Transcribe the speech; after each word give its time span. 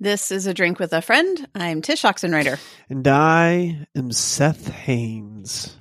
This 0.00 0.30
is 0.30 0.46
a 0.46 0.54
drink 0.54 0.78
with 0.78 0.92
a 0.92 1.02
friend. 1.02 1.48
I'm 1.54 1.82
Tsh 1.82 2.04
Oxenreider. 2.04 2.58
And 2.88 3.06
I 3.08 3.86
am 3.96 4.12
Seth 4.12 4.68
Haines. 4.68 5.74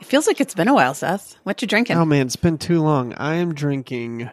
It 0.00 0.06
feels 0.06 0.26
like 0.26 0.40
it's 0.40 0.54
been 0.54 0.68
a 0.68 0.74
while, 0.74 0.94
Seth. 0.94 1.36
What 1.44 1.60
you 1.62 1.68
drinking? 1.68 1.96
Oh 1.96 2.04
man, 2.04 2.26
it's 2.26 2.36
been 2.36 2.58
too 2.58 2.80
long. 2.82 3.12
I 3.14 3.36
am 3.36 3.54
drinking 3.54 4.30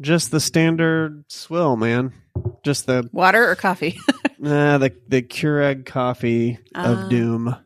just 0.00 0.30
the 0.30 0.40
standard 0.40 1.24
swill, 1.28 1.76
man. 1.76 2.12
Just 2.64 2.86
the 2.86 3.08
Water 3.12 3.48
or 3.50 3.54
coffee? 3.54 3.98
nah, 4.38 4.78
the 4.78 4.92
the 5.08 5.22
Keurig 5.22 5.86
coffee 5.86 6.58
Ah. 6.74 7.04
of 7.04 7.10
doom. 7.10 7.56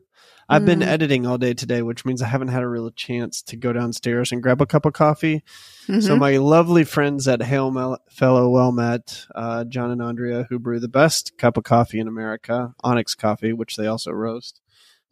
I've 0.48 0.64
been 0.64 0.78
Mm. 0.80 0.86
editing 0.86 1.26
all 1.26 1.38
day 1.38 1.54
today, 1.54 1.82
which 1.82 2.04
means 2.04 2.22
I 2.22 2.28
haven't 2.28 2.48
had 2.48 2.62
a 2.62 2.68
real 2.68 2.90
chance 2.92 3.42
to 3.42 3.56
go 3.56 3.72
downstairs 3.72 4.30
and 4.30 4.42
grab 4.42 4.60
a 4.60 4.66
cup 4.66 4.86
of 4.86 4.92
coffee. 4.92 5.42
So 5.86 5.92
Mhm. 6.14 6.18
my 6.18 6.36
lovely 6.36 6.84
friends 6.84 7.26
at 7.26 7.42
Hail 7.42 7.70
Mel- 7.72 7.98
Fellow 8.10 8.48
Well 8.50 8.70
Met, 8.70 9.26
uh, 9.34 9.64
John 9.64 9.90
and 9.90 10.00
Andrea, 10.00 10.46
who 10.48 10.58
brew 10.60 10.78
the 10.78 10.86
best 10.88 11.36
cup 11.36 11.56
of 11.56 11.64
coffee 11.64 11.98
in 11.98 12.06
America, 12.06 12.74
Onyx 12.84 13.14
Coffee, 13.16 13.52
which 13.52 13.76
they 13.76 13.86
also 13.88 14.12
roast, 14.12 14.60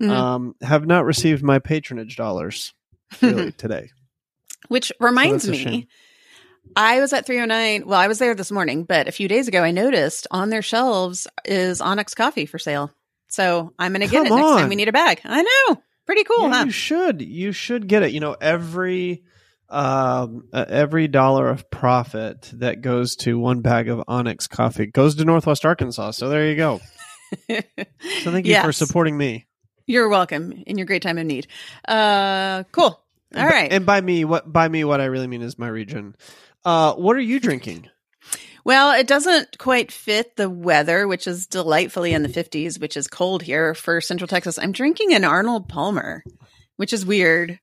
Mhm. 0.00 0.10
um, 0.10 0.54
have 0.62 0.86
not 0.86 1.04
received 1.04 1.42
my 1.42 1.58
patronage 1.58 2.16
dollars 2.16 2.72
really 3.20 3.50
today. 3.58 3.90
Which 4.68 4.92
reminds 5.00 5.44
So 5.44 5.50
me. 5.50 5.88
I 6.76 7.00
was 7.00 7.12
at 7.12 7.26
309. 7.26 7.86
Well, 7.86 7.98
I 8.00 8.06
was 8.08 8.18
there 8.18 8.34
this 8.34 8.50
morning, 8.52 8.84
but 8.84 9.06
a 9.08 9.12
few 9.12 9.28
days 9.28 9.48
ago, 9.48 9.62
I 9.62 9.70
noticed 9.72 10.26
on 10.30 10.48
their 10.50 10.62
shelves 10.62 11.26
is 11.44 11.80
Onyx 11.80 12.14
Coffee 12.14 12.46
for 12.46 12.58
sale. 12.58 12.92
So 13.34 13.72
I'm 13.80 13.92
going 13.92 14.02
to 14.02 14.06
get 14.06 14.28
Come 14.28 14.38
it 14.38 14.40
next 14.40 14.60
time 14.60 14.68
we 14.68 14.76
need 14.76 14.86
a 14.86 14.92
bag. 14.92 15.20
I 15.24 15.42
know. 15.42 15.82
Pretty 16.06 16.22
cool, 16.22 16.48
Yeah, 16.48 16.54
huh? 16.54 16.64
You 16.66 16.70
should. 16.70 17.20
You 17.20 17.50
should 17.50 17.88
get 17.88 18.04
it. 18.04 18.12
You 18.12 18.20
know, 18.20 18.36
every 18.40 19.24
um, 19.68 20.44
uh, 20.52 20.64
every 20.68 21.08
dollar 21.08 21.48
of 21.48 21.68
profit 21.68 22.50
that 22.54 22.80
goes 22.80 23.16
to 23.16 23.36
one 23.36 23.60
bag 23.60 23.88
of 23.88 24.04
Onyx 24.06 24.46
coffee 24.46 24.86
goes 24.86 25.16
to 25.16 25.24
Northwest 25.24 25.66
Arkansas. 25.66 26.12
So 26.12 26.28
there 26.28 26.48
you 26.48 26.56
go. 26.56 26.80
So 28.22 28.30
thank 28.30 28.46
you 28.46 28.60
for 28.62 28.70
supporting 28.70 29.18
me. 29.18 29.46
You're 29.86 30.08
welcome 30.08 30.52
in 30.66 30.78
your 30.78 30.86
great 30.86 31.02
time 31.02 31.18
of 31.18 31.26
need. 31.26 31.48
Uh, 31.88 32.62
cool. 32.70 33.02
All 33.34 33.46
right. 33.46 33.72
And 33.72 33.84
by 33.84 34.00
me, 34.00 34.24
what 34.24 34.50
by 34.50 34.68
me, 34.68 34.84
what 34.84 35.00
I 35.00 35.06
really 35.06 35.26
mean 35.26 35.42
is 35.42 35.58
my 35.58 35.66
region. 35.66 36.14
Uh, 36.64 36.94
what 36.94 37.16
are 37.16 37.20
you 37.20 37.40
drinking? 37.40 37.88
Well, 38.64 38.92
it 38.98 39.06
doesn't 39.06 39.58
quite 39.58 39.92
fit 39.92 40.36
the 40.36 40.48
weather, 40.48 41.06
which 41.06 41.26
is 41.26 41.46
delightfully 41.46 42.12
in 42.14 42.22
the 42.22 42.28
50s, 42.30 42.80
which 42.80 42.96
is 42.96 43.06
cold 43.06 43.42
here 43.42 43.74
for 43.74 44.00
Central 44.00 44.26
Texas. 44.28 44.58
I'm 44.58 44.72
drinking 44.72 45.12
an 45.12 45.24
Arnold 45.24 45.68
Palmer, 45.68 46.24
which 46.76 46.92
is 46.94 47.04
weird. 47.04 47.60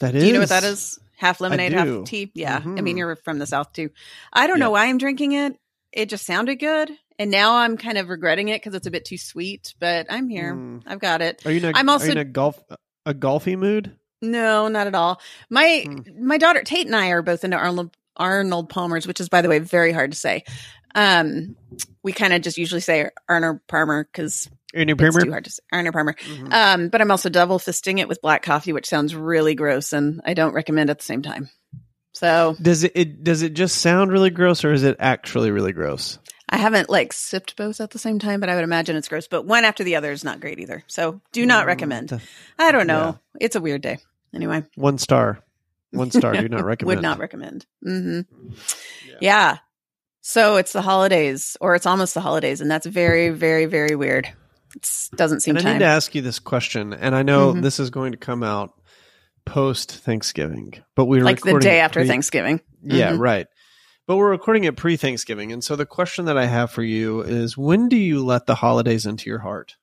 That 0.00 0.12
Do 0.12 0.24
you 0.24 0.32
know 0.32 0.40
what 0.40 0.50
that 0.50 0.62
is? 0.64 0.98
Half 1.16 1.40
lemonade, 1.40 1.72
half 1.72 2.04
tea. 2.04 2.30
Yeah. 2.34 2.58
I 2.58 2.60
Mhm. 2.60 2.82
mean, 2.82 2.96
you're 2.96 3.16
from 3.16 3.40
the 3.40 3.46
South 3.46 3.72
too. 3.72 3.90
I 4.32 4.46
don't 4.46 4.60
know 4.60 4.70
why 4.70 4.86
I'm 4.86 4.98
drinking 4.98 5.32
it. 5.32 5.56
It 5.92 6.08
just 6.08 6.24
sounded 6.24 6.56
good. 6.60 6.92
And 7.18 7.32
now 7.32 7.56
I'm 7.56 7.76
kind 7.76 7.98
of 7.98 8.08
regretting 8.08 8.48
it 8.48 8.62
because 8.62 8.76
it's 8.76 8.86
a 8.86 8.92
bit 8.92 9.04
too 9.04 9.18
sweet, 9.18 9.74
but 9.80 10.06
I'm 10.08 10.28
here. 10.28 10.54
Mm. 10.54 10.82
I've 10.86 11.00
got 11.00 11.20
it. 11.20 11.44
Are 11.44 11.50
you 11.50 11.58
in 11.58 11.64
a, 11.64 11.72
I'm 11.74 11.88
are 11.88 11.92
also- 11.94 12.06
you 12.06 12.12
in 12.12 12.18
a 12.18 12.24
golf 12.24 12.62
a 13.04 13.12
golfy 13.14 13.58
mood? 13.58 13.96
No, 14.22 14.68
not 14.68 14.86
at 14.86 14.94
all. 14.94 15.20
My 15.50 15.84
Hmm. 15.84 16.24
my 16.26 16.38
daughter 16.38 16.62
Tate 16.62 16.86
and 16.86 16.94
I 16.94 17.08
are 17.08 17.22
both 17.22 17.42
into 17.42 17.56
Arnold 17.56 17.96
Arnold 18.18 18.68
Palmer's, 18.68 19.06
which 19.06 19.20
is 19.20 19.28
by 19.28 19.42
the 19.42 19.48
way 19.48 19.58
very 19.58 19.92
hard 19.92 20.12
to 20.12 20.18
say. 20.18 20.44
Um, 20.94 21.56
we 22.02 22.12
kind 22.12 22.32
of 22.32 22.42
just 22.42 22.56
usually 22.58 22.80
say 22.80 23.10
Arnold 23.28 23.60
Palmer 23.68 24.04
because 24.04 24.48
Are 24.74 24.78
you 24.78 24.82
in 24.82 24.88
a 24.88 24.92
it's 24.92 24.98
Premier? 24.98 25.20
too 25.24 25.30
hard 25.30 25.44
to 25.44 25.50
say. 25.50 25.62
Arnold 25.72 25.94
Palmer. 25.94 26.14
Mhm. 26.14 26.52
Um, 26.52 26.88
but 26.88 27.00
I'm 27.00 27.10
also 27.10 27.28
double 27.28 27.58
fisting 27.58 27.98
it 27.98 28.08
with 28.08 28.22
black 28.22 28.42
coffee, 28.42 28.72
which 28.72 28.88
sounds 28.88 29.14
really 29.14 29.54
gross, 29.54 29.92
and 29.92 30.20
I 30.24 30.34
don't 30.34 30.54
recommend 30.54 30.90
at 30.90 30.98
the 30.98 31.04
same 31.04 31.22
time. 31.22 31.50
So 32.12 32.56
Does 32.60 32.84
it, 32.84 32.92
it 32.96 33.22
does 33.22 33.42
it 33.42 33.54
just 33.54 33.78
sound 33.80 34.10
really 34.10 34.30
gross, 34.30 34.64
or 34.64 34.72
is 34.72 34.82
it 34.82 34.96
actually 34.98 35.50
really 35.50 35.72
gross? 35.72 36.18
I 36.48 36.56
haven't 36.56 36.88
like 36.88 37.12
sipped 37.12 37.56
both 37.56 37.80
at 37.80 37.90
the 37.90 37.98
same 37.98 38.18
time, 38.18 38.40
but 38.40 38.48
I 38.48 38.54
would 38.54 38.64
imagine 38.64 38.96
it's 38.96 39.08
gross. 39.08 39.28
But 39.28 39.44
one 39.44 39.64
after 39.66 39.84
the 39.84 39.96
other 39.96 40.10
is 40.10 40.24
not 40.24 40.40
great 40.40 40.58
either. 40.58 40.82
So 40.86 41.20
do 41.32 41.44
not 41.44 41.64
Mm, 41.64 41.68
recommend. 41.68 42.20
I 42.58 42.72
don't 42.72 42.86
know. 42.86 43.18
It's 43.38 43.54
a 43.54 43.60
weird 43.60 43.82
day. 43.82 43.98
Anyway. 44.34 44.64
One 44.74 44.96
star. 44.98 45.40
One 45.90 46.10
star. 46.12 46.34
Do 46.34 46.48
not 46.48 46.64
recommend. 46.64 46.96
Would 46.96 47.02
not 47.02 47.18
recommend. 47.18 47.66
hmm 47.82 48.20
Yeah. 49.06 49.16
Yeah. 49.20 49.56
So 50.20 50.56
it's 50.56 50.72
the 50.72 50.82
holidays, 50.82 51.56
or 51.60 51.74
it's 51.74 51.86
almost 51.86 52.12
the 52.14 52.20
holidays, 52.20 52.60
and 52.60 52.70
that's 52.70 52.86
very, 52.86 53.30
very, 53.30 53.64
very 53.66 53.94
weird. 53.96 54.28
It 54.76 54.90
doesn't 55.16 55.40
seem 55.40 55.56
And 55.56 55.66
I 55.66 55.72
need 55.72 55.78
to 55.78 55.84
ask 55.86 56.14
you 56.14 56.20
this 56.20 56.38
question, 56.38 56.92
and 56.92 57.14
I 57.14 57.22
know 57.22 57.54
Mhm. 57.54 57.62
this 57.62 57.80
is 57.80 57.88
going 57.88 58.12
to 58.12 58.18
come 58.18 58.42
out 58.42 58.72
post 59.46 59.90
Thanksgiving, 59.92 60.74
but 60.94 61.06
we're 61.06 61.24
like 61.24 61.40
the 61.40 61.58
day 61.58 61.80
after 61.80 62.00
pre- 62.00 62.08
Thanksgiving. 62.08 62.60
Yeah, 62.82 63.12
Mhm. 63.12 63.18
right. 63.18 63.46
But 64.06 64.16
we're 64.16 64.30
recording 64.30 64.64
it 64.64 64.76
pre 64.76 64.98
Thanksgiving, 64.98 65.52
and 65.52 65.64
so 65.64 65.74
the 65.76 65.86
question 65.86 66.26
that 66.26 66.36
I 66.36 66.44
have 66.44 66.70
for 66.70 66.82
you 66.82 67.22
is: 67.22 67.56
When 67.56 67.88
do 67.88 67.96
you 67.96 68.22
let 68.24 68.44
the 68.44 68.54
holidays 68.56 69.06
into 69.06 69.30
your 69.30 69.38
heart? 69.38 69.76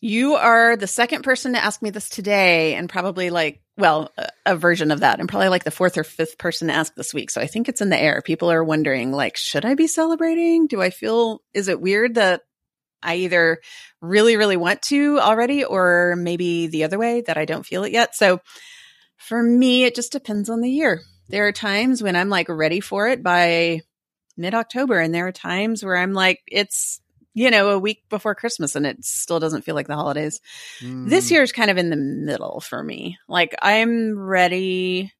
You 0.00 0.34
are 0.34 0.76
the 0.76 0.88
second 0.88 1.22
person 1.22 1.52
to 1.52 1.62
ask 1.64 1.80
me 1.80 1.90
this 1.90 2.08
today, 2.08 2.74
and 2.74 2.88
probably 2.88 3.30
like, 3.30 3.61
well, 3.76 4.10
a, 4.44 4.56
version 4.56 4.90
of 4.90 5.00
that, 5.00 5.18
and 5.18 5.28
probably 5.28 5.48
like 5.48 5.64
the 5.64 5.70
fourth 5.70 5.96
or 5.96 6.04
fifth 6.04 6.36
person 6.38 6.68
to 6.68 6.74
ask 6.74 6.94
this 6.94 7.14
week. 7.14 7.30
So 7.30 7.40
I 7.40 7.46
think 7.46 7.68
it's 7.68 7.80
in 7.80 7.88
the 7.88 8.00
air. 8.00 8.22
People 8.22 8.50
are 8.50 8.62
wondering, 8.62 9.12
like, 9.12 9.36
should 9.36 9.64
I 9.64 9.74
be 9.74 9.86
celebrating? 9.86 10.66
Do 10.66 10.82
I 10.82 10.90
feel, 10.90 11.40
is 11.54 11.68
it 11.68 11.80
weird 11.80 12.16
that 12.16 12.42
I 13.02 13.16
either 13.16 13.60
really, 14.00 14.36
really 14.36 14.58
want 14.58 14.82
to 14.82 15.18
already, 15.20 15.64
or 15.64 16.16
maybe 16.16 16.66
the 16.66 16.84
other 16.84 16.98
way 16.98 17.22
that 17.22 17.38
I 17.38 17.46
don't 17.46 17.66
feel 17.66 17.84
it 17.84 17.92
yet? 17.92 18.14
So 18.14 18.40
for 19.16 19.42
me, 19.42 19.84
it 19.84 19.94
just 19.94 20.12
depends 20.12 20.50
on 20.50 20.60
the 20.60 20.70
year. 20.70 21.00
There 21.28 21.46
are 21.46 21.52
times 21.52 22.02
when 22.02 22.14
I'm 22.14 22.28
like 22.28 22.48
ready 22.50 22.80
for 22.80 23.08
it 23.08 23.22
by 23.22 23.80
mid 24.36 24.54
October, 24.54 25.00
and 25.00 25.14
there 25.14 25.28
are 25.28 25.32
times 25.32 25.82
where 25.82 25.96
I'm 25.96 26.12
like, 26.12 26.40
it's, 26.46 27.00
you 27.34 27.50
know, 27.50 27.70
a 27.70 27.78
week 27.78 28.04
before 28.08 28.34
Christmas 28.34 28.76
and 28.76 28.86
it 28.86 29.04
still 29.04 29.40
doesn't 29.40 29.62
feel 29.62 29.74
like 29.74 29.86
the 29.88 29.94
holidays. 29.96 30.40
This 31.04 31.28
Mm, 31.28 31.30
year 31.30 31.42
is 31.42 31.52
kind 31.52 31.70
of 31.70 31.78
in 31.78 31.90
the 31.90 31.96
middle 31.96 32.60
for 32.60 32.82
me. 32.82 33.18
Like 33.28 33.54
I'm 33.60 34.18
ready. 34.18 35.12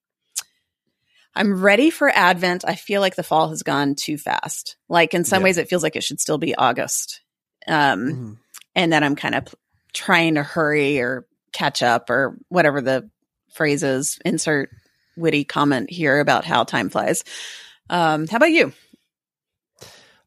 I'm 1.35 1.63
ready 1.63 1.91
for 1.91 2.11
Advent. 2.11 2.65
I 2.67 2.75
feel 2.75 3.01
like 3.01 3.17
the 3.17 3.23
fall 3.23 3.49
has 3.49 3.63
gone 3.63 3.95
too 3.95 4.19
fast. 4.19 4.77
Like 4.89 5.15
in 5.15 5.25
some 5.25 5.41
Yeah. 5.41 5.45
ways, 5.45 5.59
it 5.59 5.69
feels 5.69 5.83
like 5.83 5.97
it 5.97 6.05
should 6.05 6.21
still 6.21 6.39
be 6.39 6.55
August. 6.55 7.23
Um, 7.67 7.99
Mhm. 8.13 8.37
and 8.75 8.93
then 8.93 9.03
I'm 9.03 9.17
kind 9.17 9.35
of 9.35 9.55
trying 9.95 10.35
to 10.35 10.43
hurry 10.43 11.01
or 11.01 11.27
catch 11.53 11.83
up 11.83 12.11
or 12.11 12.37
whatever 12.49 12.81
the 12.83 13.09
phrase 13.55 13.83
is. 13.83 14.19
Insert 14.25 14.71
witty 15.17 15.45
comment 15.45 15.91
here 15.91 16.21
about 16.21 16.45
how 16.45 16.65
time 16.65 16.91
flies. 16.91 17.25
Um, 17.89 18.27
how 18.29 18.37
about 18.37 18.51
you? 18.51 18.73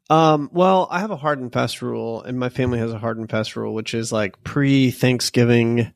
Um, 0.10 0.50
well, 0.54 0.88
I 0.92 1.00
have 1.00 1.12
a 1.12 1.16
hard 1.18 1.40
and 1.40 1.52
fast 1.52 1.82
rule, 1.82 2.22
and 2.22 2.40
my 2.40 2.50
family 2.50 2.80
has 2.80 2.92
a 2.94 3.00
hard 3.00 3.18
and 3.18 3.30
fast 3.30 3.56
rule, 3.56 3.74
which 3.74 3.94
is 3.94 4.12
like 4.12 4.44
pre 4.44 4.92
Thanksgiving, 4.92 5.94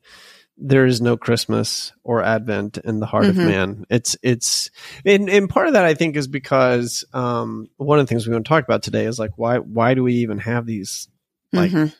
there 0.62 0.84
is 0.84 1.00
no 1.00 1.16
Christmas 1.16 1.92
or 2.02 2.22
Advent 2.22 2.76
in 2.78 3.00
the 3.00 3.06
heart 3.06 3.26
Mhm. 3.26 3.30
of 3.30 3.36
man. 3.36 3.84
It's 3.88 4.16
it's 4.22 4.70
and, 5.04 5.30
and 5.30 5.48
part 5.48 5.68
of 5.68 5.72
that 5.74 5.84
I 5.86 5.94
think 5.94 6.16
is 6.16 6.26
because 6.28 7.04
um 7.14 7.68
one 7.76 7.98
of 7.98 8.06
the 8.06 8.08
things 8.10 8.26
we 8.26 8.32
want 8.32 8.44
to 8.44 8.48
talk 8.48 8.64
about 8.64 8.82
today 8.82 9.06
is 9.06 9.18
like 9.18 9.30
why 9.36 9.58
why 9.58 9.94
do 9.94 10.02
we 10.02 10.14
even 10.16 10.38
have 10.38 10.66
these 10.66 11.08
like 11.52 11.70
Mhm. 11.70 11.94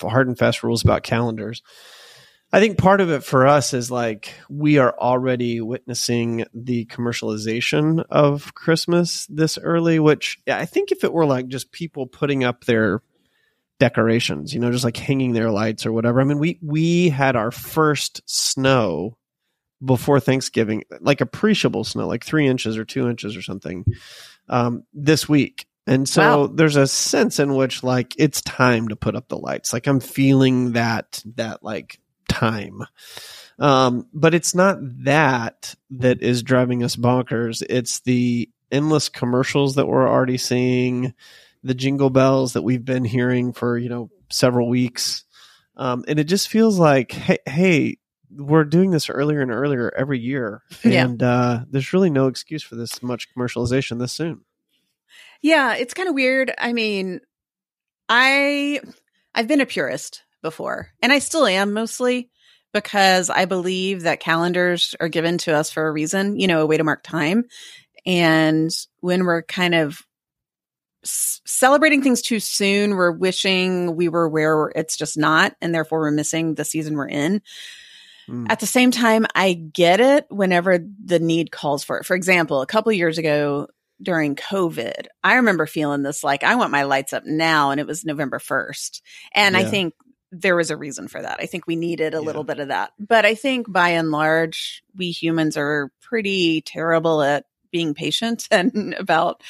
hard 0.00 0.28
and 0.28 0.38
fast 0.38 0.62
rules 0.62 0.84
about 0.84 1.02
calendars. 1.02 1.62
I 2.50 2.60
think 2.60 2.78
part 2.78 3.02
of 3.02 3.10
it 3.10 3.22
for 3.24 3.46
us 3.46 3.74
is 3.74 3.90
like 3.90 4.32
we 4.48 4.78
are 4.78 4.94
already 4.98 5.60
witnessing 5.60 6.46
the 6.54 6.86
commercialization 6.86 8.04
of 8.08 8.54
Christmas 8.54 9.26
this 9.26 9.58
early, 9.58 9.98
which 9.98 10.38
I 10.46 10.64
think 10.64 10.90
if 10.90 11.04
it 11.04 11.12
were 11.12 11.26
like 11.26 11.48
just 11.48 11.72
people 11.72 12.06
putting 12.06 12.44
up 12.44 12.64
their 12.64 13.02
decorations, 13.78 14.54
you 14.54 14.60
know, 14.60 14.72
just 14.72 14.84
like 14.84 14.96
hanging 14.96 15.32
their 15.34 15.50
lights 15.50 15.84
or 15.84 15.92
whatever. 15.92 16.20
I 16.20 16.24
mean, 16.24 16.38
we 16.38 16.58
we 16.62 17.10
had 17.10 17.36
our 17.36 17.50
first 17.50 18.22
snow 18.24 19.18
before 19.84 20.18
Thanksgiving, 20.18 20.84
like 21.00 21.20
appreciable 21.20 21.84
snow, 21.84 22.08
like 22.08 22.24
three 22.24 22.46
inches 22.46 22.78
or 22.78 22.84
two 22.84 23.08
inches 23.08 23.36
or 23.36 23.42
something, 23.42 23.84
um, 24.48 24.84
this 24.94 25.28
week. 25.28 25.66
And 25.86 26.08
so 26.08 26.22
Wow. 26.22 26.46
there's 26.48 26.76
a 26.76 26.86
sense 26.86 27.38
in 27.38 27.54
which 27.54 27.82
like 27.82 28.14
it's 28.18 28.40
time 28.42 28.88
to 28.88 28.96
put 28.96 29.16
up 29.16 29.28
the 29.28 29.38
lights. 29.38 29.72
Like 29.72 29.86
I'm 29.86 30.00
feeling 30.00 30.72
that 30.72 31.22
that 31.36 31.62
like 31.62 32.00
time. 32.38 32.82
Um, 33.58 34.06
but 34.12 34.34
it's 34.34 34.54
not 34.54 34.78
that 35.04 35.74
that 35.90 36.22
is 36.22 36.42
driving 36.42 36.84
us 36.84 36.96
bonkers. 36.96 37.62
It's 37.68 38.00
the 38.00 38.48
endless 38.70 39.08
commercials 39.08 39.74
that 39.74 39.86
we're 39.86 40.08
already 40.08 40.38
seeing, 40.38 41.14
the 41.64 41.74
jingle 41.74 42.10
bells 42.10 42.52
that 42.52 42.62
we've 42.62 42.84
been 42.84 43.04
hearing 43.04 43.52
for, 43.52 43.76
you 43.76 43.88
know, 43.88 44.10
several 44.30 44.68
weeks. 44.68 45.24
Um, 45.76 46.04
and 46.06 46.18
it 46.18 46.24
just 46.24 46.48
feels 46.48 46.78
like, 46.78 47.12
hey, 47.12 47.38
hey, 47.46 47.98
we're 48.30 48.64
doing 48.64 48.90
this 48.90 49.08
earlier 49.08 49.40
and 49.40 49.50
earlier 49.50 49.92
every 49.96 50.18
year. 50.18 50.62
Yeah. 50.84 51.04
And 51.04 51.22
uh, 51.22 51.60
there's 51.70 51.92
really 51.92 52.10
no 52.10 52.26
excuse 52.26 52.62
for 52.62 52.76
this 52.76 53.02
much 53.02 53.28
commercialization 53.34 53.98
this 53.98 54.12
soon. 54.12 54.42
Yeah, 55.40 55.74
it's 55.76 55.94
kind 55.94 56.08
of 56.08 56.14
weird. 56.14 56.52
I 56.58 56.72
mean, 56.72 57.20
I 58.08 58.80
I've 59.34 59.48
been 59.48 59.60
a 59.60 59.66
purist 59.66 60.22
before, 60.42 60.88
and 61.02 61.12
I 61.12 61.18
still 61.18 61.46
am 61.46 61.72
mostly, 61.72 62.30
because 62.72 63.30
I 63.30 63.46
believe 63.46 64.02
that 64.02 64.20
calendars 64.20 64.94
are 65.00 65.08
given 65.08 65.38
to 65.38 65.54
us 65.54 65.70
for 65.70 65.86
a 65.86 65.92
reason, 65.92 66.38
you 66.38 66.46
know, 66.46 66.60
a 66.60 66.66
way 66.66 66.76
to 66.76 66.84
mark 66.84 67.02
time. 67.02 67.44
And 68.04 68.70
when 69.00 69.24
we're 69.24 69.42
kind 69.42 69.74
of 69.74 70.02
s- 71.04 71.40
celebrating 71.46 72.02
things 72.02 72.22
too 72.22 72.40
soon, 72.40 72.94
we're 72.94 73.12
wishing 73.12 73.96
we 73.96 74.08
were 74.08 74.28
where 74.28 74.70
it's 74.74 74.96
just 74.96 75.16
not, 75.16 75.56
and 75.60 75.74
therefore 75.74 76.00
we're 76.00 76.10
missing 76.10 76.54
the 76.54 76.64
season 76.64 76.94
we're 76.94 77.08
in. 77.08 77.42
Mm. 78.28 78.46
At 78.50 78.60
the 78.60 78.66
same 78.66 78.90
time, 78.90 79.26
I 79.34 79.54
get 79.54 80.00
it 80.00 80.26
whenever 80.28 80.78
the 81.04 81.18
need 81.18 81.50
calls 81.50 81.82
for 81.82 81.98
it. 81.98 82.06
For 82.06 82.14
example, 82.14 82.60
a 82.60 82.66
couple 82.66 82.92
years 82.92 83.18
ago 83.18 83.68
during 84.00 84.36
COVID, 84.36 85.06
I 85.24 85.36
remember 85.36 85.66
feeling 85.66 86.02
this 86.02 86.22
like, 86.22 86.44
I 86.44 86.54
want 86.54 86.70
my 86.70 86.84
lights 86.84 87.12
up 87.12 87.24
now. 87.24 87.70
And 87.70 87.80
it 87.80 87.86
was 87.86 88.04
November 88.04 88.38
1st. 88.38 89.00
And 89.34 89.56
I 89.56 89.64
think 89.64 89.94
there 90.30 90.56
was 90.56 90.70
a 90.70 90.76
reason 90.76 91.08
for 91.08 91.22
that. 91.22 91.38
I 91.40 91.46
think 91.46 91.66
we 91.66 91.76
needed 91.76 92.14
a 92.14 92.18
Yeah. 92.18 92.22
little 92.22 92.44
bit 92.44 92.58
of 92.60 92.68
that. 92.68 92.92
But 92.98 93.24
I 93.24 93.34
think 93.34 93.70
by 93.70 93.90
and 93.90 94.10
large, 94.10 94.82
we 94.96 95.10
humans 95.10 95.56
are 95.56 95.90
pretty 96.02 96.60
terrible 96.62 97.22
at 97.22 97.46
being 97.70 97.94
patient 97.94 98.46
and 98.50 98.94
about 98.94 99.42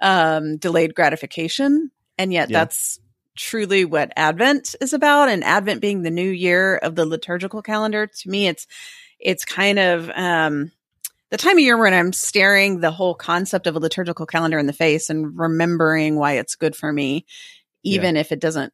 um, 0.00 0.56
delayed 0.58 0.94
gratification. 0.94 1.90
And 2.18 2.32
yet 2.32 2.50
Yeah. 2.50 2.60
that's 2.60 3.00
truly 3.36 3.84
what 3.84 4.12
Advent 4.16 4.74
is 4.80 4.92
about. 4.92 5.28
And 5.28 5.42
Advent 5.44 5.80
being 5.80 6.02
the 6.02 6.10
new 6.10 6.28
year 6.30 6.76
of 6.76 6.94
the 6.94 7.06
liturgical 7.06 7.62
calendar, 7.62 8.06
to 8.06 8.28
me, 8.30 8.46
it's 8.48 8.66
it's 9.18 9.44
kind 9.44 9.78
of 9.78 10.10
um, 10.10 10.72
the 11.30 11.36
time 11.36 11.56
of 11.56 11.62
year 11.62 11.78
when 11.78 11.94
I'm 11.94 12.12
staring 12.12 12.80
the 12.80 12.90
whole 12.90 13.14
concept 13.14 13.66
of 13.66 13.76
a 13.76 13.78
liturgical 13.78 14.26
calendar 14.26 14.58
in 14.58 14.66
the 14.66 14.72
face 14.72 15.08
and 15.08 15.38
remembering 15.38 16.16
why 16.16 16.32
it's 16.32 16.56
good 16.56 16.74
for 16.76 16.92
me, 16.92 17.24
even 17.84 18.16
if 18.16 18.32
it 18.32 18.40
doesn't 18.40 18.72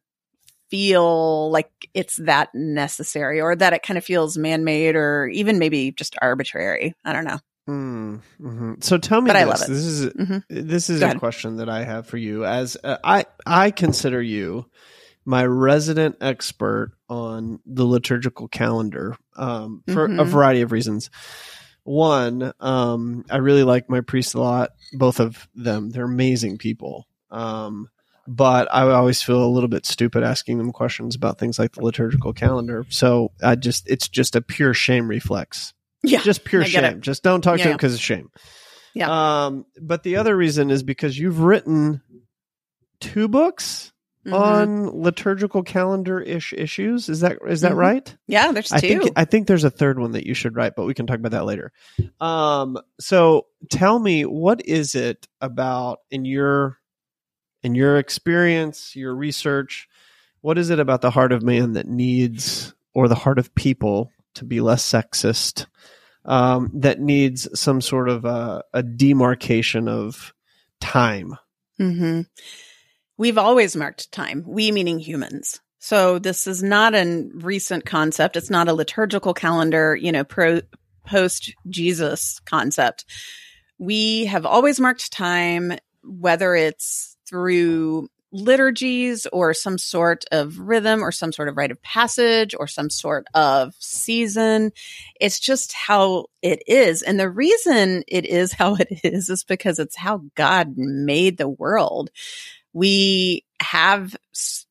feel 0.69 1.49
like 1.51 1.69
it's 1.93 2.17
that 2.17 2.49
necessary 2.53 3.41
or 3.41 3.55
that 3.55 3.73
it 3.73 3.83
kind 3.83 3.97
of 3.97 4.05
feels 4.05 4.37
man 4.37 4.63
made 4.63 4.95
or 4.95 5.27
even 5.27 5.59
maybe 5.59 5.91
just 5.91 6.15
arbitrary. 6.21 6.93
I 7.03 7.13
don't 7.13 7.25
know. 7.25 7.39
Mm, 7.67 8.21
mhm. 8.41 8.83
So 8.83 8.97
tell 8.97 9.21
me 9.21 9.27
But 9.27 9.33
this. 9.33 9.41
I 9.41 9.45
love 9.45 9.61
it. 9.61 9.67
This 9.67 9.85
is 9.85 10.05
Mhm. 10.13 10.43
this 10.49 10.89
is 10.89 11.01
a 11.03 11.15
question 11.19 11.57
that 11.57 11.69
I 11.69 11.83
have 11.83 12.07
for 12.07 12.17
you. 12.17 12.45
As 12.45 12.77
uh, 12.83 12.97
I 13.03 13.25
I 13.45 13.71
consider 13.71 14.21
you 14.21 14.65
my 15.25 15.45
resident 15.45 16.15
expert 16.21 16.93
on 17.09 17.59
the 17.65 17.85
liturgical 17.85 18.47
calendar 18.47 19.15
um, 19.35 19.83
for 19.87 20.05
a 20.05 20.09
Mhm. 20.09 20.25
variety 20.27 20.61
of 20.61 20.71
reasons. 20.71 21.11
One, 21.83 22.51
um, 22.59 23.23
I 23.29 23.37
really 23.37 23.63
like 23.63 23.89
my 23.89 24.01
priests 24.01 24.33
a 24.33 24.39
lot. 24.39 24.71
Both 24.93 25.19
of 25.19 25.47
them, 25.55 25.89
they're 25.91 26.05
amazing 26.05 26.57
people. 26.57 27.05
Um, 27.31 27.89
but 28.31 28.67
I 28.73 28.83
always 28.91 29.21
feel 29.23 29.43
a 29.43 29.49
little 29.49 29.67
bit 29.69 29.85
stupid 29.87 30.21
asking 30.23 30.59
them 30.59 30.71
questions 30.71 31.15
about 31.15 31.39
things 31.39 31.57
like 31.57 31.73
the 31.73 31.81
liturgical 31.83 32.31
calendar. 32.31 32.85
So 32.89 33.31
I 33.41 33.55
just, 33.55 33.89
it's 33.89 34.07
just 34.07 34.35
a 34.35 34.41
pure 34.41 34.73
shame 34.75 35.07
reflex 35.07 35.73
Yeah. 36.03 36.21
just 36.21 36.43
pure 36.45 36.63
shame. 36.63 37.01
Just 37.01 37.23
don't 37.23 37.41
talk 37.41 37.55
to 37.55 37.59
Yeah, 37.59 37.65
him 37.65 37.69
yeah. 37.71 37.77
because 37.77 37.93
of 37.95 37.99
shame. 38.01 38.29
Yeah. 38.93 39.45
Um, 39.45 39.65
but 39.81 40.03
the 40.03 40.17
other 40.17 40.37
reason 40.37 40.69
is 40.69 40.83
because 40.83 41.17
you've 41.17 41.39
written 41.39 42.01
two 42.99 43.27
books 43.27 43.91
Mhm. 44.27 44.33
on 44.33 44.89
liturgical 45.01 45.63
calendar 45.63 46.19
ish 46.19 46.51
issues. 46.53 47.07
Is 47.09 47.21
that 47.21 47.37
is 47.47 47.61
that 47.61 47.71
Mhm. 47.71 47.77
right? 47.77 48.17
yeah, 48.27 48.51
there's 48.51 48.67
two. 48.69 48.75
I 48.75 48.79
think 48.81 49.11
I 49.15 49.25
think 49.25 49.47
there's 49.47 49.63
a 49.63 49.69
third 49.69 49.97
one 49.97 50.11
that 50.11 50.27
you 50.27 50.33
should 50.33 50.55
write, 50.55 50.73
but 50.75 50.85
we 50.85 50.93
can 50.93 51.07
talk 51.07 51.17
about 51.19 51.31
that 51.31 51.45
later. 51.45 51.71
Um, 52.19 52.77
so 52.99 53.47
tell 53.71 53.97
me, 53.97 54.25
what 54.25 54.61
is 54.65 54.93
it 54.93 55.27
about 55.39 55.99
in 56.11 56.25
your 56.25 56.77
in 57.63 57.75
your 57.75 57.97
experience, 57.97 58.95
your 58.95 59.15
research? 59.15 59.87
What 60.41 60.57
is 60.57 60.69
it 60.69 60.79
about 60.79 61.01
the 61.01 61.11
heart 61.11 61.31
of 61.31 61.43
man 61.43 61.73
that 61.73 61.87
needs, 61.87 62.73
or 62.93 63.07
the 63.07 63.15
heart 63.15 63.39
of 63.39 63.53
people, 63.55 64.11
to 64.35 64.45
be 64.45 64.61
less 64.61 64.83
sexist? 64.83 65.65
Um, 66.25 66.69
that 66.75 66.99
needs 66.99 67.47
some 67.59 67.81
sort 67.81 68.09
of 68.09 68.25
a, 68.25 68.63
a 68.73 68.83
demarcation 68.83 69.87
of 69.87 70.33
time. 70.79 71.35
hmm 71.77 72.21
We've 73.17 73.37
always 73.37 73.75
marked 73.75 74.11
time, 74.11 74.43
we 74.47 74.71
meaning 74.71 74.99
humans. 74.99 75.59
So 75.79 76.19
this 76.19 76.45
is 76.45 76.61
not 76.61 76.93
a 76.93 77.29
recent 77.33 77.85
concept. 77.85 78.37
It's 78.37 78.49
not 78.49 78.67
a 78.67 78.73
liturgical 78.73 79.33
calendar, 79.33 79.95
you 79.95 80.11
know, 80.11 80.23
pro 80.23 80.61
post 81.05 81.53
Jesus 81.69 82.39
concept. 82.45 83.05
We 83.77 84.25
have 84.25 84.45
always 84.45 84.79
marked 84.79 85.11
time, 85.11 85.73
whether 86.03 86.53
it's 86.53 87.17
through 87.29 88.09
liturgies 88.31 89.25
or 89.33 89.53
some 89.53 89.77
sort 89.77 90.23
of 90.31 90.59
rhythm 90.59 91.03
or 91.03 91.11
some 91.11 91.31
sort 91.31 91.47
of 91.47 91.57
rite 91.57 91.71
of 91.71 91.81
passage 91.81 92.53
or 92.57 92.67
some 92.67 92.89
sort 92.89 93.25
of 93.33 93.73
season. 93.79 94.71
It's 95.19 95.39
just 95.39 95.73
how 95.73 96.27
it 96.41 96.61
is. 96.67 97.01
And 97.01 97.19
the 97.19 97.29
reason 97.29 98.03
it 98.07 98.25
is 98.25 98.53
how 98.59 98.75
it 98.75 98.87
is 99.03 99.29
is 99.29 99.43
because 99.43 99.79
it's 99.79 99.97
how 99.97 100.23
God 100.35 100.73
made 100.77 101.37
the 101.37 101.49
world. 101.49 102.11
We 102.71 103.45
have, 103.61 104.15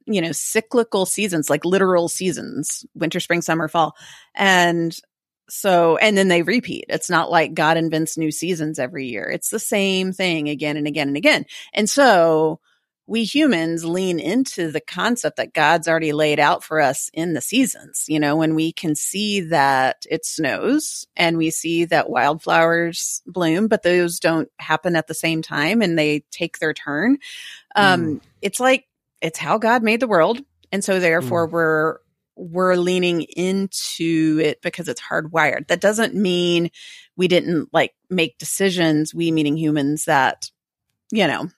you 0.06 0.20
know, 0.20 0.32
cyclical 0.32 1.04
seasons, 1.04 1.50
like 1.50 1.64
literal 1.64 2.08
seasons, 2.08 2.86
winter, 2.94 3.18
spring, 3.18 3.42
summer, 3.42 3.66
fall. 3.66 3.96
And 4.36 4.96
so, 5.48 5.96
and 5.96 6.16
then 6.16 6.28
they 6.28 6.42
repeat. 6.42 6.86
It's 6.88 7.10
not 7.10 7.30
like 7.30 7.54
God 7.54 7.76
invents 7.76 8.18
new 8.18 8.30
seasons 8.30 8.78
every 8.78 9.06
year. 9.06 9.24
It's 9.28 9.50
the 9.50 9.58
same 9.58 10.12
thing 10.12 10.48
again 10.48 10.76
and 10.76 10.86
again 10.86 11.08
and 11.08 11.16
again. 11.16 11.46
And 11.72 11.88
so 11.88 12.60
we 13.06 13.24
humans 13.24 13.86
lean 13.86 14.20
into 14.20 14.70
the 14.70 14.82
concept 14.82 15.38
that 15.38 15.54
God's 15.54 15.88
already 15.88 16.12
laid 16.12 16.38
out 16.38 16.62
for 16.62 16.78
us 16.78 17.10
in 17.14 17.32
the 17.32 17.40
seasons. 17.40 18.04
You 18.06 18.20
know, 18.20 18.36
when 18.36 18.54
we 18.54 18.70
can 18.70 18.94
see 18.94 19.40
that 19.40 20.04
it 20.10 20.26
snows 20.26 21.06
and 21.16 21.38
we 21.38 21.50
see 21.50 21.86
that 21.86 22.10
wildflowers 22.10 23.22
bloom, 23.26 23.68
but 23.68 23.82
those 23.82 24.20
don't 24.20 24.50
happen 24.58 24.94
at 24.94 25.06
the 25.06 25.14
same 25.14 25.40
time 25.40 25.80
and 25.80 25.98
they 25.98 26.20
take 26.30 26.58
their 26.58 26.74
turn. 26.74 27.16
Um, 27.74 28.20
it's 28.42 28.60
like, 28.60 28.86
it's 29.22 29.38
how 29.38 29.56
God 29.56 29.82
made 29.82 30.00
the 30.00 30.06
world. 30.06 30.40
And 30.70 30.84
so 30.84 31.00
therefore 31.00 31.46
we're, 31.46 31.98
we're 32.38 32.76
leaning 32.76 33.22
into 33.22 34.40
it 34.42 34.62
because 34.62 34.88
it's 34.88 35.00
hardwired. 35.00 35.66
That 35.68 35.80
doesn't 35.80 36.14
mean 36.14 36.70
we 37.16 37.28
didn't 37.28 37.68
like 37.72 37.94
make 38.08 38.38
decisions, 38.38 39.14
we 39.14 39.30
meaning 39.32 39.56
humans 39.56 40.04
that, 40.04 40.50
you 41.10 41.26
know, 41.26 41.48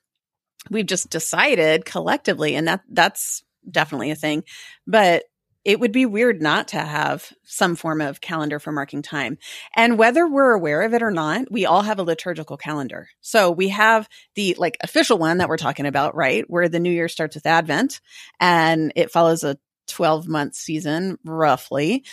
we've 0.71 0.87
just 0.87 1.11
decided 1.11 1.85
collectively 1.85 2.55
and 2.55 2.67
that 2.67 2.81
that's 2.91 3.45
definitely 3.71 4.11
a 4.11 4.17
thing. 4.17 4.43
But 4.87 5.25
it 5.63 5.79
would 5.79 5.93
be 5.93 6.07
weird 6.07 6.41
not 6.41 6.69
to 6.69 6.79
have 6.79 7.31
some 7.45 7.77
form 7.77 8.01
of 8.01 8.23
calendar 8.23 8.59
for 8.59 8.73
marking 8.73 9.03
time. 9.03 9.37
And 9.77 9.99
whether 9.99 10.27
we're 10.27 10.53
aware 10.53 10.81
of 10.83 10.95
it 10.95 11.03
or 11.03 11.11
not, 11.11 11.51
we 11.51 11.67
all 11.67 11.83
have 11.83 11.99
a 11.99 12.03
liturgical 12.03 12.57
calendar. 12.57 13.09
So 13.21 13.51
we 13.51 13.69
have 13.69 14.09
the 14.37 14.57
like 14.59 14.79
official 14.83 15.19
one 15.19 15.39
that 15.39 15.51
we're 15.51 15.59
talking 15.59 15.85
about, 15.85 16.15
right? 16.15 16.45
Where 16.49 16.71
the 16.71 16.81
new 16.81 16.91
year 16.91 17.09
starts 17.09 17.35
with 17.35 17.45
Advent 17.45 18.01
and 18.41 18.93
it 18.97 19.11
follows 19.11 19.45
a 19.45 19.59
12 19.91 20.29
month 20.29 20.55
season 20.55 21.19
roughly. 21.25 22.05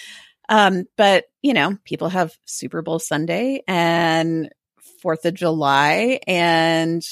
Um, 0.50 0.86
but 0.98 1.26
you 1.42 1.54
know, 1.54 1.78
people 1.86 2.10
have 2.10 2.38
Super 2.46 2.82
Bowl 2.82 3.00
Sunday 3.00 3.64
and 3.68 4.50
Fourth 5.02 5.26
of 5.26 5.34
July 5.34 6.20
and 6.28 7.04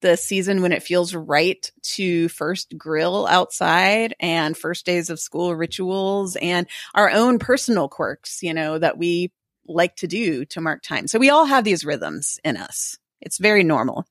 the 0.00 0.16
season 0.16 0.62
when 0.62 0.72
it 0.72 0.82
feels 0.82 1.14
right 1.14 1.70
to 1.82 2.28
first 2.28 2.76
grill 2.76 3.26
outside 3.26 4.14
and 4.18 4.56
first 4.56 4.86
days 4.86 5.10
of 5.10 5.20
school 5.20 5.54
rituals 5.54 6.36
and 6.36 6.66
our 6.94 7.10
own 7.10 7.38
personal 7.38 7.88
quirks, 7.88 8.42
you 8.42 8.54
know, 8.54 8.78
that 8.78 8.98
we 8.98 9.30
like 9.66 9.96
to 9.96 10.06
do 10.06 10.44
to 10.46 10.60
mark 10.60 10.82
time. 10.82 11.06
So 11.06 11.18
we 11.18 11.30
all 11.30 11.44
have 11.44 11.64
these 11.64 11.84
rhythms 11.84 12.40
in 12.44 12.56
us. 12.56 12.98
It's 13.20 13.38
very 13.38 13.62
normal. 13.62 14.06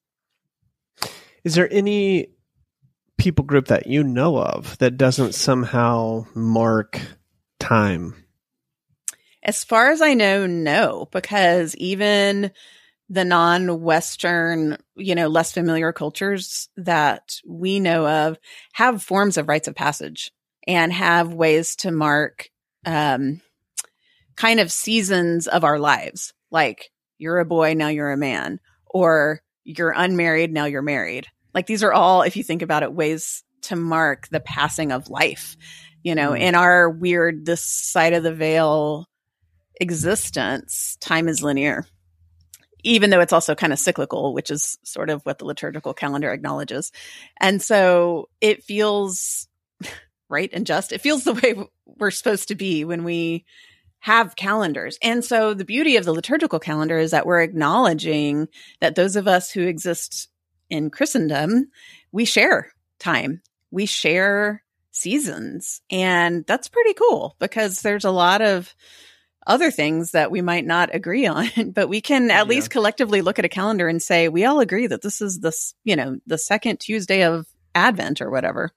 Is 1.44 1.56
there 1.56 1.72
any 1.72 2.30
people 3.20 3.46
group 3.46 3.68
that 3.68 3.88
you 3.88 4.04
know 4.04 4.38
of 4.38 4.78
that 4.80 4.98
doesn't 4.98 5.36
somehow 5.36 6.26
mark 6.34 7.00
time? 7.60 8.26
As 9.44 9.64
far 9.64 9.92
as 9.92 10.02
I 10.02 10.16
know, 10.16 10.48
no, 10.48 11.08
because 11.12 11.76
even 11.76 12.52
the 13.10 13.26
non-Western, 13.26 14.78
you 14.96 15.16
know, 15.16 15.28
less 15.28 15.52
familiar 15.52 15.92
cultures 15.92 16.70
that 16.78 17.38
we 17.46 17.80
know 17.80 18.08
of 18.08 18.38
have 18.74 19.04
forms 19.04 19.38
of 19.38 19.48
rites 19.48 19.68
of 19.68 19.76
passage 19.76 20.32
and 20.68 20.94
have 20.94 21.34
ways 21.34 21.76
to 21.78 21.92
mark 21.92 22.50
um, 22.86 23.42
kind 24.36 24.60
of 24.60 24.72
seasons 24.72 25.48
of 25.48 25.64
our 25.64 25.80
lives. 25.80 26.34
Like 26.52 26.92
you're 27.18 27.40
a 27.40 27.46
boy, 27.46 27.74
now 27.74 27.88
you're 27.88 28.12
a 28.12 28.18
man, 28.18 28.60
or 28.86 29.42
you're 29.64 29.94
unmarried, 29.96 30.54
now 30.54 30.66
you're 30.66 30.82
married. 30.82 31.28
Like 31.54 31.68
these 31.68 31.84
are 31.84 31.94
all, 31.94 32.22
if 32.22 32.36
you 32.38 32.44
think 32.44 32.62
about 32.62 32.84
it, 32.84 32.94
ways 32.94 33.44
to 33.64 33.76
mark 33.76 34.28
the 34.30 34.40
passing 34.40 34.92
of 34.92 35.10
life. 35.10 35.58
You 36.04 36.16
know, 36.16 36.32
Mm. 36.32 36.40
in 36.40 36.56
our 36.56 36.90
weird, 36.90 37.46
this 37.46 37.62
side 37.64 38.14
of 38.14 38.24
the 38.24 38.34
veil 38.34 39.08
existence, 39.82 40.98
time 41.02 41.28
is 41.28 41.42
linear 41.44 41.86
even 42.84 43.10
though 43.10 43.20
it's 43.20 43.34
also 43.34 43.56
kind 43.56 43.74
of 43.74 43.80
cyclical, 43.80 44.34
which 44.34 44.50
is 44.50 44.78
sort 44.86 45.10
of 45.10 45.22
what 45.24 45.38
the 45.38 45.46
liturgical 45.46 45.94
calendar 45.94 46.32
acknowledges. 46.32 46.92
And 47.40 47.62
so 47.62 48.30
it 48.40 48.64
feels 48.64 49.50
right 50.30 50.50
and 50.54 50.66
just. 50.66 50.94
It 50.94 51.02
feels 51.02 51.26
the 51.26 51.34
way 51.34 51.56
we're 51.86 52.12
supposed 52.12 52.48
to 52.48 52.56
be 52.56 52.86
when 52.86 53.04
we 53.04 53.44
have 54.00 54.38
calendars. 54.38 54.98
And 55.02 55.26
so 55.26 55.54
the 55.54 55.66
beauty 55.66 55.98
of 55.98 56.06
the 56.06 56.14
liturgical 56.14 56.60
calendar 56.60 56.98
is 56.98 57.12
that 57.12 57.26
we're 57.26 57.42
acknowledging 57.42 58.48
that 58.80 58.96
those 58.96 59.18
of 59.18 59.28
us 59.28 59.52
who 59.52 59.64
exist 59.68 60.29
in 60.70 60.90
Christendom, 60.90 61.70
we 62.12 62.26
share 62.26 62.72
time. 63.00 63.42
We 63.72 63.86
share 63.86 64.64
seasons. 64.92 65.82
And 65.90 66.46
that's 66.46 66.68
pretty 66.68 66.94
cool 66.94 67.36
because 67.40 67.82
there's 67.82 68.06
a 68.06 68.12
lot 68.12 68.42
of 68.42 68.74
other 69.48 69.72
things 69.72 70.12
that 70.12 70.32
we 70.32 70.42
might 70.42 70.66
not 70.66 70.94
agree 70.94 71.26
on, 71.28 71.72
but 71.72 71.90
we 71.90 72.02
can 72.02 72.32
at 72.32 72.46
yeah. 72.46 72.50
least 72.50 72.70
collectively 72.70 73.22
look 73.22 73.40
at 73.40 73.46
a 73.46 73.50
calendar 73.50 73.88
and 73.88 74.02
say, 74.02 74.30
we 74.30 74.46
all 74.46 74.60
agree 74.60 74.88
that 74.88 75.02
this 75.02 75.22
is 75.22 75.40
this, 75.40 75.74
you 75.84 75.96
know, 75.96 76.18
the 76.28 76.38
second 76.38 76.80
Tuesday 76.80 77.24
of 77.24 77.48
Advent 77.76 78.22
or 78.22 78.30
whatever. 78.30 78.72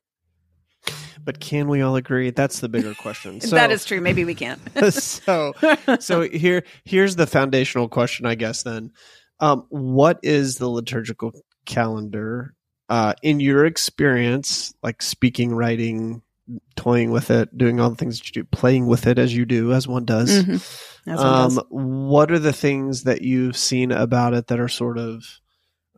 But 1.24 1.38
can 1.38 1.68
we 1.68 1.82
all 1.82 1.94
agree? 1.94 2.30
That's 2.30 2.58
the 2.58 2.68
bigger 2.68 2.94
question. 2.94 3.40
So, 3.52 3.54
that 3.54 3.70
is 3.70 3.84
true. 3.84 4.00
Maybe 4.00 4.24
we 4.24 4.34
can't. 4.34 4.60
so, 4.92 5.52
so 6.00 6.22
here, 6.22 6.64
here's 6.84 7.14
the 7.14 7.26
foundational 7.26 7.88
question, 7.88 8.26
I 8.26 8.34
guess. 8.34 8.64
Then, 8.64 8.92
um, 9.38 9.66
what 9.68 10.18
is 10.22 10.56
the 10.56 10.68
liturgical 10.68 11.32
calendar 11.64 12.54
uh, 12.88 13.14
in 13.22 13.40
your 13.40 13.64
experience? 13.64 14.74
Like 14.82 15.02
speaking, 15.02 15.54
writing, 15.54 16.22
toying 16.76 17.10
with 17.10 17.30
it, 17.30 17.56
doing 17.56 17.80
all 17.80 17.90
the 17.90 17.96
things 17.96 18.18
that 18.18 18.28
you 18.28 18.42
do, 18.42 18.48
playing 18.50 18.86
with 18.86 19.06
it 19.06 19.18
as 19.18 19.34
you 19.34 19.44
do, 19.44 19.72
as 19.72 19.86
one 19.86 20.04
does. 20.04 20.42
Mm-hmm. 20.42 21.10
As 21.10 21.18
one 21.18 21.26
um, 21.26 21.54
does. 21.54 21.64
What 21.70 22.30
are 22.30 22.38
the 22.38 22.52
things 22.52 23.04
that 23.04 23.22
you've 23.22 23.56
seen 23.56 23.92
about 23.92 24.34
it 24.34 24.48
that 24.48 24.60
are 24.60 24.68
sort 24.68 24.98
of, 24.98 25.24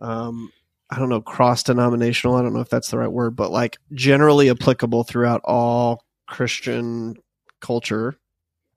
um, 0.00 0.50
I 0.90 0.98
don't 0.98 1.08
know, 1.08 1.20
cross 1.20 1.62
denominational? 1.62 2.36
I 2.36 2.42
don't 2.42 2.54
know 2.54 2.60
if 2.60 2.68
that's 2.68 2.90
the 2.90 2.98
right 2.98 3.10
word, 3.10 3.36
but 3.36 3.50
like 3.50 3.78
generally 3.92 4.50
applicable 4.50 5.04
throughout 5.04 5.40
all 5.44 6.04
Christian 6.26 7.16
culture. 7.60 8.18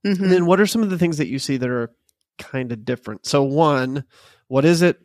Mm-hmm. 0.05 0.23
And 0.23 0.31
then 0.31 0.45
what 0.45 0.59
are 0.59 0.67
some 0.67 0.83
of 0.83 0.89
the 0.89 0.97
things 0.97 1.17
that 1.17 1.27
you 1.27 1.39
see 1.39 1.57
that 1.57 1.69
are 1.69 1.91
kind 2.37 2.71
of 2.71 2.85
different? 2.85 3.25
So, 3.25 3.43
one, 3.43 4.05
what 4.47 4.65
is 4.65 4.81
it? 4.81 4.99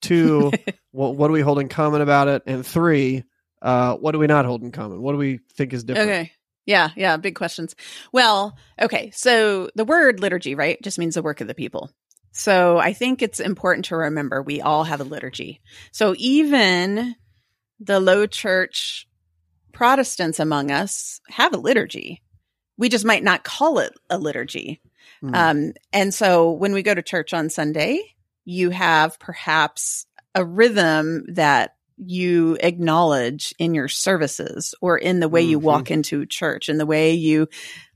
Two, 0.00 0.52
what, 0.94 1.16
what 1.16 1.26
do 1.26 1.32
we 1.32 1.40
hold 1.40 1.58
in 1.58 1.68
common 1.68 2.00
about 2.00 2.28
it? 2.28 2.42
And 2.46 2.64
three, 2.64 3.24
uh, 3.60 3.96
what 3.96 4.12
do 4.12 4.18
we 4.18 4.28
not 4.28 4.44
hold 4.44 4.62
in 4.62 4.70
common? 4.70 5.02
What 5.02 5.12
do 5.12 5.18
we 5.18 5.40
think 5.54 5.72
is 5.72 5.84
different? 5.84 6.10
Okay. 6.10 6.32
Yeah, 6.66 6.90
yeah, 6.96 7.18
big 7.18 7.34
questions. 7.34 7.74
Well, 8.10 8.56
okay, 8.80 9.10
so 9.10 9.68
the 9.74 9.84
word 9.84 10.20
liturgy, 10.20 10.54
right, 10.54 10.80
just 10.80 10.98
means 10.98 11.14
the 11.14 11.22
work 11.22 11.42
of 11.42 11.46
the 11.48 11.54
people. 11.54 11.90
So 12.32 12.78
I 12.78 12.94
think 12.94 13.20
it's 13.20 13.38
important 13.38 13.86
to 13.86 13.96
remember 13.96 14.40
we 14.40 14.62
all 14.62 14.84
have 14.84 15.00
a 15.00 15.04
liturgy. 15.04 15.60
So 15.92 16.14
even 16.16 17.16
the 17.80 18.00
low 18.00 18.26
church 18.26 19.06
Protestants 19.72 20.38
among 20.38 20.70
us 20.70 21.20
have 21.28 21.52
a 21.52 21.58
liturgy. 21.58 22.22
We 22.78 22.88
just 22.88 23.04
might 23.04 23.24
not 23.24 23.42
call 23.42 23.80
it 23.80 23.92
a 24.08 24.16
liturgy. 24.16 24.80
Mm. 25.22 25.34
Um, 25.34 25.72
and 25.92 26.14
so 26.14 26.52
when 26.52 26.72
we 26.72 26.82
go 26.82 26.94
to 26.94 27.02
church 27.02 27.34
on 27.34 27.50
Sunday, 27.50 28.00
you 28.44 28.70
have 28.70 29.18
perhaps 29.18 30.06
a 30.34 30.44
rhythm 30.44 31.24
that 31.34 31.76
you 31.96 32.56
acknowledge 32.60 33.54
in 33.58 33.74
your 33.74 33.88
services 33.88 34.74
or 34.80 34.98
in 34.98 35.20
the 35.20 35.28
way 35.28 35.42
mm-hmm. 35.42 35.50
you 35.50 35.58
walk 35.58 35.90
into 35.90 36.26
church 36.26 36.68
in 36.68 36.76
the 36.76 36.86
way 36.86 37.12
you 37.12 37.48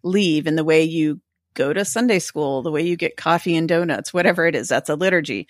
leave 0.03 0.47
in 0.47 0.55
the 0.55 0.65
way 0.65 0.85
you 0.85 1.21
go 1.55 1.73
to 1.73 1.85
Sunday 1.85 2.21
school, 2.21 2.63
the 2.63 2.71
way 2.71 2.83
you 2.83 2.97
get 2.97 3.17
coffee 3.17 3.57
and 3.57 3.69
donuts, 3.69 4.15
whatever 4.15 4.47
it 4.47 4.55
is, 4.55 4.69
that's 4.69 4.89
a 4.89 4.95
liturgy. 4.95 5.49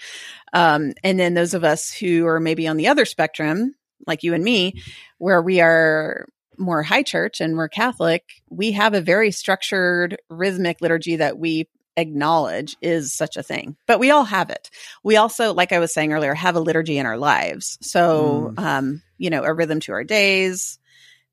Um, 0.54 0.94
and 1.04 1.20
then 1.20 1.34
those 1.34 1.52
of 1.52 1.64
us 1.64 1.92
who 1.92 2.26
are 2.26 2.40
maybe 2.40 2.66
on 2.66 2.78
the 2.78 2.88
other 2.88 3.04
spectrum, 3.04 3.74
like 4.06 4.22
you 4.22 4.32
and 4.32 4.42
me, 4.42 4.82
where 5.18 5.42
we 5.42 5.60
are 5.60 6.26
more 6.56 6.82
high 6.82 7.02
church 7.02 7.42
and 7.42 7.56
we're 7.56 7.68
Catholic, 7.68 8.24
we 8.48 8.72
have 8.72 8.94
a 8.94 9.02
very 9.02 9.30
structured 9.30 10.16
rhythmic 10.30 10.80
liturgy 10.80 11.16
that 11.16 11.38
we 11.38 11.68
acknowledge 11.98 12.76
is 12.80 13.12
such 13.12 13.36
a 13.36 13.42
thing, 13.42 13.76
but 13.86 13.98
we 13.98 14.10
all 14.10 14.24
have 14.24 14.50
it. 14.50 14.70
We 15.02 15.16
also, 15.16 15.52
like 15.52 15.72
I 15.72 15.78
was 15.78 15.92
saying 15.92 16.12
earlier, 16.12 16.34
have 16.34 16.56
a 16.56 16.60
liturgy 16.60 16.96
in 16.98 17.06
our 17.06 17.18
lives. 17.18 17.76
So, 17.82 18.54
mm. 18.56 18.62
um, 18.62 19.02
you 19.18 19.30
know, 19.30 19.42
a 19.42 19.52
rhythm 19.52 19.80
to 19.80 19.92
our 19.92 20.04
days 20.04 20.78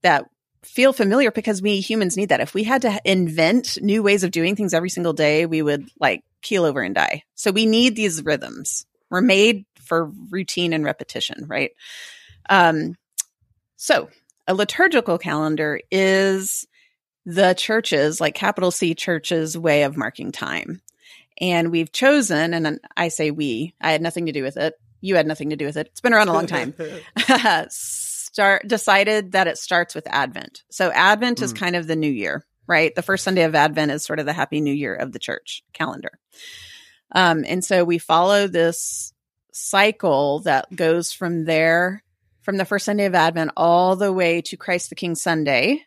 that 0.01 0.25
feel 0.63 0.93
familiar 0.93 1.31
because 1.31 1.61
we 1.61 1.79
humans 1.79 2.17
need 2.17 2.29
that. 2.29 2.41
If 2.41 2.53
we 2.53 2.63
had 2.63 2.81
to 2.81 2.99
invent 3.05 3.77
new 3.81 4.01
ways 4.01 4.23
of 4.23 4.31
doing 4.31 4.55
things 4.55 4.73
every 4.73 4.89
single 4.89 5.13
day, 5.13 5.45
we 5.45 5.61
would 5.61 5.87
like 5.99 6.23
keel 6.41 6.65
over 6.65 6.81
and 6.81 6.95
die. 6.95 7.23
So 7.35 7.51
we 7.51 7.65
need 7.65 7.95
these 7.95 8.23
rhythms. 8.23 8.85
We're 9.09 9.21
made 9.21 9.65
for 9.83 10.11
routine 10.31 10.73
and 10.73 10.83
repetition, 10.83 11.45
right? 11.47 11.71
Um, 12.49 12.95
so 13.75 14.09
a 14.47 14.53
liturgical 14.53 15.17
calendar 15.17 15.79
is 15.91 16.67
the 17.25 17.53
churches, 17.53 18.21
like 18.21 18.35
capital 18.35 18.71
C 18.71 18.93
churches, 18.93 19.57
way 19.57 19.83
of 19.83 19.97
marking 19.97 20.31
time. 20.31 20.81
And 21.41 21.71
we've 21.71 21.91
chosen, 21.91 22.53
and 22.53 22.79
I 22.95 23.09
say 23.09 23.31
we, 23.31 23.73
I 23.81 23.91
had 23.91 24.01
nothing 24.01 24.27
to 24.27 24.31
do 24.31 24.43
with 24.43 24.57
it. 24.57 24.75
You 25.01 25.15
had 25.15 25.27
nothing 25.27 25.49
to 25.49 25.55
do 25.55 25.65
with 25.65 25.77
it. 25.77 25.87
It's 25.87 26.01
been 26.01 26.13
around 26.13 26.29
a 26.29 26.33
long 26.33 26.47
time. 26.47 26.73
Start 27.69 28.67
decided 28.67 29.33
that 29.33 29.47
it 29.47 29.57
starts 29.57 29.95
with 29.95 30.07
Advent. 30.07 30.63
So 30.69 30.91
Advent 30.91 31.39
mm. 31.39 31.43
is 31.43 31.51
hmm. 31.51 31.57
kind 31.57 31.75
of 31.75 31.87
the 31.87 31.95
new 31.95 32.11
year, 32.11 32.45
right? 32.67 32.93
The 32.93 33.01
first 33.01 33.23
Sunday 33.23 33.43
of 33.43 33.55
Advent 33.55 33.91
is 33.91 34.03
sort 34.03 34.19
of 34.19 34.25
the 34.25 34.33
happy 34.33 34.59
new 34.59 34.73
year 34.73 34.93
of 34.93 35.13
the 35.13 35.19
church 35.19 35.63
calendar. 35.73 36.19
Um, 37.13 37.45
and 37.47 37.63
so 37.63 37.85
we 37.85 37.97
follow 37.97 38.47
this 38.47 39.13
cycle 39.53 40.39
that 40.41 40.73
goes 40.75 41.13
from 41.13 41.45
there, 41.45 42.03
from 42.41 42.57
the 42.57 42.65
first 42.65 42.85
Sunday 42.85 43.05
of 43.05 43.15
Advent 43.15 43.51
all 43.55 43.95
the 43.95 44.11
way 44.11 44.41
to 44.41 44.57
Christ 44.57 44.89
the 44.89 44.95
King 44.95 45.15
Sunday, 45.15 45.85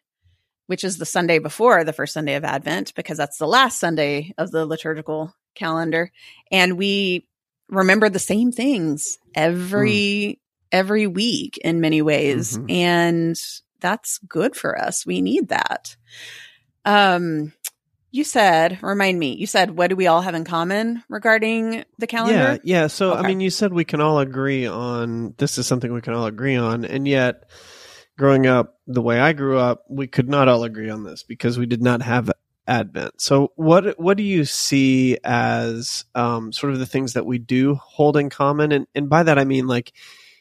which 0.68 0.84
is 0.84 0.98
the 0.98 1.06
Sunday 1.06 1.38
before 1.38 1.82
the 1.82 1.94
first 1.94 2.12
Sunday 2.12 2.34
of 2.34 2.44
Advent, 2.44 2.94
because 2.94 3.16
that's 3.16 3.38
the 3.38 3.46
last 3.46 3.80
Sunday 3.80 4.34
of 4.37 4.50
the 4.50 4.66
liturgical 4.66 5.34
calendar. 5.54 6.12
And 6.52 6.76
we 6.76 7.26
remember 7.70 8.10
the 8.10 8.18
same 8.18 8.52
things 8.52 9.18
every 9.34 9.88
mm. 9.90 10.38
every 10.70 11.06
week 11.06 11.58
in 11.58 11.80
many 11.80 12.02
ways. 12.02 12.56
Mm-hmm. 12.56 12.70
And 12.70 13.37
that's 13.80 14.18
good 14.28 14.54
for 14.54 14.78
us. 14.78 15.06
We 15.06 15.22
need 15.22 15.48
that. 15.48 15.96
Um 16.84 17.54
you 18.10 18.25
said, 18.25 18.78
remind 18.82 19.18
me, 19.18 19.34
you 19.34 19.46
said, 19.46 19.76
what 19.76 19.88
do 19.88 19.96
we 19.96 20.06
all 20.06 20.22
have 20.22 20.34
in 20.34 20.44
common 20.44 21.02
regarding 21.08 21.84
the 21.98 22.06
calendar? 22.06 22.58
Yeah, 22.62 22.80
yeah. 22.80 22.87
So, 22.87 23.12
okay. 23.12 23.20
I 23.20 23.26
mean, 23.28 23.40
you 23.40 23.50
said 23.50 23.72
we 23.72 23.84
can 23.84 24.00
all 24.00 24.18
agree 24.18 24.66
on 24.66 25.34
this 25.37 25.58
is 25.58 25.66
something 25.66 25.92
we 25.92 26.00
can 26.00 26.14
all 26.14 26.25
agree 26.25 26.56
on. 26.56 26.87
And 26.87 27.06
yet, 27.06 27.50
growing 28.18 28.46
up 28.46 28.78
the 28.87 29.00
way 29.00 29.18
I 29.18 29.32
grew 29.32 29.58
up, 29.58 29.84
we 29.88 30.06
could 30.06 30.28
not 30.28 30.48
all 30.48 30.64
agree 30.64 30.90
on 30.90 31.04
this 31.04 31.22
because 31.22 31.58
we 31.58 31.66
did 31.66 31.80
not 31.80 32.02
have 32.02 32.30
Advent. 32.66 33.18
So, 33.18 33.52
what 33.56 33.98
what 33.98 34.18
do 34.18 34.22
you 34.22 34.44
see 34.44 35.16
as 35.25 36.04
um, 36.14 36.52
sort 36.52 36.75
of 36.75 36.78
the 36.78 36.87
things 36.87 37.14
that 37.14 37.25
we 37.25 37.38
do 37.38 37.76
hold 37.76 38.18
in 38.18 38.28
common? 38.28 38.72
And 38.72 38.87
and 38.94 39.08
by 39.08 39.22
that 39.22 39.38
I 39.38 39.44
mean 39.44 39.66
like 39.66 39.94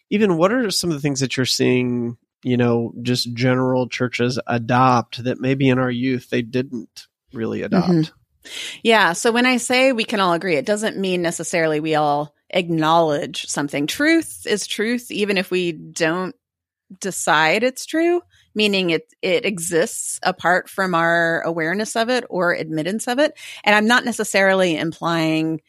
even 0.09 0.35
what 0.35 0.51
are 0.51 0.69
some 0.69 0.89
of 0.89 0.95
the 0.97 1.01
things 1.01 1.21
that 1.21 1.37
you're 1.37 1.45
seeing? 1.45 2.17
You 2.43 2.57
know, 2.57 2.93
just 3.01 3.33
general 3.33 3.87
churches 3.87 4.39
adopt 4.45 5.23
that 5.23 5.39
maybe 5.39 5.69
in 5.69 5.79
our 5.79 5.89
youth 5.89 6.29
they 6.29 6.41
didn't 6.41 7.07
really 7.31 7.61
adopt. 7.61 7.87
Mm-hmm. 7.87 8.13
Yeah. 8.83 9.13
So 9.13 9.31
when 9.31 9.45
I 9.45 9.57
say 9.57 9.93
we 9.93 10.03
can 10.03 10.19
all 10.19 10.33
agree, 10.33 10.55
it 10.55 10.65
doesn't 10.65 10.97
mean 10.97 11.21
necessarily 11.21 11.79
we 11.79 11.95
all 11.95 12.35
acknowledge 12.49 13.45
something. 13.47 13.87
Truth 13.87 14.45
is 14.45 14.67
truth, 14.67 15.11
even 15.11 15.37
if 15.37 15.49
we 15.49 15.71
don't 15.71 16.35
decide 16.99 17.63
it's 17.63 17.85
true, 17.85 18.21
meaning 18.55 18.91
it 18.91 19.13
it 19.21 19.45
exists 19.45 20.19
apart 20.23 20.69
from 20.69 20.95
our 20.95 21.41
awareness 21.41 21.95
of 21.95 22.09
it 22.09 22.25
or 22.29 22.53
admittance 22.53 23.07
of 23.07 23.19
it. 23.19 23.37
And 23.63 23.75
I'm 23.75 23.87
not 23.87 24.05
necessarily 24.05 24.77
implying 24.77 25.61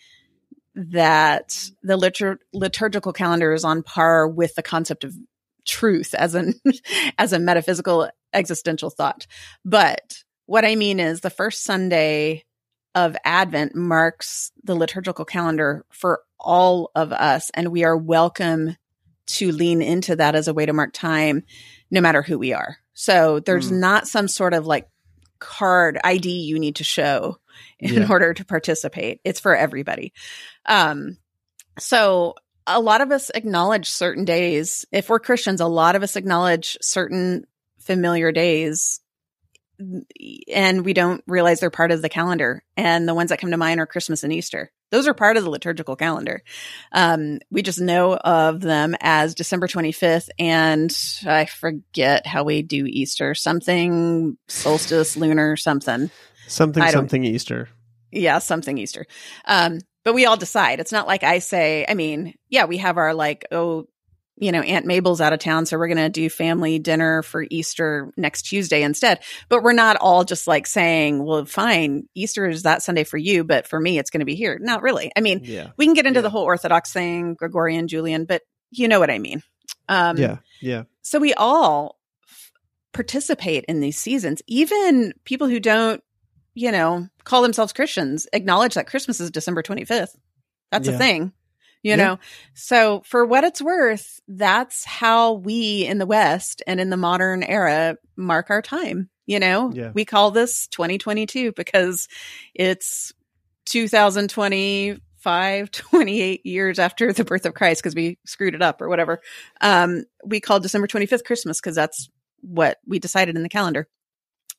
that 0.75 1.71
the 1.83 1.99
litur- 1.99 2.39
liturgical 2.53 3.13
calendar 3.13 3.53
is 3.53 3.65
on 3.65 3.83
par 3.83 4.29
with 4.29 4.55
the 4.55 4.63
concept 4.63 5.03
of 5.05 5.15
truth 5.67 6.15
as 6.15 6.35
an 6.35 6.55
as 7.19 7.33
a 7.33 7.39
metaphysical 7.39 8.09
existential 8.33 8.91
thought. 8.91 9.27
But 9.65 10.23
what 10.47 10.65
I 10.65 10.77
mean 10.77 11.01
is 11.01 11.21
the 11.21 11.31
first 11.31 11.65
Sunday 11.65 12.45
of 12.95 13.17
Advent 13.25 13.75
marks 13.75 14.51
the 14.65 14.75
liturgical 14.75 15.25
calendar 15.25 15.85
for 15.91 16.23
all 16.41 16.91
of 16.95 17.13
us 17.13 17.51
and 17.55 17.69
we 17.69 17.85
are 17.85 17.97
welcome 17.97 18.77
to 19.29 19.53
lean 19.53 19.83
into 19.83 20.17
that 20.17 20.35
as 20.35 20.49
a 20.49 20.55
way 20.55 20.67
to 20.67 20.73
mark 20.73 20.93
time, 20.93 21.45
no 21.91 22.01
matter 22.01 22.23
who 22.23 22.39
we 22.39 22.53
are. 22.53 22.79
So 22.95 23.41
there's 23.41 23.71
mm. 23.71 23.79
not 23.79 24.09
some 24.09 24.29
sort 24.29 24.55
of 24.55 24.67
like 24.67 24.89
card 25.39 25.99
ID 26.03 26.29
you 26.31 26.59
need 26.59 26.77
to 26.77 26.85
show 26.85 27.39
in 27.79 27.95
yeah. 27.95 28.07
order 28.11 28.35
to 28.35 28.45
participate. 28.45 29.21
It's 29.25 29.41
for 29.41 29.55
everybody. 29.55 30.13
Um, 30.67 31.19
so 31.79 32.35
a 32.67 32.81
lot 32.81 33.01
of 33.01 33.13
us 33.13 33.31
acknowledge 33.35 33.89
certain 33.89 34.25
days. 34.25 34.85
If 34.93 35.09
we're 35.09 35.21
Christians, 35.21 35.61
a 35.61 35.67
lot 35.67 35.97
of 35.97 36.03
us 36.03 36.17
acknowledge 36.17 36.77
certain 36.81 37.45
familiar 37.79 38.33
days 38.33 39.01
and 40.53 40.85
we 40.85 40.93
don't 40.93 41.23
realize 41.27 41.61
they're 41.61 41.71
part 41.71 41.91
of 41.91 42.03
the 42.03 42.09
calendar. 42.09 42.63
And 42.77 43.09
the 43.09 43.15
ones 43.15 43.31
that 43.31 43.41
come 43.41 43.51
to 43.51 43.57
mind 43.57 43.81
are 43.81 43.87
Christmas 43.87 44.25
and 44.25 44.33
Easter. 44.33 44.73
Those 44.91 45.07
are 45.07 45.15
part 45.15 45.37
of 45.37 45.45
the 45.45 45.51
liturgical 45.51 45.97
calendar. 45.97 46.43
Um, 46.93 47.41
we 47.51 47.63
just 47.63 47.81
know 47.81 48.17
of 48.17 48.61
them 48.61 48.97
as 49.01 49.35
December 49.35 49.69
25th, 49.69 50.29
and 50.39 50.95
I 51.27 51.45
forget 51.45 52.27
how 52.27 52.45
we 52.45 52.63
do 52.63 52.87
Easter. 52.87 53.35
Something 53.35 54.39
solstice, 54.49 55.17
lunar, 55.17 55.57
something. 55.57 56.11
Something, 56.47 56.89
something 56.89 57.25
Easter. 57.25 57.69
Yeah, 58.11 58.39
something 58.39 58.79
Easter. 58.79 59.07
Um, 59.45 59.81
but 60.05 60.15
we 60.15 60.25
all 60.25 60.39
decide. 60.39 60.81
It's 60.81 60.93
not 60.93 61.07
like 61.07 61.23
I 61.23 61.41
say, 61.41 61.85
I 61.87 61.93
mean, 61.93 62.35
yeah, 62.49 62.65
we 62.65 62.79
have 62.79 62.97
our 62.97 63.13
like, 63.13 63.47
oh, 63.53 63.89
you 64.41 64.53
know, 64.53 64.61
Aunt 64.61 64.87
Mabel's 64.87 65.21
out 65.21 65.33
of 65.33 65.39
town, 65.41 65.67
so 65.67 65.77
we're 65.79 65.89
going 65.89 65.97
to 65.99 66.09
do 66.09 66.31
family 66.31 66.79
dinner 66.79 67.23
for 67.23 67.45
Easter 67.51 68.13
next 68.17 68.43
Tuesday 68.43 68.83
instead. 68.83 69.21
But 69.49 69.63
we're 69.63 69.73
not 69.73 69.97
all 70.01 70.25
just 70.25 70.47
like 70.47 70.67
saying, 70.67 71.25
well, 71.25 71.45
fine, 71.45 72.09
Easter 72.15 72.49
is 72.49 72.63
that 72.63 72.83
Sunday 72.83 73.05
for 73.05 73.17
you, 73.19 73.45
but 73.45 73.67
for 73.67 73.81
me, 73.81 73.99
it's 73.99 74.11
going 74.11 74.21
to 74.21 74.27
be 74.27 74.35
here. 74.37 74.59
Not 74.61 74.83
really. 74.83 75.11
I 75.17 75.21
mean, 75.21 75.41
Yeah. 75.45 75.71
we 75.77 75.87
can 75.87 75.95
get 75.95 76.07
into 76.07 76.19
Yeah. 76.19 76.23
the 76.23 76.31
whole 76.31 76.45
Orthodox 76.45 76.93
thing, 76.93 77.35
Gregorian, 77.35 77.89
Julian, 77.89 78.25
but 78.25 78.43
you 78.71 78.87
know 78.89 79.01
what 79.01 79.11
I 79.11 79.19
mean. 79.19 79.43
Um, 79.89 80.17
yeah. 80.19 80.37
Yeah. 80.61 80.83
so 81.03 81.19
we 81.19 81.33
all 81.35 81.99
f- 82.29 82.53
participate 82.93 83.65
in 83.67 83.81
these 83.81 83.99
seasons. 83.99 84.43
Even 84.47 85.13
people 85.25 85.49
who 85.49 85.61
don't, 85.61 86.03
you 86.55 86.71
know, 86.73 87.09
call 87.25 87.43
themselves 87.43 87.73
Christians 87.73 88.27
acknowledge 88.33 88.75
that 88.75 88.87
Christmas 88.87 89.21
is 89.21 89.31
December 89.31 89.63
25th. 89.63 90.15
That's 90.71 90.89
Yeah. 90.89 90.95
a 90.95 90.99
thing, 90.99 91.33
you 91.83 91.93
Yeah. 91.93 91.97
know? 91.97 92.19
So 92.55 93.03
for 93.05 93.25
what 93.25 93.45
it's 93.45 93.63
worth, 93.63 94.21
that's 94.29 94.85
how 94.85 95.35
we 95.35 95.87
in 95.87 95.99
the 95.99 96.07
West 96.07 96.63
and 96.67 96.81
in 96.81 96.91
the 96.91 96.97
modern 96.97 97.43
era 97.43 97.97
mark 98.17 98.51
our 98.51 98.63
time. 98.63 99.11
You 99.27 99.41
know, 99.41 99.71
Yeah. 99.75 99.93
we 99.95 100.05
call 100.05 100.31
this 100.31 100.67
2022 100.69 101.53
because 101.53 102.09
it's 102.55 103.13
2025, 103.67 105.71
28 105.71 106.47
years 106.47 106.79
after 106.79 107.13
the 107.13 107.25
birth 107.25 107.47
of 107.47 107.55
Christ 107.55 107.83
because 107.83 107.95
we 107.95 108.19
screwed 108.27 108.55
it 108.55 108.63
up 108.63 108.81
or 108.81 108.89
whatever. 108.89 109.21
Um, 109.61 110.05
we 110.25 110.41
call 110.41 110.61
December 110.61 110.87
25th 110.87 111.25
Christmas 111.25 111.61
because 111.61 111.75
that's 111.75 112.09
what 112.41 112.79
we 112.87 112.99
decided 112.99 113.37
in 113.37 113.43
the 113.43 113.49
calendar. 113.49 113.89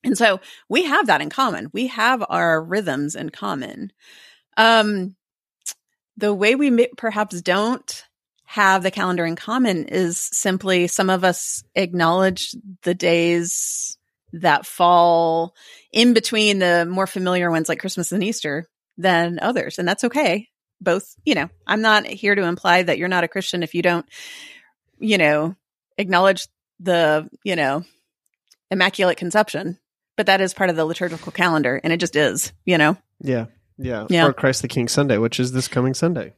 And 0.03 0.17
so 0.17 0.39
we 0.69 0.85
have 0.85 1.07
that 1.07 1.21
in 1.21 1.29
common. 1.29 1.69
We 1.73 1.87
have 1.87 2.23
our 2.29 2.63
rhythms 2.63 3.15
in 3.15 3.31
common. 3.31 3.91
Um, 4.55 5.15
the 6.19 6.33
way 6.33 6.55
we 6.55 6.69
may, 6.69 6.89
perhaps 6.97 7.41
don't 7.41 8.03
have 8.45 8.83
the 8.83 8.91
calendar 8.91 9.25
in 9.25 9.35
common 9.35 9.85
is 9.85 10.17
simply 10.19 10.87
some 10.87 11.09
of 11.09 11.23
us 11.23 11.63
acknowledge 11.75 12.55
the 12.83 12.93
days 12.93 13.97
that 14.33 14.65
fall 14.65 15.55
in 15.91 16.13
between 16.13 16.59
the 16.59 16.85
more 16.85 17.07
familiar 17.07 17.49
ones 17.49 17.69
like 17.69 17.79
Christmas 17.79 18.11
and 18.11 18.23
Easter 18.23 18.67
than 18.97 19.39
others. 19.41 19.79
And 19.79 19.87
that's 19.87 20.03
okay. 20.03 20.49
Both, 20.81 21.15
you 21.25 21.35
know, 21.35 21.49
I'm 21.65 21.81
not 21.81 22.05
here 22.05 22.35
to 22.35 22.43
imply 22.43 22.83
that 22.83 22.97
you're 22.97 23.07
not 23.07 23.23
a 23.23 23.29
Christian 23.29 23.63
if 23.63 23.73
you 23.73 23.81
don't, 23.81 24.05
you 24.99 25.17
know, 25.17 25.55
acknowledge 25.97 26.47
the, 26.79 27.29
you 27.43 27.55
know, 27.55 27.83
Immaculate 28.71 29.17
Conception, 29.17 29.79
but 30.17 30.25
that 30.27 30.41
is 30.41 30.53
part 30.53 30.69
of 30.69 30.75
the 30.75 30.85
liturgical 30.85 31.31
calendar 31.31 31.79
and 31.83 31.93
it 31.93 31.99
just 31.99 32.15
is, 32.15 32.51
you 32.65 32.77
know. 32.77 32.97
Yeah. 33.21 33.45
Yeah. 33.79 34.05
Yeah. 34.09 34.27
Or 34.27 34.33
Christ 34.33 34.61
the 34.61 34.67
King 34.67 34.87
Sunday, 34.87 35.17
which 35.17 35.39
is 35.39 35.51
this 35.51 35.67
coming 35.67 35.93
Sunday, 35.93 36.33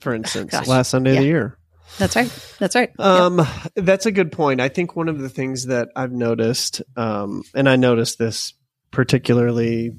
for 0.00 0.14
instance, 0.14 0.50
Gosh. 0.50 0.66
last 0.66 0.90
Sunday 0.90 1.12
of 1.12 1.18
the 1.18 1.24
year. 1.24 1.58
That's 1.98 2.16
right. 2.16 2.56
That's 2.58 2.74
right. 2.74 2.90
Um, 2.98 3.46
that's 3.74 4.06
a 4.06 4.12
good 4.12 4.32
point. 4.32 4.60
I 4.60 4.68
think 4.68 4.96
one 4.96 5.08
of 5.08 5.18
the 5.18 5.28
things 5.28 5.66
that 5.66 5.90
I've 5.94 6.12
noticed, 6.12 6.80
um, 6.96 7.44
and 7.54 7.68
I 7.68 7.76
noticed 7.76 8.18
this 8.18 8.54
particularly, 8.90 9.92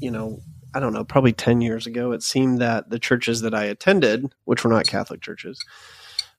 you 0.00 0.10
know, 0.10 0.40
I 0.74 0.80
don't 0.80 0.92
know, 0.92 1.04
probably 1.04 1.32
10 1.32 1.60
years 1.60 1.86
ago, 1.86 2.12
it 2.12 2.22
seemed 2.22 2.60
that 2.60 2.90
the 2.90 2.98
churches 2.98 3.42
that 3.42 3.54
I 3.54 3.64
attended, 3.64 4.34
which 4.44 4.64
were 4.64 4.70
not 4.70 4.86
Catholic 4.86 5.20
churches, 5.20 5.64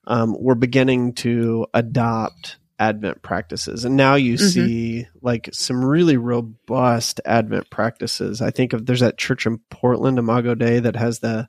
um, 0.06 0.36
were 0.38 0.54
beginning 0.54 1.14
to 1.14 1.66
adopt 1.72 2.56
Advent 2.78 3.22
practices. 3.22 3.84
And 3.84 3.96
now 3.96 4.14
you 4.14 4.34
Mhm. 4.34 4.52
see 4.52 5.06
like 5.22 5.48
some 5.52 5.84
really 5.84 6.16
robust 6.16 7.20
Advent 7.24 7.70
practices. 7.70 8.40
I 8.40 8.50
think 8.50 8.72
of 8.72 8.86
there's 8.86 9.00
that 9.00 9.18
church 9.18 9.46
in 9.46 9.58
Portland, 9.70 10.18
Imago 10.18 10.54
Dei, 10.54 10.78
that 10.80 10.96
has 10.96 11.18
the 11.18 11.48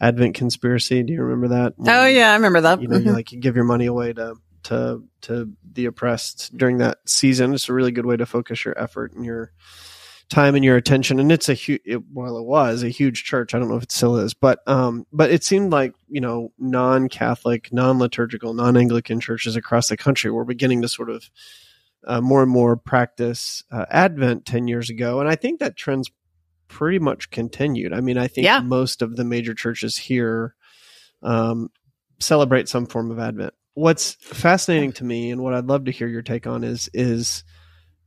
Advent 0.00 0.34
conspiracy. 0.34 1.02
Do 1.02 1.12
you 1.12 1.22
remember 1.22 1.48
that? 1.48 1.74
oh 1.78 2.06
yeah, 2.06 2.32
I 2.32 2.34
remember 2.36 2.60
that. 2.62 2.82
you 2.82 2.88
know, 2.88 2.98
you 2.98 3.10
Mhm. 3.10 3.14
like 3.14 3.32
you 3.32 3.40
give 3.40 3.56
your 3.56 3.64
money 3.64 3.86
away 3.86 4.12
to 4.14 4.34
to 4.64 5.04
to 5.22 5.52
the 5.72 5.84
oppressed 5.86 6.56
during 6.56 6.78
that 6.78 6.98
season. 7.06 7.54
It's 7.54 7.68
a 7.68 7.72
really 7.72 7.92
good 7.92 8.04
way 8.06 8.16
to 8.16 8.26
focus 8.26 8.64
your 8.64 8.76
effort 8.76 9.12
and 9.14 9.24
your 9.24 9.52
time 10.28 10.54
and 10.54 10.64
your 10.64 10.76
attention. 10.76 11.20
And 11.20 11.30
it's 11.30 11.48
a 11.48 11.54
huge, 11.54 11.80
it, 11.84 12.02
well, 12.12 12.36
it 12.38 12.44
was 12.44 12.82
a 12.82 12.88
huge 12.88 13.24
church. 13.24 13.54
I 13.54 13.58
don't 13.58 13.68
know 13.68 13.76
if 13.76 13.84
it 13.84 13.92
still 13.92 14.16
is, 14.16 14.34
but 14.34 14.60
um, 14.66 15.06
but 15.12 15.30
it 15.30 15.44
seemed 15.44 15.70
like 15.72 15.94
you 16.08 16.20
know 16.20 16.52
non-Catholic, 16.58 17.72
non-liturgical, 17.72 18.54
non-Anglican 18.54 19.20
churches 19.20 19.56
across 19.56 19.88
the 19.88 19.96
country 19.96 20.30
were 20.30 20.44
beginning 20.44 20.82
to 20.82 20.88
sort 20.88 21.10
of 21.10 21.30
uh, 22.06 22.20
more 22.20 22.42
and 22.42 22.50
more 22.50 22.76
practice 22.76 23.62
uh, 23.70 23.86
Advent 23.90 24.44
ten 24.46 24.68
years 24.68 24.90
ago, 24.90 25.20
and 25.20 25.28
I 25.28 25.36
think 25.36 25.60
that 25.60 25.76
trend's 25.76 26.10
pretty 26.68 26.98
much 26.98 27.30
continued. 27.30 27.92
I 27.92 28.00
mean, 28.00 28.18
I 28.18 28.26
think 28.26 28.44
Yeah. 28.44 28.60
most 28.60 29.02
of 29.02 29.14
the 29.14 29.24
major 29.24 29.54
churches 29.54 29.96
here 29.96 30.54
um, 31.22 31.70
celebrate 32.18 32.68
some 32.68 32.86
form 32.86 33.10
of 33.10 33.18
Advent. 33.20 33.54
What's 33.74 34.14
fascinating 34.14 34.92
to 34.94 35.04
me, 35.04 35.30
and 35.30 35.42
what 35.42 35.54
I'd 35.54 35.66
love 35.66 35.84
to 35.84 35.92
hear 35.92 36.08
your 36.08 36.22
take 36.22 36.46
on, 36.46 36.64
is 36.64 36.88
is 36.92 37.44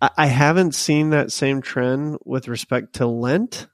I, 0.01 0.09
I 0.17 0.25
haven't 0.27 0.75
seen 0.75 1.09
that 1.11 1.31
same 1.31 1.61
trend 1.61 2.17
with 2.25 2.47
respect 2.47 2.93
to 2.95 3.07
Lent. 3.07 3.67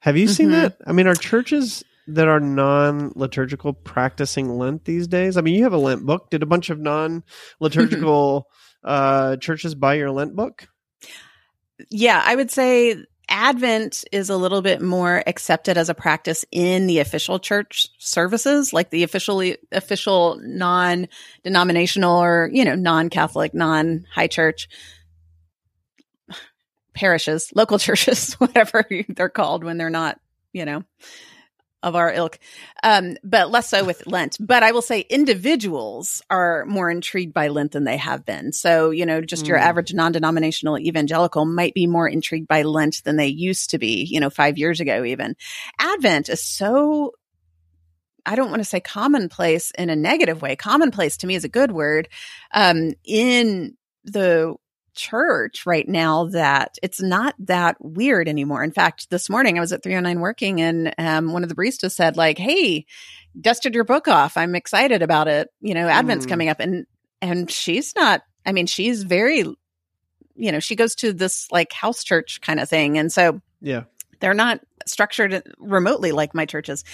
Have 0.00 0.16
you 0.16 0.28
seen 0.28 0.48
Mhm. 0.48 0.52
that? 0.52 0.76
I 0.86 0.92
mean, 0.92 1.06
are 1.06 1.14
churches 1.14 1.84
that 2.08 2.28
are 2.28 2.38
non 2.40 3.12
liturgical 3.16 3.72
practicing 3.72 4.48
Lent 4.50 4.84
these 4.84 5.08
days? 5.08 5.36
I 5.36 5.40
mean, 5.40 5.54
you 5.54 5.64
have 5.64 5.72
a 5.72 5.78
Lent 5.78 6.04
book. 6.06 6.30
Did 6.30 6.42
a 6.42 6.46
bunch 6.46 6.70
of 6.70 6.78
non 6.78 7.24
liturgical 7.60 8.48
uh, 8.84 9.36
churches 9.36 9.74
buy 9.74 9.94
your 9.94 10.10
Lent 10.10 10.36
book? 10.36 10.68
Yeah, 11.90 12.22
I 12.24 12.36
would 12.36 12.50
say 12.50 12.96
Advent 13.28 14.04
is 14.12 14.30
a 14.30 14.36
little 14.36 14.62
bit 14.62 14.80
more 14.80 15.22
accepted 15.26 15.76
as 15.76 15.88
a 15.88 15.94
practice 15.94 16.44
in 16.52 16.86
the 16.86 17.00
official 17.00 17.38
church 17.38 17.88
services, 17.98 18.72
like 18.72 18.90
the 18.90 19.02
officially 19.02 19.56
official 19.72 20.38
non-denominational 20.42 22.22
or 22.22 22.48
you 22.52 22.64
know 22.64 22.76
non-Catholic, 22.76 23.52
non-high 23.52 24.28
church 24.28 24.68
parishes, 26.94 27.52
local 27.54 27.78
churches, 27.80 28.34
whatever 28.34 28.84
they're 29.08 29.28
called 29.28 29.64
when 29.64 29.76
they're 29.78 29.90
not, 29.90 30.18
you 30.52 30.64
know, 30.64 30.84
of 31.86 31.94
our 31.94 32.12
ilk. 32.12 32.38
Um, 32.82 33.16
but 33.22 33.50
less 33.50 33.70
so 33.70 33.84
with 33.84 34.06
Lent. 34.08 34.36
But 34.40 34.64
I 34.64 34.72
will 34.72 34.82
say 34.82 35.00
individuals 35.08 36.20
are 36.28 36.64
more 36.66 36.90
intrigued 36.90 37.32
by 37.32 37.46
Lent 37.48 37.72
than 37.72 37.84
they 37.84 37.96
have 37.96 38.26
been. 38.26 38.52
So, 38.52 38.90
you 38.90 39.06
know, 39.06 39.20
just 39.20 39.46
your 39.46 39.56
Mm. 39.56 39.62
average 39.62 39.94
non 39.94 40.10
denominational 40.10 40.78
evangelical 40.78 41.44
might 41.44 41.74
be 41.74 41.86
more 41.86 42.08
intrigued 42.08 42.48
by 42.48 42.62
Lent 42.62 43.04
than 43.04 43.16
they 43.16 43.28
used 43.28 43.70
to 43.70 43.78
be, 43.78 44.04
you 44.10 44.18
know, 44.18 44.30
five 44.30 44.58
years 44.58 44.80
ago, 44.80 45.04
even. 45.04 45.36
Advent 45.78 46.28
is 46.28 46.42
so. 46.42 47.12
I 48.28 48.34
don't 48.34 48.50
want 48.50 48.60
to 48.60 48.68
say 48.68 48.80
commonplace 48.80 49.70
in 49.78 49.88
a 49.88 49.94
negative 49.94 50.42
way. 50.42 50.56
Commonplace 50.56 51.18
to 51.18 51.28
me 51.28 51.36
is 51.36 51.44
a 51.44 51.48
good 51.48 51.70
word. 51.70 52.08
Um, 52.52 52.94
in 53.04 53.76
the 54.02 54.56
church 54.96 55.64
right 55.66 55.88
now 55.88 56.24
that 56.26 56.76
it's 56.82 57.00
not 57.00 57.34
that 57.38 57.76
weird 57.80 58.28
anymore. 58.28 58.64
In 58.64 58.72
fact, 58.72 59.10
this 59.10 59.30
morning 59.30 59.56
I 59.56 59.60
was 59.60 59.72
at 59.72 59.82
309 59.82 60.20
working 60.20 60.60
and 60.60 60.94
um, 60.98 61.32
one 61.32 61.42
of 61.42 61.48
the 61.48 61.54
baristas 61.54 61.92
said 61.92 62.16
like, 62.16 62.38
"Hey, 62.38 62.86
dusted 63.40 63.74
your 63.74 63.84
book 63.84 64.08
off. 64.08 64.36
I'm 64.36 64.54
excited 64.54 65.02
about 65.02 65.28
it. 65.28 65.48
You 65.60 65.74
know, 65.74 65.86
Advent's 65.88 66.26
Mm. 66.26 66.28
coming 66.30 66.48
up." 66.48 66.58
And 66.60 66.86
and 67.22 67.50
she's 67.50 67.94
not 67.94 68.22
I 68.44 68.52
mean, 68.52 68.66
she's 68.66 69.02
very 69.04 69.44
you 70.38 70.52
know, 70.52 70.60
she 70.60 70.76
goes 70.76 70.94
to 70.96 71.12
this 71.12 71.46
like 71.50 71.72
house 71.72 72.04
church 72.04 72.40
kind 72.42 72.60
of 72.60 72.68
thing. 72.68 72.98
And 72.98 73.12
so 73.12 73.40
Yeah. 73.60 73.84
They're 74.20 74.34
not 74.34 74.60
structured 74.86 75.42
remotely 75.58 76.12
like 76.12 76.34
my 76.34 76.46
churches. 76.46 76.84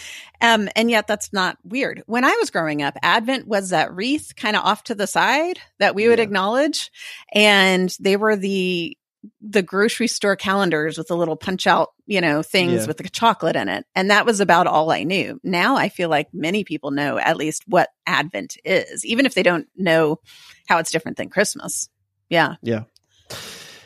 Um, 0.40 0.68
and 0.76 0.90
yet 0.90 1.06
that's 1.06 1.32
not 1.32 1.58
weird. 1.64 2.02
When 2.06 2.24
I 2.24 2.34
was 2.40 2.50
growing 2.50 2.82
up, 2.82 2.96
Advent 3.02 3.46
was 3.46 3.70
that 3.70 3.94
wreath 3.94 4.32
kind 4.36 4.56
of 4.56 4.64
off 4.64 4.84
to 4.84 4.94
the 4.94 5.06
side 5.06 5.58
that 5.78 5.94
we 5.94 6.08
would 6.08 6.18
Yeah. 6.18 6.24
acknowledge. 6.24 6.90
And 7.32 7.94
they 8.00 8.16
were 8.16 8.36
the 8.36 8.96
the 9.40 9.62
grocery 9.62 10.08
store 10.08 10.34
calendars 10.34 10.98
with 10.98 11.06
the 11.06 11.16
little 11.16 11.36
punch 11.36 11.68
out, 11.68 11.90
you 12.06 12.20
know, 12.20 12.42
things 12.42 12.72
Yeah. 12.82 12.86
with 12.86 12.96
the 12.96 13.08
chocolate 13.08 13.54
in 13.54 13.68
it. 13.68 13.86
And 13.94 14.10
that 14.10 14.26
was 14.26 14.40
about 14.40 14.66
all 14.66 14.90
I 14.90 15.04
knew. 15.04 15.38
Now 15.44 15.76
I 15.76 15.90
feel 15.90 16.08
like 16.08 16.34
many 16.34 16.64
people 16.64 16.90
know 16.90 17.18
at 17.18 17.36
least 17.36 17.62
what 17.68 17.88
Advent 18.04 18.56
is, 18.64 19.04
even 19.06 19.24
if 19.24 19.34
they 19.34 19.44
don't 19.44 19.68
know 19.76 20.18
how 20.66 20.78
it's 20.78 20.90
different 20.90 21.18
than 21.18 21.28
Christmas. 21.28 21.88
Yeah. 22.28 22.56
Yeah. 22.62 22.82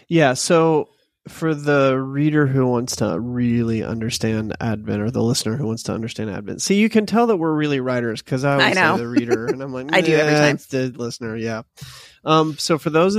Yeah. 0.09 0.33
So 0.33 0.88
for 1.29 1.55
the 1.55 1.99
reader 1.99 2.47
who 2.47 2.67
wants 2.67 2.97
to 2.97 3.19
really 3.19 3.83
understand 3.83 4.57
Advent 4.61 5.03
or 5.03 5.11
the 5.11 5.23
listener 5.23 5.57
who 5.57 5.67
wants 5.67 5.83
to 5.85 5.93
understand 5.93 6.31
Advent, 6.31 6.62
see, 6.62 6.77
you 6.77 6.89
can 6.89 7.07
tell 7.07 7.27
that 7.29 7.37
we're 7.37 7.55
really 7.55 7.81
writers 7.81 8.23
because 8.23 8.45
I 8.45 8.53
always 8.53 8.77
I 8.77 8.81
know. 8.81 8.97
say 8.97 9.03
the 9.03 9.09
reader 9.09 9.47
and 9.47 9.62
I'm 9.62 9.73
like, 9.73 9.93
I 9.93 10.01
do 10.01 10.15
every 10.15 10.33
"Nah, 10.33 10.39
time." 10.41 10.59
the 10.71 10.93
listener. 10.97 11.37
Yeah. 11.37 11.62
Um, 12.25 12.57
so 12.59 12.79
for 12.79 12.91
those 12.91 13.17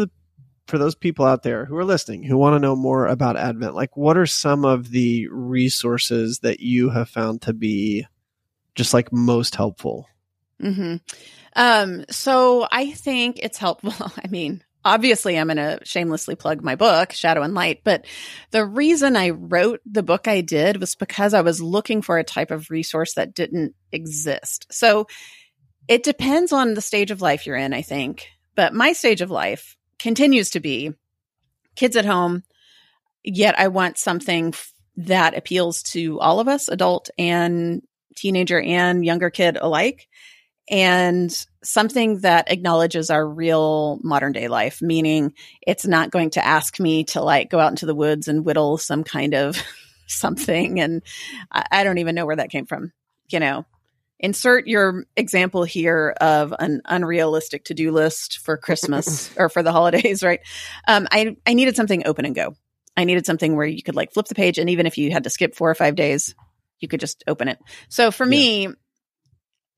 for 0.68 0.78
those 0.78 0.96
people 0.96 1.26
out 1.26 1.44
there 1.44 1.66
who 1.66 1.78
are 1.78 1.86
listening 1.86 2.24
who 2.24 2.38
want 2.38 2.56
to 2.56 2.60
know 2.60 2.76
more 2.76 3.08
about 3.08 3.38
Advent, 3.38 3.76
like 3.76 3.96
what 3.98 4.18
are 4.18 4.26
some 4.26 4.66
of 4.66 4.92
the 4.92 5.28
resources 5.30 6.40
that 6.40 6.60
you 6.60 6.90
have 6.90 7.10
found 7.10 7.42
to 7.44 7.54
be 7.54 8.06
just 8.76 8.94
like 8.94 9.12
most 9.12 9.56
helpful? 9.56 10.08
Mm-hmm. 10.62 10.96
Um, 11.56 12.06
so 12.10 12.68
I 12.72 12.92
think 12.92 13.40
it's 13.42 13.58
helpful. 13.58 13.94
I 14.24 14.28
mean, 14.28 14.64
obviously 14.88 15.38
I'm 15.38 15.48
going 15.48 15.58
to 15.58 15.80
shamelessly 15.84 16.36
plug 16.36 16.64
my 16.64 16.76
book, 16.76 17.12
Shadow 17.12 17.42
and 17.42 17.54
Light, 17.54 17.82
but 17.84 18.06
the 18.52 18.66
reason 18.66 19.16
I 19.16 19.32
wrote 19.32 19.82
the 19.86 20.04
book 20.04 20.28
I 20.28 20.42
did 20.42 20.80
was 20.80 20.96
because 20.96 21.34
I 21.34 21.42
was 21.42 21.62
looking 21.62 22.02
for 22.02 22.18
a 22.18 22.24
type 22.24 22.52
of 22.52 22.70
resource 22.70 23.14
that 23.14 23.34
didn't 23.34 23.76
exist. 23.92 24.68
So 24.72 25.08
it 25.88 26.04
depends 26.04 26.52
on 26.54 26.74
the 26.74 26.82
stage 26.82 27.12
of 27.12 27.22
life 27.22 27.46
you're 27.46 27.56
in, 27.56 27.74
I 27.74 27.82
think. 27.82 28.30
But 28.56 28.74
my 28.74 28.94
stage 28.94 29.22
of 29.22 29.30
life 29.30 29.78
continues 30.00 30.52
to 30.52 30.60
be 30.60 30.94
kids 31.76 31.96
at 31.96 32.06
home, 32.06 32.44
yet 33.24 33.60
I 33.60 33.68
want 33.68 33.98
something 33.98 34.54
that 34.96 35.38
appeals 35.38 35.84
to 35.84 36.20
all 36.20 36.40
of 36.40 36.48
us, 36.48 36.70
adult 36.70 37.10
and 37.18 37.84
teenager 38.16 38.60
and 38.60 39.06
younger 39.06 39.30
kid 39.30 39.58
alike 39.60 40.08
and 40.70 41.46
something 41.68 42.20
that 42.20 42.50
acknowledges 42.50 43.10
our 43.10 43.28
real 43.28 44.00
modern 44.02 44.32
day 44.32 44.48
life, 44.48 44.82
meaning 44.82 45.34
it's 45.62 45.86
not 45.86 46.12
going 46.12 46.30
to 46.30 46.46
ask 46.46 46.80
me 46.80 47.04
to 47.04 47.22
like 47.22 47.50
go 47.50 47.60
out 47.60 47.72
into 47.72 47.86
the 47.86 47.94
woods 47.94 48.30
and 48.30 48.46
whittle 48.46 48.78
some 48.78 49.04
kind 49.04 49.34
of 49.34 49.62
something. 50.08 50.80
And 50.80 51.04
I, 51.52 51.66
I 51.72 51.84
don't 51.84 51.98
even 51.98 52.16
know 52.16 52.26
where 52.26 52.38
that 52.38 52.52
came 52.52 52.66
from. 52.66 52.94
You 53.30 53.42
know, 53.42 53.66
insert 54.18 54.68
your 54.68 55.04
example 55.18 55.66
here 55.66 56.16
of 56.22 56.54
an 56.58 56.82
unrealistic 56.86 57.66
to 57.66 57.74
do 57.74 57.92
list 57.92 58.38
for 58.38 58.56
Christmas 58.56 59.30
or 59.38 59.50
for 59.50 59.62
the 59.62 59.74
holidays, 59.74 60.24
right? 60.24 60.40
Um, 60.88 61.06
I, 61.12 61.36
I 61.46 61.54
needed 61.54 61.76
something 61.76 62.08
open 62.08 62.24
and 62.24 62.34
go. 62.34 62.56
I 62.96 63.04
needed 63.04 63.26
something 63.26 63.58
where 63.58 63.68
you 63.68 63.84
could 63.84 63.96
like 63.96 64.14
flip 64.14 64.28
the 64.28 64.36
page. 64.36 64.58
And 64.58 64.70
even 64.70 64.86
if 64.86 64.98
you 64.98 65.12
had 65.12 65.26
to 65.26 65.30
skip 65.30 65.54
four 65.54 65.70
or 65.70 65.76
five 65.76 65.96
days, 65.96 66.34
you 66.80 66.88
could 66.88 67.02
just 67.02 67.26
open 67.28 67.50
it. 67.50 67.60
So 67.90 68.10
for 68.10 68.24
yeah. 68.24 68.30
me, 68.30 68.68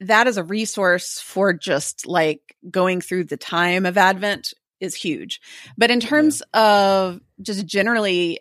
that 0.01 0.27
as 0.27 0.37
a 0.37 0.43
resource 0.43 1.19
for 1.19 1.53
just 1.53 2.07
like 2.07 2.55
going 2.69 3.01
through 3.01 3.25
the 3.25 3.37
time 3.37 3.85
of 3.85 3.97
Advent 3.97 4.53
is 4.79 4.95
huge. 4.95 5.41
But 5.77 5.91
in 5.91 5.99
terms 5.99 6.41
yeah. 6.53 6.61
of 6.61 7.21
just 7.41 7.65
generally 7.65 8.39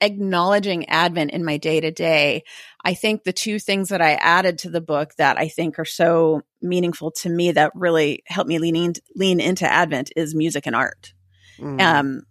acknowledging 0.00 0.88
Advent 0.88 1.32
in 1.32 1.44
my 1.44 1.58
day 1.58 1.80
to 1.80 1.90
day, 1.90 2.44
I 2.82 2.94
think 2.94 3.24
the 3.24 3.32
two 3.32 3.58
things 3.58 3.90
that 3.90 4.00
I 4.00 4.12
added 4.14 4.58
to 4.58 4.70
the 4.70 4.80
book 4.80 5.14
that 5.16 5.38
I 5.38 5.48
think 5.48 5.78
are 5.78 5.84
so 5.84 6.42
meaningful 6.62 7.10
to 7.10 7.28
me 7.28 7.52
that 7.52 7.72
really 7.74 8.22
help 8.26 8.46
me 8.46 8.58
lean 8.58 8.76
in, 8.76 8.92
lean 9.14 9.40
into 9.40 9.70
Advent 9.70 10.12
is 10.16 10.34
music 10.34 10.66
and 10.66 10.74
art. 10.74 11.12
Mm. 11.58 11.80
Um, 11.80 12.22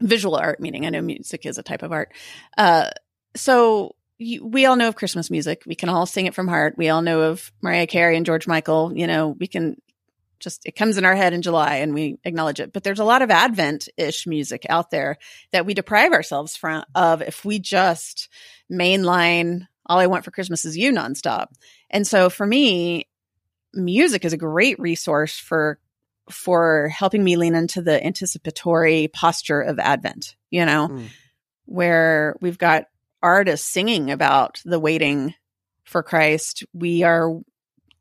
visual 0.00 0.36
art, 0.36 0.60
meaning 0.60 0.86
I 0.86 0.90
know 0.90 1.02
music 1.02 1.46
is 1.46 1.58
a 1.58 1.62
type 1.62 1.82
of 1.82 1.92
art. 1.92 2.12
Uh, 2.56 2.90
so 3.34 3.96
you, 4.22 4.46
we 4.46 4.66
all 4.66 4.76
know 4.76 4.88
of 4.88 4.96
Christmas 4.96 5.30
music. 5.30 5.62
We 5.66 5.74
can 5.74 5.88
all 5.88 6.06
sing 6.06 6.26
it 6.26 6.34
from 6.34 6.48
heart. 6.48 6.74
We 6.76 6.88
all 6.88 7.02
know 7.02 7.22
of 7.22 7.52
Mariah 7.62 7.86
Carey 7.86 8.16
and 8.16 8.26
George 8.26 8.46
Michael. 8.46 8.92
You 8.94 9.06
know, 9.06 9.28
we 9.28 9.46
can 9.46 9.80
just, 10.40 10.66
it 10.66 10.76
comes 10.76 10.98
in 10.98 11.04
our 11.04 11.14
head 11.14 11.32
in 11.32 11.42
July 11.42 11.76
and 11.76 11.94
we 11.94 12.18
acknowledge 12.24 12.60
it. 12.60 12.72
But 12.72 12.82
there's 12.82 12.98
a 12.98 13.04
lot 13.04 13.22
of 13.22 13.30
Advent 13.30 13.88
ish 13.96 14.26
music 14.26 14.66
out 14.68 14.90
there 14.90 15.18
that 15.52 15.66
we 15.66 15.74
deprive 15.74 16.12
ourselves 16.12 16.56
from 16.56 16.84
of 16.94 17.22
if 17.22 17.44
we 17.44 17.58
just 17.58 18.28
mainline 18.70 19.68
all 19.86 19.98
I 19.98 20.06
want 20.06 20.24
for 20.24 20.30
Christmas 20.30 20.64
is 20.64 20.76
you 20.76 20.92
nonstop. 20.92 21.48
And 21.90 22.06
so 22.06 22.30
for 22.30 22.46
me, 22.46 23.08
music 23.74 24.24
is 24.24 24.32
a 24.32 24.38
great 24.38 24.78
resource 24.78 25.38
for 25.38 25.78
for 26.30 26.88
helping 26.88 27.22
me 27.22 27.36
lean 27.36 27.54
into 27.54 27.82
the 27.82 28.04
anticipatory 28.04 29.08
posture 29.08 29.60
of 29.60 29.78
Advent, 29.78 30.36
you 30.50 30.64
know, 30.64 30.88
mm. 30.88 31.08
where 31.66 32.36
we've 32.40 32.58
got 32.58 32.84
artists 33.22 33.68
singing 33.68 34.10
about 34.10 34.60
the 34.64 34.80
waiting 34.80 35.34
for 35.84 36.02
Christ. 36.02 36.64
We 36.72 37.02
are 37.02 37.40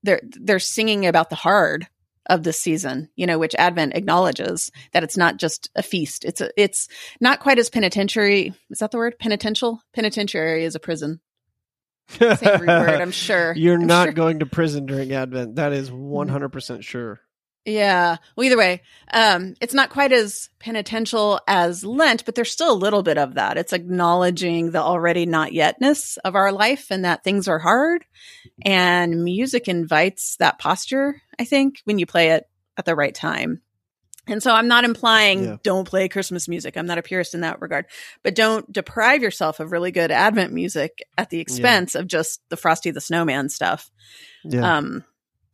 they're 0.03 0.21
they're 0.23 0.60
singing 0.60 1.05
about 1.05 1.29
the 1.29 1.36
hard 1.36 1.88
of 2.27 2.43
this 2.43 2.60
season, 2.60 3.10
you 3.15 3.25
know, 3.25 3.39
which 3.39 3.55
Advent 3.55 3.95
acknowledges 3.95 4.71
that 4.93 5.03
it's 5.03 5.17
not 5.17 5.38
just 5.38 5.69
a 5.75 5.84
feast. 5.84 6.23
It's 6.23 6.39
a, 6.39 6.49
it's 6.55 6.88
not 7.19 7.39
quite 7.39 7.60
as 7.60 7.69
penitentiary. 7.69 8.53
Is 8.69 8.79
that 8.79 8.91
the 8.91 8.97
word? 8.97 9.17
Penitential? 9.19 9.81
Penitentiary 9.93 10.63
is 10.63 10.75
a 10.75 10.79
prison. 10.79 11.19
Same 12.10 12.60
word, 12.60 12.69
I'm 13.01 13.12
sure. 13.12 13.53
You're 13.55 13.79
I'm 13.79 13.88
not 13.88 14.07
sure. 14.07 14.13
going 14.13 14.39
to 14.39 14.45
prison 14.45 14.86
during 14.86 15.13
Advent. 15.13 15.55
That 15.55 15.73
is 15.73 15.89
mm-hmm. 15.89 16.31
100% 16.31 16.84
sure. 16.84 17.19
Yeah. 17.65 18.17
Well, 18.36 18.45
either 18.45 18.58
way, 18.58 18.82
um, 19.13 19.54
it's 19.62 19.74
not 19.74 19.91
quite 19.91 20.12
as 20.12 20.50
penitential 20.60 21.39
as 21.47 21.84
Lent, 21.84 22.26
but 22.26 22.34
there's 22.34 22.52
still 22.52 22.71
a 22.71 22.74
little 22.74 23.04
bit 23.04 23.19
of 23.19 23.36
that. 23.36 23.58
It's 23.58 23.74
acknowledging 23.74 24.71
the 24.71 24.82
already 24.82 25.28
not 25.28 25.52
yetness 25.52 26.17
of 26.26 26.36
our 26.36 26.52
life 26.52 26.88
and 26.89 27.06
that 27.06 27.24
things 27.24 27.47
are 27.47 27.60
hard. 27.60 28.04
And 28.63 29.24
music 29.24 29.67
invites 29.67 30.38
that 30.38 30.58
posture, 30.58 31.21
I 31.39 31.45
think, 31.45 31.82
when 31.84 32.00
you 32.00 32.08
play 32.08 32.32
it 32.32 32.47
at 32.78 32.86
the 32.86 32.95
right 32.95 33.13
time. 33.13 33.62
And 34.28 34.41
so 34.41 34.54
I'm 34.54 34.67
not 34.67 34.84
implying 34.84 35.43
yeah. 35.43 35.58
don't 35.63 35.88
play 35.88 36.08
Christmas 36.08 36.47
music. 36.47 36.78
I'm 36.78 36.86
not 36.86 36.97
a 36.97 37.04
purist 37.04 37.34
in 37.34 37.41
that 37.41 37.62
regard, 37.62 37.86
but 38.24 38.36
don't 38.36 38.71
deprive 38.71 39.21
yourself 39.21 39.60
of 39.60 39.71
really 39.71 39.91
good 39.91 40.12
Advent 40.12 40.54
music 40.54 41.04
at 41.17 41.30
the 41.30 41.39
expense 41.39 41.95
yeah. 41.95 42.02
of 42.02 42.08
just 42.08 42.41
the 42.50 42.58
Frosty 42.58 42.91
the 42.91 43.02
Snowman 43.02 43.50
stuff. 43.50 43.91
Yeah. 44.43 44.78
Um, 44.78 45.04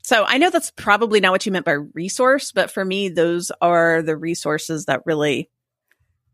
so 0.07 0.23
I 0.25 0.37
know 0.37 0.49
that's 0.49 0.71
probably 0.71 1.19
not 1.19 1.33
what 1.33 1.45
you 1.45 1.51
meant 1.51 1.65
by 1.65 1.73
resource, 1.73 2.53
but 2.53 2.71
for 2.71 2.85
me, 2.85 3.09
those 3.09 3.51
are 3.61 4.01
the 4.01 4.15
resources 4.15 4.85
that 4.85 5.05
really 5.05 5.49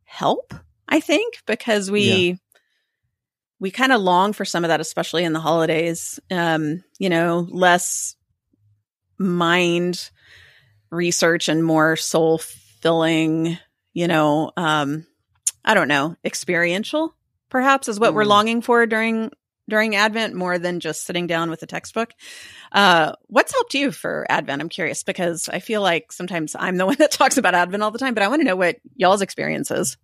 help, 0.04 0.54
I 0.88 1.00
think, 1.00 1.42
because 1.48 1.90
we, 1.90 2.04
yeah. 2.04 2.36
we 3.60 3.72
kind 3.72 3.92
of 3.92 4.00
long 4.00 4.34
for 4.34 4.46
some 4.46 4.64
of 4.64 4.68
that, 4.68 4.80
especially 4.80 5.24
in 5.24 5.34
the 5.34 5.40
holidays. 5.40 6.20
Um, 6.30 6.84
you 7.00 7.10
know, 7.10 7.48
less 7.50 8.16
mind 9.18 10.12
research 10.92 11.50
and 11.50 11.64
more 11.64 11.96
soul 11.96 12.38
filling, 12.38 13.58
you 13.92 14.08
know, 14.08 14.52
um, 14.56 15.08
I 15.66 15.74
don't 15.74 15.88
know, 15.88 16.16
experiential 16.24 17.16
perhaps 17.50 17.88
is 17.88 18.00
what 18.00 18.12
mm. 18.12 18.16
we're 18.18 18.26
longing 18.26 18.62
for 18.62 18.86
during 18.86 19.32
during 19.70 19.96
Advent 19.96 20.36
more 20.36 20.60
than 20.60 20.80
just 20.80 21.06
sitting 21.06 21.28
down 21.28 21.50
with 21.50 21.64
a 21.64 21.68
textbook. 21.68 22.14
Uh, 22.72 23.14
what's 23.28 23.54
helped 23.54 23.74
you 23.74 23.92
for 23.92 24.26
Advent? 24.30 24.62
I'm 24.62 24.70
curious 24.70 25.04
because 25.04 25.50
I 25.50 25.60
feel 25.60 25.82
like 25.82 26.12
sometimes 26.12 26.56
I'm 26.58 26.78
the 26.78 26.86
one 26.88 26.98
that 27.00 27.12
talks 27.12 27.38
about 27.38 27.56
Advent 27.56 27.84
all 27.84 27.92
the 27.92 28.00
time, 28.00 28.14
but 28.14 28.24
I 28.24 28.28
want 28.28 28.42
to 28.42 28.48
know 28.48 28.56
what 28.56 28.78
y'all's 28.96 29.22
experience 29.22 29.72
is. 29.72 29.98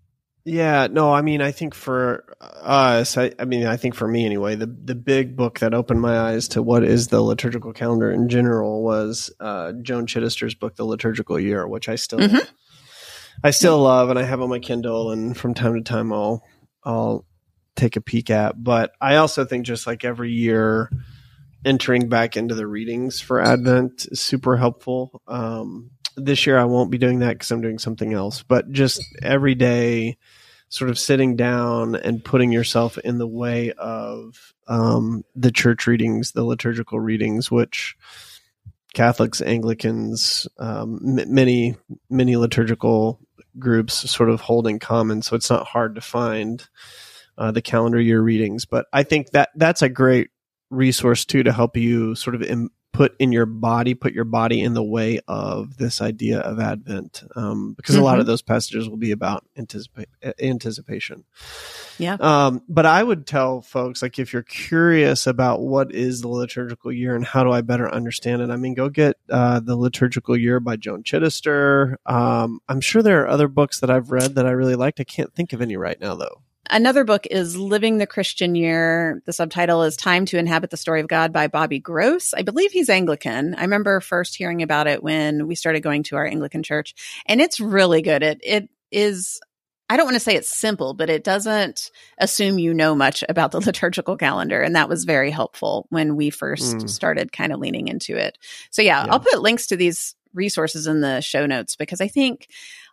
Yeah, 0.45 0.87
no, 0.89 1.13
I 1.13 1.21
mean, 1.21 1.41
I 1.41 1.51
think 1.51 1.75
for 1.75 2.23
us, 2.41 3.17
I, 3.17 3.33
I, 3.37 3.45
mean, 3.45 3.67
I 3.67 3.77
think 3.77 3.93
for 3.93 4.07
me 4.07 4.25
anyway, 4.25 4.55
the 4.55 4.65
the 4.67 4.95
big 4.95 5.35
book 5.35 5.59
that 5.59 5.73
opened 5.73 6.01
my 6.01 6.17
eyes 6.17 6.47
to 6.49 6.63
what 6.63 6.83
is 6.83 7.09
the 7.09 7.21
liturgical 7.21 7.73
calendar 7.73 8.09
in 8.09 8.29
general 8.29 8.81
was 8.81 9.31
uh, 9.39 9.73
Joan 9.81 10.07
Chittister's 10.07 10.55
book, 10.55 10.75
The 10.75 10.85
Liturgical 10.85 11.39
Year, 11.39 11.67
which 11.67 11.89
I 11.89 11.95
still, 11.95 12.19
mm-hmm. 12.19 12.49
I 13.43 13.51
still 13.51 13.79
love, 13.79 14.09
and 14.09 14.17
I 14.17 14.23
have 14.23 14.41
on 14.41 14.49
my 14.49 14.59
Kindle, 14.59 15.11
and 15.11 15.37
from 15.37 15.53
time 15.53 15.75
to 15.75 15.81
time 15.81 16.13
I'll 16.13 16.43
I'll 16.83 17.25
take 17.79 17.95
a 17.95 18.01
peek 18.01 18.29
at. 18.29 18.61
But 18.61 18.91
I 19.01 19.15
also 19.17 19.45
think 19.45 19.65
just 19.65 19.87
like 19.87 20.03
every 20.03 20.31
year, 20.31 20.91
entering 21.65 22.09
back 22.09 22.37
into 22.37 22.55
the 22.55 22.67
readings 22.67 23.19
for 23.19 23.41
Advent 23.41 24.07
is 24.11 24.21
super 24.21 24.57
helpful. 24.57 25.21
Um, 25.27 25.91
this 26.15 26.45
year 26.45 26.57
I 26.57 26.65
won't 26.65 26.91
be 26.91 26.97
doing 26.97 27.19
that 27.19 27.33
because 27.33 27.51
I'm 27.51 27.61
doing 27.61 27.79
something 27.79 28.13
else. 28.13 28.43
But 28.43 28.71
just 28.71 29.01
every 29.21 29.55
day, 29.55 30.17
sort 30.69 30.89
of 30.89 30.99
sitting 30.99 31.35
down 31.35 31.95
and 31.95 32.23
putting 32.23 32.51
yourself 32.51 32.97
in 32.99 33.17
the 33.17 33.27
way 33.27 33.71
of 33.73 34.53
um, 34.67 35.23
the 35.35 35.51
church 35.51 35.87
readings, 35.87 36.31
the 36.31 36.43
liturgical 36.43 36.99
readings, 36.99 37.49
which 37.49 37.95
Catholics, 38.93 39.41
Anglicans, 39.41 40.47
um, 40.59 41.19
m- 41.19 41.33
many 41.33 41.75
many 42.09 42.35
liturgical 42.35 43.19
groups 43.57 44.09
sort 44.09 44.29
of 44.29 44.41
hold 44.41 44.67
in 44.67 44.79
common. 44.79 45.21
So 45.21 45.35
it's 45.35 45.49
not 45.49 45.67
hard 45.67 45.95
to 45.95 46.01
find 46.01 46.67
uh, 47.39 47.51
the 47.51 47.61
calendar 47.61 47.99
year 47.99 48.21
readings. 48.21 48.65
But 48.65 48.85
I 48.93 49.03
think 49.03 49.31
that 49.31 49.49
that's 49.55 49.81
a 49.81 49.89
great 49.89 50.29
resource 50.69 51.25
too 51.25 51.41
to 51.43 51.51
help 51.51 51.75
you 51.77 52.13
sort 52.13 52.35
of 52.35 52.43
Im- 52.43 52.69
put 52.91 53.15
in 53.19 53.31
your 53.31 53.45
body, 53.45 53.93
put 53.93 54.13
your 54.13 54.25
body 54.25 54.61
in 54.61 54.73
the 54.73 54.83
way 54.83 55.19
of 55.27 55.77
this 55.77 56.01
idea 56.01 56.39
of 56.39 56.59
Advent, 56.59 57.23
um, 57.35 57.73
because 57.73 57.95
mm-hmm. 57.95 58.01
a 58.01 58.05
lot 58.05 58.15
of 58.15 58.23
mm-hmm. 58.23 58.31
those 58.31 58.41
passages 58.41 58.89
will 58.89 58.97
be 58.97 59.11
about 59.11 59.45
anticipa- 59.57 60.05
anticipation. 60.41 61.23
Yeah. 61.97 62.17
Um, 62.19 62.61
but 62.67 62.85
I 62.85 63.01
would 63.01 63.27
tell 63.27 63.61
folks 63.61 64.01
like 64.01 64.19
if 64.19 64.33
you're 64.33 64.41
curious 64.41 65.27
about 65.27 65.61
what 65.61 65.93
is 65.93 66.21
the 66.21 66.27
liturgical 66.27 66.91
year 66.91 67.15
and 67.15 67.23
how 67.23 67.43
do 67.43 67.51
I 67.51 67.61
better 67.61 67.89
understand 67.89 68.41
it, 68.41 68.49
I 68.49 68.57
mean, 68.57 68.73
go 68.73 68.89
get 68.89 69.17
uh, 69.29 69.59
the 69.59 69.75
liturgical 69.75 70.35
year 70.35 70.59
by 70.59 70.75
Joan 70.75 71.03
Chittister. 71.03 71.95
Um, 72.05 72.59
I'm 72.67 72.81
sure 72.81 73.01
there 73.01 73.23
are 73.23 73.29
other 73.29 73.47
books 73.47 73.79
that 73.79 73.89
I've 73.89 74.11
read 74.11 74.35
that 74.35 74.45
I 74.45 74.51
really 74.51 74.75
liked. 74.75 74.99
I 74.99 75.05
can't 75.05 75.33
think 75.33 75.53
of 75.53 75.61
any 75.61 75.77
right 75.77 75.99
now 75.99 76.15
though. 76.15 76.41
Another 76.69 77.03
book 77.03 77.25
is 77.29 77.55
Living 77.57 77.97
the 77.97 78.07
Christian 78.07 78.55
Year. 78.55 79.21
The 79.25 79.33
subtitle 79.33 79.83
is 79.83 79.95
Time 79.95 80.25
to 80.25 80.37
Inhabit 80.37 80.69
the 80.69 80.77
Story 80.77 81.01
of 81.01 81.07
God 81.07 81.31
by 81.33 81.47
Bobby 81.47 81.79
Gross. 81.79 82.33
I 82.33 82.41
believe 82.41 82.71
he's 82.71 82.89
Anglican. 82.89 83.55
I 83.55 83.61
remember 83.61 83.99
first 83.99 84.35
hearing 84.35 84.61
about 84.61 84.87
it 84.87 85.03
when 85.03 85.47
we 85.47 85.55
started 85.55 85.81
going 85.81 86.03
to 86.03 86.15
our 86.15 86.25
Anglican 86.25 86.63
church, 86.63 86.95
and 87.25 87.41
it's 87.41 87.59
really 87.59 88.01
good. 88.01 88.23
It 88.23 88.39
it 88.43 88.69
is 88.91 89.39
I 89.89 89.97
don't 89.97 90.05
want 90.05 90.15
to 90.15 90.19
say 90.19 90.35
it's 90.35 90.55
simple, 90.55 90.93
but 90.93 91.09
it 91.09 91.23
doesn't 91.23 91.89
assume 92.19 92.59
you 92.59 92.75
know 92.75 92.93
much 92.93 93.23
about 93.27 93.51
the 93.51 93.59
liturgical 93.65 94.17
calendar. 94.17 94.61
And 94.61 94.75
that 94.75 94.87
was 94.87 95.03
very 95.03 95.31
helpful 95.31 95.87
when 95.89 96.15
we 96.15 96.29
first 96.29 96.77
mm. 96.77 96.89
started 96.89 97.31
kind 97.31 97.51
of 97.51 97.59
leaning 97.59 97.87
into 97.87 98.15
it. 98.15 98.37
So, 98.69 98.83
yeah, 98.83 99.03
yeah, 99.03 99.11
I'll 99.11 99.19
put 99.19 99.41
links 99.41 99.67
to 99.67 99.75
these 99.75 100.15
resources 100.33 100.85
in 100.85 101.01
the 101.01 101.21
show 101.21 101.47
notes 101.47 101.75
because 101.75 102.01
I 102.01 102.07
think 102.07 102.49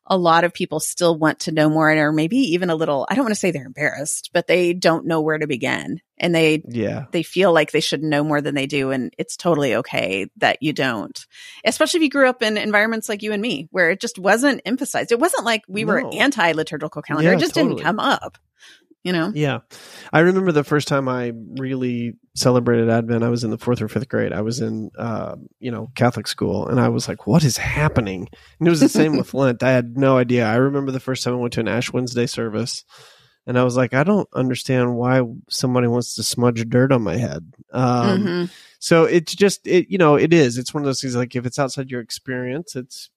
a 0.06 0.16
lot 0.16 0.44
of 0.44 0.52
people 0.52 0.80
still 0.80 1.16
want 1.18 1.40
to 1.40 1.52
know 1.52 1.68
more 1.68 1.90
and 1.90 1.98
or 1.98 2.12
maybe 2.12 2.36
even 2.36 2.70
a 2.70 2.74
little 2.74 3.06
i 3.10 3.14
don't 3.14 3.24
want 3.24 3.34
to 3.34 3.40
say 3.40 3.50
they're 3.50 3.66
embarrassed 3.66 4.30
but 4.32 4.46
they 4.46 4.72
don't 4.72 5.06
know 5.06 5.20
where 5.20 5.38
to 5.38 5.46
begin. 5.46 6.00
And 6.18 6.34
they 6.34 6.62
yeah. 6.66 7.06
they 7.10 7.22
feel 7.22 7.52
like 7.52 7.72
they 7.72 7.80
should 7.80 8.02
know 8.02 8.24
more 8.24 8.40
than 8.40 8.54
they 8.54 8.66
do. 8.66 8.90
And 8.90 9.12
it's 9.18 9.36
totally 9.36 9.74
okay 9.76 10.26
that 10.38 10.62
you 10.62 10.72
don't 10.72 11.26
especially 11.64 11.98
if 11.98 12.04
you 12.04 12.10
grew 12.10 12.28
up 12.28 12.42
in 12.42 12.56
environments 12.56 13.08
like 13.08 13.22
you 13.22 13.32
and 13.32 13.42
me 13.42 13.68
where 13.70 13.90
it 13.90 14.00
just 14.00 14.18
wasn't 14.18 14.62
emphasized. 14.64 15.12
It 15.12 15.20
wasn't 15.20 15.44
like 15.44 15.62
we 15.68 15.84
no. 15.84 15.92
were 15.92 16.14
anti 16.14 16.52
liturgical 16.52 17.02
calendar. 17.02 17.30
Yeah, 17.30 17.36
it 17.36 17.40
just 17.40 17.54
totally. 17.54 17.74
didn't 17.74 17.84
come 17.84 18.00
up 18.00 18.38
you 19.06 19.12
know? 19.12 19.30
Yeah. 19.32 19.60
I 20.12 20.20
remember 20.20 20.50
the 20.50 20.64
first 20.64 20.88
time 20.88 21.08
I 21.08 21.32
really 21.58 22.14
celebrated 22.34 22.90
Advent, 22.90 23.22
I 23.22 23.28
was 23.28 23.44
in 23.44 23.52
the 23.52 23.58
fourth 23.58 23.80
or 23.80 23.86
fifth 23.86 24.08
grade. 24.08 24.32
I 24.32 24.40
was 24.40 24.60
in, 24.60 24.90
uh, 24.98 25.36
you 25.60 25.70
know, 25.70 25.92
Catholic 25.94 26.26
school, 26.26 26.66
and 26.66 26.80
I 26.80 26.88
was 26.88 27.06
like, 27.06 27.24
what 27.24 27.44
is 27.44 27.56
happening? 27.56 28.26
And 28.58 28.66
it 28.66 28.70
was 28.70 28.80
the 28.80 28.88
same 28.88 29.16
with 29.16 29.32
Lent. 29.34 29.62
I 29.62 29.70
had 29.70 29.96
no 29.96 30.18
idea. 30.18 30.44
I 30.44 30.56
remember 30.56 30.90
the 30.90 30.98
first 30.98 31.22
time 31.22 31.34
I 31.34 31.36
went 31.36 31.52
to 31.52 31.60
an 31.60 31.68
Ash 31.68 31.92
Wednesday 31.92 32.26
service, 32.26 32.84
and 33.46 33.56
I 33.56 33.62
was 33.62 33.76
like, 33.76 33.94
I 33.94 34.02
don't 34.02 34.28
understand 34.34 34.96
why 34.96 35.22
somebody 35.48 35.86
wants 35.86 36.16
to 36.16 36.24
smudge 36.24 36.68
dirt 36.68 36.90
on 36.90 37.02
my 37.02 37.16
head. 37.16 37.54
Um, 37.72 38.18
mm-hmm. 38.18 38.44
So 38.80 39.04
it's 39.04 39.36
just, 39.36 39.68
it, 39.68 39.88
you 39.88 39.98
know, 39.98 40.16
it 40.16 40.32
is. 40.32 40.58
It's 40.58 40.74
one 40.74 40.82
of 40.82 40.86
those 40.86 41.00
things 41.00 41.14
like 41.14 41.36
if 41.36 41.46
it's 41.46 41.60
outside 41.60 41.90
your 41.92 42.00
experience, 42.00 42.74
it's 42.74 43.08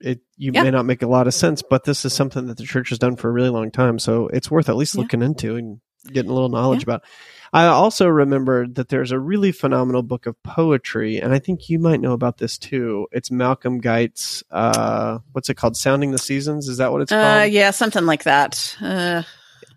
it 0.00 0.20
you 0.36 0.52
yeah. 0.54 0.62
may 0.62 0.70
not 0.70 0.86
make 0.86 1.02
a 1.02 1.08
lot 1.08 1.26
of 1.26 1.34
sense, 1.34 1.62
but 1.62 1.84
this 1.84 2.04
is 2.04 2.12
something 2.12 2.46
that 2.46 2.56
the 2.56 2.64
church 2.64 2.90
has 2.90 2.98
done 2.98 3.16
for 3.16 3.28
a 3.28 3.32
really 3.32 3.50
long 3.50 3.70
time, 3.70 3.98
so 3.98 4.28
it's 4.28 4.50
worth 4.50 4.68
at 4.68 4.76
least 4.76 4.94
yeah. 4.94 5.02
looking 5.02 5.22
into 5.22 5.56
and 5.56 5.80
getting 6.06 6.30
a 6.30 6.34
little 6.34 6.48
knowledge 6.48 6.80
yeah. 6.80 6.94
about. 6.94 7.04
I 7.52 7.66
also 7.66 8.06
remembered 8.06 8.74
that 8.74 8.90
there's 8.90 9.10
a 9.10 9.18
really 9.18 9.52
phenomenal 9.52 10.02
book 10.02 10.26
of 10.26 10.40
poetry, 10.42 11.18
and 11.18 11.32
I 11.32 11.38
think 11.38 11.68
you 11.70 11.78
might 11.78 12.00
know 12.00 12.12
about 12.12 12.38
this 12.38 12.58
too. 12.58 13.06
It's 13.10 13.30
Malcolm 13.30 13.80
Guite's 13.80 14.44
uh, 14.50 15.18
what's 15.32 15.48
it 15.48 15.54
called? 15.54 15.76
Sounding 15.76 16.10
the 16.10 16.18
Seasons. 16.18 16.68
Is 16.68 16.76
that 16.76 16.92
what 16.92 17.02
it's 17.02 17.12
uh, 17.12 17.22
called? 17.22 17.52
Yeah, 17.52 17.70
something 17.70 18.04
like 18.04 18.24
that. 18.24 18.76
Uh, 18.80 19.22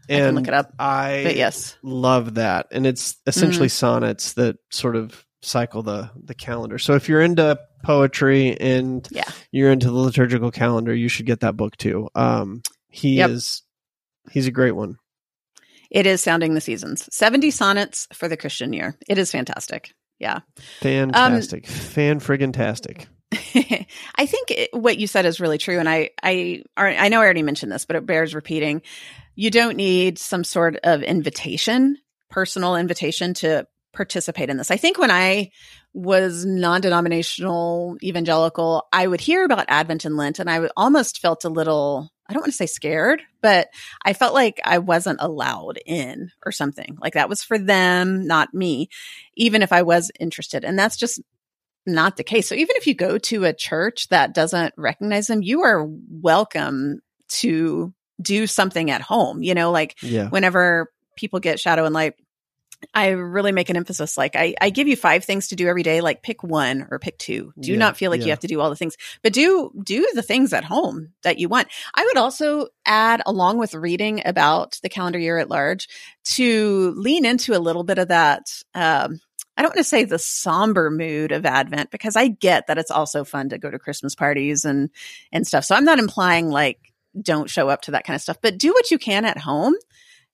and 0.09 0.23
I 0.23 0.27
can 0.27 0.35
look 0.35 0.47
it 0.47 0.53
up. 0.53 0.73
I 0.77 1.21
but 1.23 1.35
yes, 1.37 1.77
love 1.81 2.35
that, 2.35 2.67
and 2.71 2.85
it's 2.85 3.15
essentially 3.25 3.67
mm. 3.67 3.71
sonnets 3.71 4.33
that 4.33 4.57
sort 4.69 4.97
of 4.97 5.25
cycle 5.41 5.83
the 5.83 6.11
the 6.23 6.35
calendar. 6.35 6.77
So 6.77 6.95
if 6.95 7.09
you're 7.09 7.21
into 7.21 7.59
poetry 7.83 8.57
and 8.59 9.07
yeah. 9.11 9.29
you're 9.51 9.71
into 9.71 9.87
the 9.87 9.97
liturgical 9.97 10.51
calendar, 10.51 10.93
you 10.93 11.07
should 11.07 11.25
get 11.25 11.41
that 11.41 11.57
book 11.57 11.77
too. 11.77 12.09
Um, 12.15 12.61
he 12.89 13.15
yep. 13.15 13.31
is 13.31 13.63
he's 14.31 14.47
a 14.47 14.51
great 14.51 14.75
one. 14.75 14.97
It 15.89 16.05
is 16.05 16.21
sounding 16.21 16.53
the 16.53 16.61
seasons. 16.61 17.07
70 17.11 17.51
sonnets 17.51 18.07
for 18.13 18.29
the 18.29 18.37
Christian 18.37 18.71
year. 18.71 18.95
It 19.09 19.17
is 19.17 19.29
fantastic. 19.29 19.93
Yeah. 20.19 20.39
Fantastic. 20.79 21.67
Um, 21.67 21.73
Fan 21.73 22.19
friggin' 22.21 22.53
tastic. 22.53 23.07
I 23.33 24.25
think 24.25 24.51
it, 24.51 24.69
what 24.71 24.97
you 24.97 25.07
said 25.07 25.25
is 25.25 25.41
really 25.41 25.57
true, 25.57 25.79
and 25.79 25.89
I, 25.89 26.11
I, 26.23 26.63
I 26.77 27.09
know 27.09 27.19
I 27.19 27.23
already 27.23 27.43
mentioned 27.43 27.71
this, 27.71 27.85
but 27.85 27.97
it 27.97 28.05
bears 28.05 28.33
repeating. 28.33 28.83
You 29.35 29.49
don't 29.51 29.75
need 29.75 30.17
some 30.17 30.43
sort 30.43 30.77
of 30.83 31.01
invitation, 31.01 31.97
personal 32.29 32.75
invitation 32.77 33.33
to 33.35 33.67
participate 33.93 34.49
in 34.49 34.57
this. 34.57 34.71
I 34.71 34.77
think 34.77 34.97
when 34.97 35.11
I 35.11 35.51
was 35.93 36.45
non-denominational 36.45 37.97
evangelical, 38.01 38.87
I 38.93 39.07
would 39.07 39.21
hear 39.21 39.43
about 39.43 39.65
Advent 39.67 40.05
and 40.05 40.15
Lent 40.15 40.39
and 40.39 40.49
I 40.49 40.69
almost 40.77 41.19
felt 41.19 41.43
a 41.43 41.49
little 41.49 42.11
I 42.31 42.33
don't 42.33 42.43
want 42.43 42.53
to 42.53 42.57
say 42.57 42.65
scared, 42.65 43.21
but 43.41 43.67
I 44.05 44.13
felt 44.13 44.33
like 44.33 44.61
I 44.63 44.77
wasn't 44.77 45.19
allowed 45.19 45.79
in 45.85 46.31
or 46.45 46.53
something. 46.53 46.97
Like 47.01 47.15
that 47.15 47.27
was 47.27 47.43
for 47.43 47.57
them, 47.57 48.25
not 48.25 48.53
me, 48.53 48.87
even 49.35 49.61
if 49.61 49.73
I 49.73 49.81
was 49.81 50.11
interested. 50.17 50.63
And 50.63 50.79
that's 50.79 50.95
just 50.95 51.19
not 51.85 52.15
the 52.15 52.23
case. 52.23 52.47
So 52.47 52.55
even 52.55 52.77
if 52.77 52.87
you 52.87 52.93
go 52.93 53.17
to 53.17 53.43
a 53.43 53.53
church 53.53 54.07
that 54.09 54.33
doesn't 54.33 54.73
recognize 54.77 55.27
them, 55.27 55.41
you 55.41 55.63
are 55.63 55.85
welcome 55.85 57.01
to 57.31 57.93
do 58.21 58.47
something 58.47 58.89
at 58.89 59.01
home. 59.01 59.43
You 59.43 59.53
know, 59.53 59.71
like 59.71 59.97
yeah. 60.01 60.29
whenever 60.29 60.89
people 61.17 61.41
get 61.41 61.59
shadow 61.59 61.83
and 61.83 61.93
light 61.93 62.13
I 62.93 63.09
really 63.09 63.51
make 63.51 63.69
an 63.69 63.77
emphasis. 63.77 64.17
Like 64.17 64.35
I, 64.35 64.55
I 64.59 64.69
give 64.69 64.87
you 64.87 64.95
five 64.95 65.23
things 65.23 65.49
to 65.49 65.55
do 65.55 65.67
every 65.67 65.83
day. 65.83 66.01
Like 66.01 66.23
pick 66.23 66.43
one 66.43 66.87
or 66.89 66.99
pick 66.99 67.17
two. 67.17 67.53
Do 67.59 67.71
yeah, 67.73 67.77
not 67.77 67.97
feel 67.97 68.11
like 68.11 68.21
yeah. 68.21 68.25
you 68.25 68.31
have 68.31 68.39
to 68.39 68.47
do 68.47 68.59
all 68.59 68.69
the 68.69 68.75
things, 68.75 68.97
but 69.21 69.33
do 69.33 69.71
do 69.83 70.07
the 70.13 70.21
things 70.21 70.53
at 70.53 70.63
home 70.63 71.13
that 71.23 71.37
you 71.37 71.47
want. 71.47 71.67
I 71.93 72.03
would 72.03 72.17
also 72.17 72.67
add, 72.85 73.21
along 73.25 73.57
with 73.57 73.73
reading 73.73 74.21
about 74.25 74.79
the 74.83 74.89
calendar 74.89 75.19
year 75.19 75.37
at 75.37 75.49
large, 75.49 75.87
to 76.35 76.93
lean 76.97 77.25
into 77.25 77.55
a 77.55 77.59
little 77.59 77.83
bit 77.83 77.97
of 77.97 78.09
that. 78.09 78.43
Um, 78.73 79.19
I 79.57 79.61
don't 79.61 79.69
want 79.69 79.77
to 79.77 79.83
say 79.83 80.05
the 80.05 80.19
somber 80.19 80.89
mood 80.89 81.31
of 81.31 81.45
Advent 81.45 81.91
because 81.91 82.15
I 82.15 82.29
get 82.29 82.67
that 82.67 82.77
it's 82.77 82.91
also 82.91 83.23
fun 83.23 83.49
to 83.49 83.57
go 83.57 83.69
to 83.69 83.79
Christmas 83.79 84.15
parties 84.15 84.65
and 84.65 84.89
and 85.31 85.45
stuff. 85.45 85.65
So 85.65 85.75
I'm 85.75 85.85
not 85.85 85.99
implying 85.99 86.49
like 86.49 86.79
don't 87.21 87.49
show 87.49 87.69
up 87.69 87.81
to 87.83 87.91
that 87.91 88.05
kind 88.05 88.15
of 88.15 88.21
stuff, 88.21 88.37
but 88.41 88.57
do 88.57 88.71
what 88.71 88.89
you 88.89 88.97
can 88.97 89.25
at 89.25 89.37
home 89.37 89.75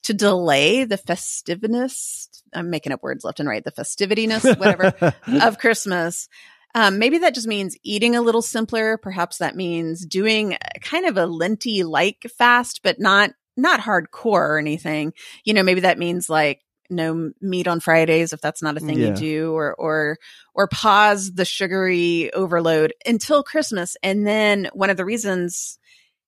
to 0.04 0.14
delay 0.14 0.86
the 0.86 0.98
festiveness. 0.98 2.30
I'm 2.54 2.70
making 2.70 2.92
up 2.92 3.04
words 3.04 3.24
left 3.24 3.40
and 3.40 3.50
right, 3.50 3.64
the 3.64 3.72
festivitiness, 3.72 4.58
whatever, 4.58 5.14
of 5.44 5.58
Christmas. 5.58 6.30
Um, 6.76 7.00
maybe 7.00 7.20
that 7.20 7.34
just 7.34 7.48
means 7.48 7.78
eating 7.84 8.16
a 8.16 8.22
little 8.22 8.42
simpler. 8.42 8.98
Perhaps 8.98 9.38
that 9.38 9.56
means 9.56 10.06
doing 10.06 10.58
kind 10.82 11.06
of 11.06 11.18
a 11.18 11.26
linty 11.26 11.84
like 11.84 12.26
fast, 12.38 12.82
but 12.84 13.00
not 13.00 13.32
not 13.56 13.80
hardcore 13.80 14.50
or 14.50 14.60
anything. 14.60 15.14
You 15.44 15.54
know, 15.54 15.64
maybe 15.64 15.82
that 15.82 15.98
means 15.98 16.30
like 16.30 16.62
no 16.90 17.32
meat 17.42 17.68
on 17.68 17.80
Fridays 17.80 18.32
if 18.32 18.40
that's 18.42 18.62
not 18.62 18.78
a 18.78 18.80
thing 18.80 19.00
yeah. 19.00 19.08
you 19.08 19.16
do, 19.16 19.54
or 19.54 19.74
or 19.76 20.18
or 20.54 20.68
pause 20.68 21.34
the 21.34 21.46
sugary 21.46 22.32
overload 22.34 22.94
until 23.06 23.44
Christmas. 23.44 23.98
And 24.04 24.26
then 24.26 24.70
one 24.74 24.90
of 24.90 24.98
the 24.98 25.06
reasons 25.06 25.80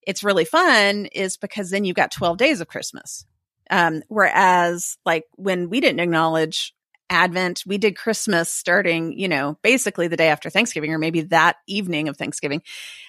it's 0.01 0.23
really 0.23 0.45
fun 0.45 1.05
is 1.05 1.37
because 1.37 1.69
then 1.69 1.85
you've 1.85 1.95
got 1.95 2.11
12 2.11 2.37
days 2.37 2.61
of 2.61 2.67
Christmas. 2.67 3.25
Um, 3.69 4.01
whereas 4.07 4.97
like 5.05 5.25
when 5.35 5.69
we 5.69 5.79
didn't 5.79 5.99
acknowledge 5.99 6.73
Advent, 7.09 7.63
we 7.65 7.77
did 7.77 7.97
Christmas 7.97 8.49
starting, 8.51 9.17
you 9.17 9.27
know, 9.27 9.57
basically 9.63 10.07
the 10.07 10.17
day 10.17 10.29
after 10.29 10.49
Thanksgiving 10.49 10.93
or 10.93 10.99
maybe 10.99 11.21
that 11.21 11.57
evening 11.67 12.07
of 12.07 12.17
Thanksgiving. 12.17 12.61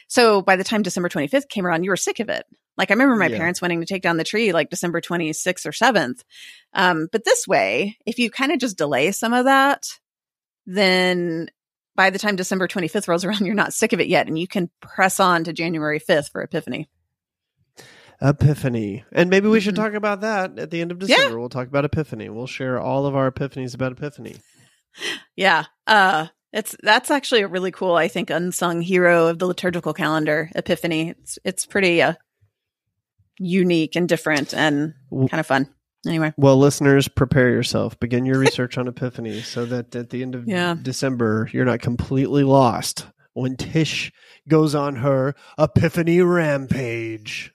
So 0.09 0.43
by 0.43 0.57
the 0.57 0.65
time 0.65 0.83
December 0.83 1.09
25th 1.09 1.49
came 1.49 1.67
around, 1.67 1.85
you 1.85 1.91
were 1.91 1.97
sick 1.97 2.21
of 2.21 2.29
it. 2.29 2.45
Like 2.77 2.91
I 2.91 2.95
remember 2.95 3.17
my 3.17 3.27
yeah. 3.27 3.37
parents 3.37 3.61
wanting 3.61 3.81
to 3.81 3.87
take 3.87 4.03
down 4.03 4.17
the 4.17 4.25
tree 4.25 4.53
like 4.53 4.71
December 4.71 5.01
26th 5.01 5.67
or 5.67 5.71
7th. 5.71 6.23
Um, 6.73 7.09
but 7.13 7.25
this 7.25 7.47
way, 7.47 7.99
if 8.07 8.19
you 8.19 8.31
kind 8.31 8.53
of 8.53 8.59
just 8.59 8.79
delay 8.79 9.13
some 9.13 9.35
of 9.35 9.45
that, 9.45 9.87
then 10.67 11.51
by 11.95 12.09
the 12.09 12.19
time 12.19 12.37
December 12.37 12.69
25th 12.69 13.07
rolls 13.07 13.25
around, 13.25 13.41
you're 13.45 13.55
not 13.55 13.75
sick 13.75 13.93
of 13.93 14.01
it 14.01 14.09
yet 14.09 14.29
and 14.29 14.39
you 14.39 14.49
can 14.49 14.71
press 14.81 15.21
on 15.21 15.45
to 15.45 15.53
January 15.53 16.01
5th 16.01 16.31
for 16.33 16.43
Epiphany. 16.43 16.89
Epiphany. 18.23 19.05
And 19.13 19.31
maybe 19.31 19.49
we 19.49 19.61
should 19.61 19.75
mm-hmm. 19.75 19.85
talk 19.85 19.95
about 19.95 20.21
that 20.21 20.59
at 20.59 20.71
the 20.71 20.81
end 20.81 20.93
of 20.93 20.99
December. 20.99 21.31
Yeah. 21.31 21.39
We'll 21.39 21.49
talk 21.49 21.69
about 21.69 21.85
Epiphany. 21.85 22.29
We'll 22.29 22.47
share 22.47 22.79
all 22.79 23.07
of 23.07 23.17
our 23.17 23.31
epiphanies 23.31 23.75
about 23.75 23.93
Epiphany. 23.93 24.37
Yeah. 25.37 25.67
Uh 25.87 26.27
it's 26.53 26.75
that's 26.83 27.13
actually 27.13 27.43
a 27.43 27.49
really 27.49 27.71
cool, 27.71 27.95
I 27.95 28.09
think, 28.09 28.29
unsung 28.29 28.83
hero 28.83 29.29
of 29.29 29.39
the 29.39 29.47
liturgical 29.47 29.95
calendar, 29.95 30.51
Epiphany. 30.57 31.11
It's 31.11 31.39
it's 31.45 31.65
pretty 31.65 32.03
uh 32.03 32.15
unique 33.39 33.95
and 33.95 34.09
different 34.09 34.53
and 34.53 34.95
kind 35.11 35.39
of 35.39 35.47
fun. 35.47 35.73
Anyway. 36.05 36.35
Well, 36.37 36.59
listeners, 36.59 37.07
prepare 37.07 37.51
yourself. 37.51 37.99
Begin 38.01 38.27
your 38.27 38.39
research 38.41 38.77
on 38.77 38.89
Epiphany 38.89 39.43
so 39.43 39.65
that 39.67 39.95
at 39.95 40.11
the 40.11 40.23
end 40.23 40.35
of 40.35 40.49
yeah. 40.49 40.75
December 40.81 41.49
you're 41.53 41.65
not 41.65 41.81
completely 41.81 42.43
lost 42.43 43.07
when 43.33 43.57
Tsh 43.57 44.11
goes 44.49 44.75
on 44.75 44.97
her 44.97 45.37
Epiphany 45.57 46.21
rampage. 46.21 47.55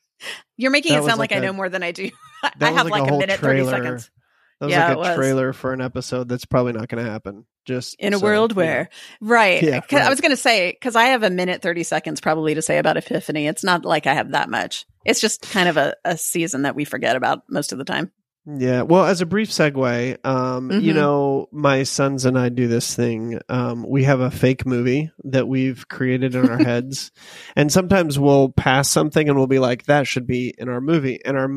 You're 0.57 0.71
making 0.71 0.93
that 0.93 1.03
it 1.03 1.05
sound 1.05 1.19
like, 1.19 1.31
like 1.31 1.39
a, 1.39 1.43
I 1.43 1.45
know 1.45 1.53
more 1.53 1.69
than 1.69 1.83
I 1.83 1.91
do. 1.91 2.09
I 2.43 2.71
have 2.71 2.87
like, 2.87 3.01
like 3.01 3.11
a, 3.11 3.15
a 3.15 3.19
minute, 3.19 3.39
trailer. 3.39 3.71
30 3.71 3.83
seconds. 3.83 4.11
That 4.59 4.67
was 4.67 4.71
yeah, 4.73 4.93
like 4.93 5.11
a 5.11 5.15
trailer 5.15 5.51
for 5.51 5.73
an 5.73 5.81
episode 5.81 6.29
that's 6.29 6.45
probably 6.45 6.73
not 6.73 6.87
going 6.87 7.03
to 7.03 7.09
happen. 7.09 7.45
Just 7.65 7.95
in 7.99 8.13
a 8.13 8.19
so, 8.19 8.23
world 8.23 8.53
where, 8.53 8.89
yeah. 8.89 9.17
right. 9.19 9.61
Yeah, 9.61 9.81
right. 9.91 9.93
I 9.93 10.09
was 10.09 10.21
going 10.21 10.31
to 10.31 10.37
say, 10.37 10.71
because 10.71 10.95
I 10.95 11.05
have 11.05 11.23
a 11.23 11.29
minute, 11.29 11.61
30 11.61 11.83
seconds 11.83 12.21
probably 12.21 12.53
to 12.55 12.61
say 12.61 12.77
about 12.77 12.95
Epiphany. 12.95 13.47
It's 13.47 13.63
not 13.63 13.83
like 13.83 14.07
I 14.07 14.13
have 14.13 14.31
that 14.31 14.49
much. 14.49 14.85
It's 15.03 15.19
just 15.19 15.41
kind 15.49 15.67
of 15.67 15.77
a, 15.77 15.95
a 16.05 16.17
season 16.17 16.61
that 16.61 16.75
we 16.75 16.85
forget 16.85 17.15
about 17.15 17.43
most 17.49 17.73
of 17.73 17.77
the 17.77 17.83
time. 17.83 18.11
Yeah. 18.45 18.83
Well, 18.83 19.05
as 19.05 19.21
a 19.21 19.25
brief 19.25 19.49
segue, 19.49 20.25
um, 20.25 20.69
mm-hmm. 20.69 20.79
you 20.79 20.93
know, 20.93 21.47
my 21.51 21.83
sons 21.83 22.25
and 22.25 22.37
I 22.37 22.49
do 22.49 22.67
this 22.67 22.95
thing. 22.95 23.39
Um, 23.49 23.85
we 23.87 24.03
have 24.03 24.19
a 24.19 24.29
fake 24.29 24.65
movie 24.65 25.11
that 25.23 25.47
we've 25.47 25.87
created 25.87 26.35
in 26.35 26.49
our 26.49 26.57
heads. 26.63 27.11
And 27.55 27.71
sometimes 27.71 28.19
we'll 28.19 28.49
pass 28.49 28.87
something 28.89 29.27
and 29.27 29.37
we'll 29.37 29.47
be 29.47 29.59
like, 29.59 29.85
that 29.85 30.05
should 30.05 30.27
be 30.27 30.53
in 30.57 30.69
our 30.69 30.81
movie. 30.81 31.19
And 31.25 31.37
our 31.37 31.49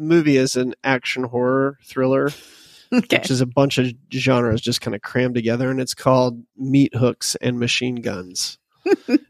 movie 0.00 0.36
is 0.36 0.56
an 0.56 0.74
action 0.82 1.24
horror 1.24 1.78
thriller, 1.84 2.30
Okay. 2.92 3.18
which 3.18 3.30
is 3.30 3.40
a 3.40 3.46
bunch 3.46 3.78
of 3.78 3.92
genres 4.12 4.60
just 4.60 4.80
kind 4.80 4.96
of 4.96 5.02
crammed 5.02 5.36
together, 5.36 5.70
and 5.70 5.80
it's 5.80 5.94
called 5.94 6.42
Meat 6.56 6.92
Hooks 6.96 7.36
and 7.36 7.60
Machine 7.60 7.96
Guns. 7.96 8.58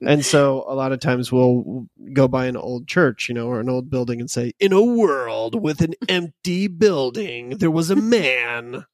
And 0.01 0.25
so 0.25 0.65
a 0.69 0.75
lot 0.75 0.93
of 0.93 1.01
times 1.01 1.31
we'll 1.33 1.87
go 2.13 2.29
by 2.29 2.47
an 2.47 2.57
old 2.57 2.87
church, 2.87 3.29
you 3.29 3.35
know, 3.35 3.49
or 3.49 3.61
an 3.61 3.69
old 3.69 3.91
building 3.91 4.21
and 4.21 4.31
say, 4.31 4.53
In 4.61 4.73
a 4.73 4.83
world 4.83 5.61
with 5.61 5.81
an 5.81 5.95
empty 6.09 6.69
building, 6.69 7.51
there 7.59 7.71
was 7.71 7.91
a 7.91 7.97
man 7.97 8.85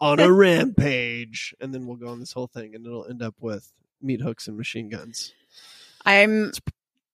on 0.00 0.20
a 0.20 0.30
rampage. 0.78 1.54
And 1.60 1.74
then 1.74 1.86
we'll 1.86 1.96
go 1.96 2.08
on 2.08 2.20
this 2.20 2.32
whole 2.32 2.46
thing 2.46 2.74
and 2.74 2.86
it'll 2.86 3.06
end 3.06 3.22
up 3.22 3.34
with 3.40 3.72
meat 4.02 4.20
hooks 4.20 4.48
and 4.48 4.56
machine 4.56 4.88
guns. 4.88 5.32
I'm 6.04 6.52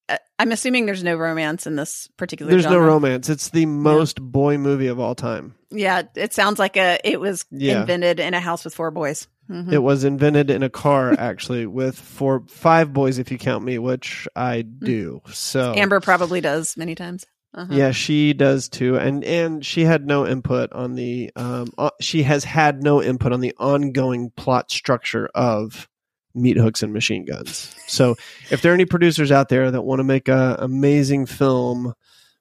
uh, 0.09 0.17
I'm 0.41 0.51
assuming 0.51 0.87
there's 0.87 1.05
no 1.05 1.15
romance 1.15 1.67
in 1.67 1.77
this 1.77 2.09
particular 2.17 2.51
There's 2.51 2.65
no 2.67 2.79
romance. 2.79 3.29
It's 3.29 3.51
the 3.51 3.67
most 3.67 4.21
boy 4.21 4.59
movie 4.59 4.89
of 4.89 4.99
all 4.99 5.15
time. 5.15 5.55
Yeah, 5.71 6.03
it 6.17 6.33
sounds 6.33 6.59
like 6.59 6.77
a 6.77 6.99
it 7.05 7.21
was 7.21 7.45
Yeah. 7.51 7.81
invented 7.83 8.19
in 8.19 8.35
a 8.35 8.41
house 8.41 8.65
with 8.65 8.75
four 8.75 8.91
boys. 8.91 9.29
Mhm. 9.51 9.73
It 9.73 9.79
was 9.79 10.05
invented 10.05 10.49
in 10.51 10.63
a 10.63 10.71
car, 10.71 11.13
actually, 11.19 11.67
with 11.67 11.99
four, 11.99 12.45
five 12.49 12.93
boys, 12.93 13.19
if 13.19 13.31
you 13.33 13.39
count 13.39 13.65
me, 13.65 13.79
which 13.79 14.29
I 14.37 14.63
do. 14.63 15.23
So 15.33 15.75
Amber 15.77 16.01
probably 16.01 16.41
does 16.41 16.77
many 16.77 16.95
times. 16.95 17.25
Uh-huh. 17.53 17.75
Yeah, 17.75 17.91
she 17.91 18.33
does 18.33 18.69
too, 18.69 18.97
and 18.97 19.25
and 19.25 19.67
she 19.67 19.83
had 19.85 20.07
no 20.07 20.25
input 20.25 20.73
on 20.73 20.95
the. 20.95 21.33
Um, 21.35 21.73
uh, 21.77 21.91
she 22.01 22.23
has 22.23 22.45
had 22.45 22.81
no 22.85 23.03
input 23.03 23.33
on 23.33 23.41
the 23.41 23.53
ongoing 23.59 24.31
plot 24.37 24.71
structure 24.71 25.29
of 25.35 25.89
meat 26.33 26.57
hooks 26.57 26.85
and 26.85 26.93
machine 26.93 27.25
guns. 27.25 27.75
So, 27.89 28.15
if 28.53 28.63
there 28.63 28.71
are 28.71 28.75
any 28.77 28.85
producers 28.85 29.33
out 29.33 29.49
there 29.49 29.69
that 29.73 29.83
want 29.83 29.99
to 29.99 30.05
make 30.05 30.29
a 30.29 30.57
amazing 30.61 31.27
film, 31.27 31.93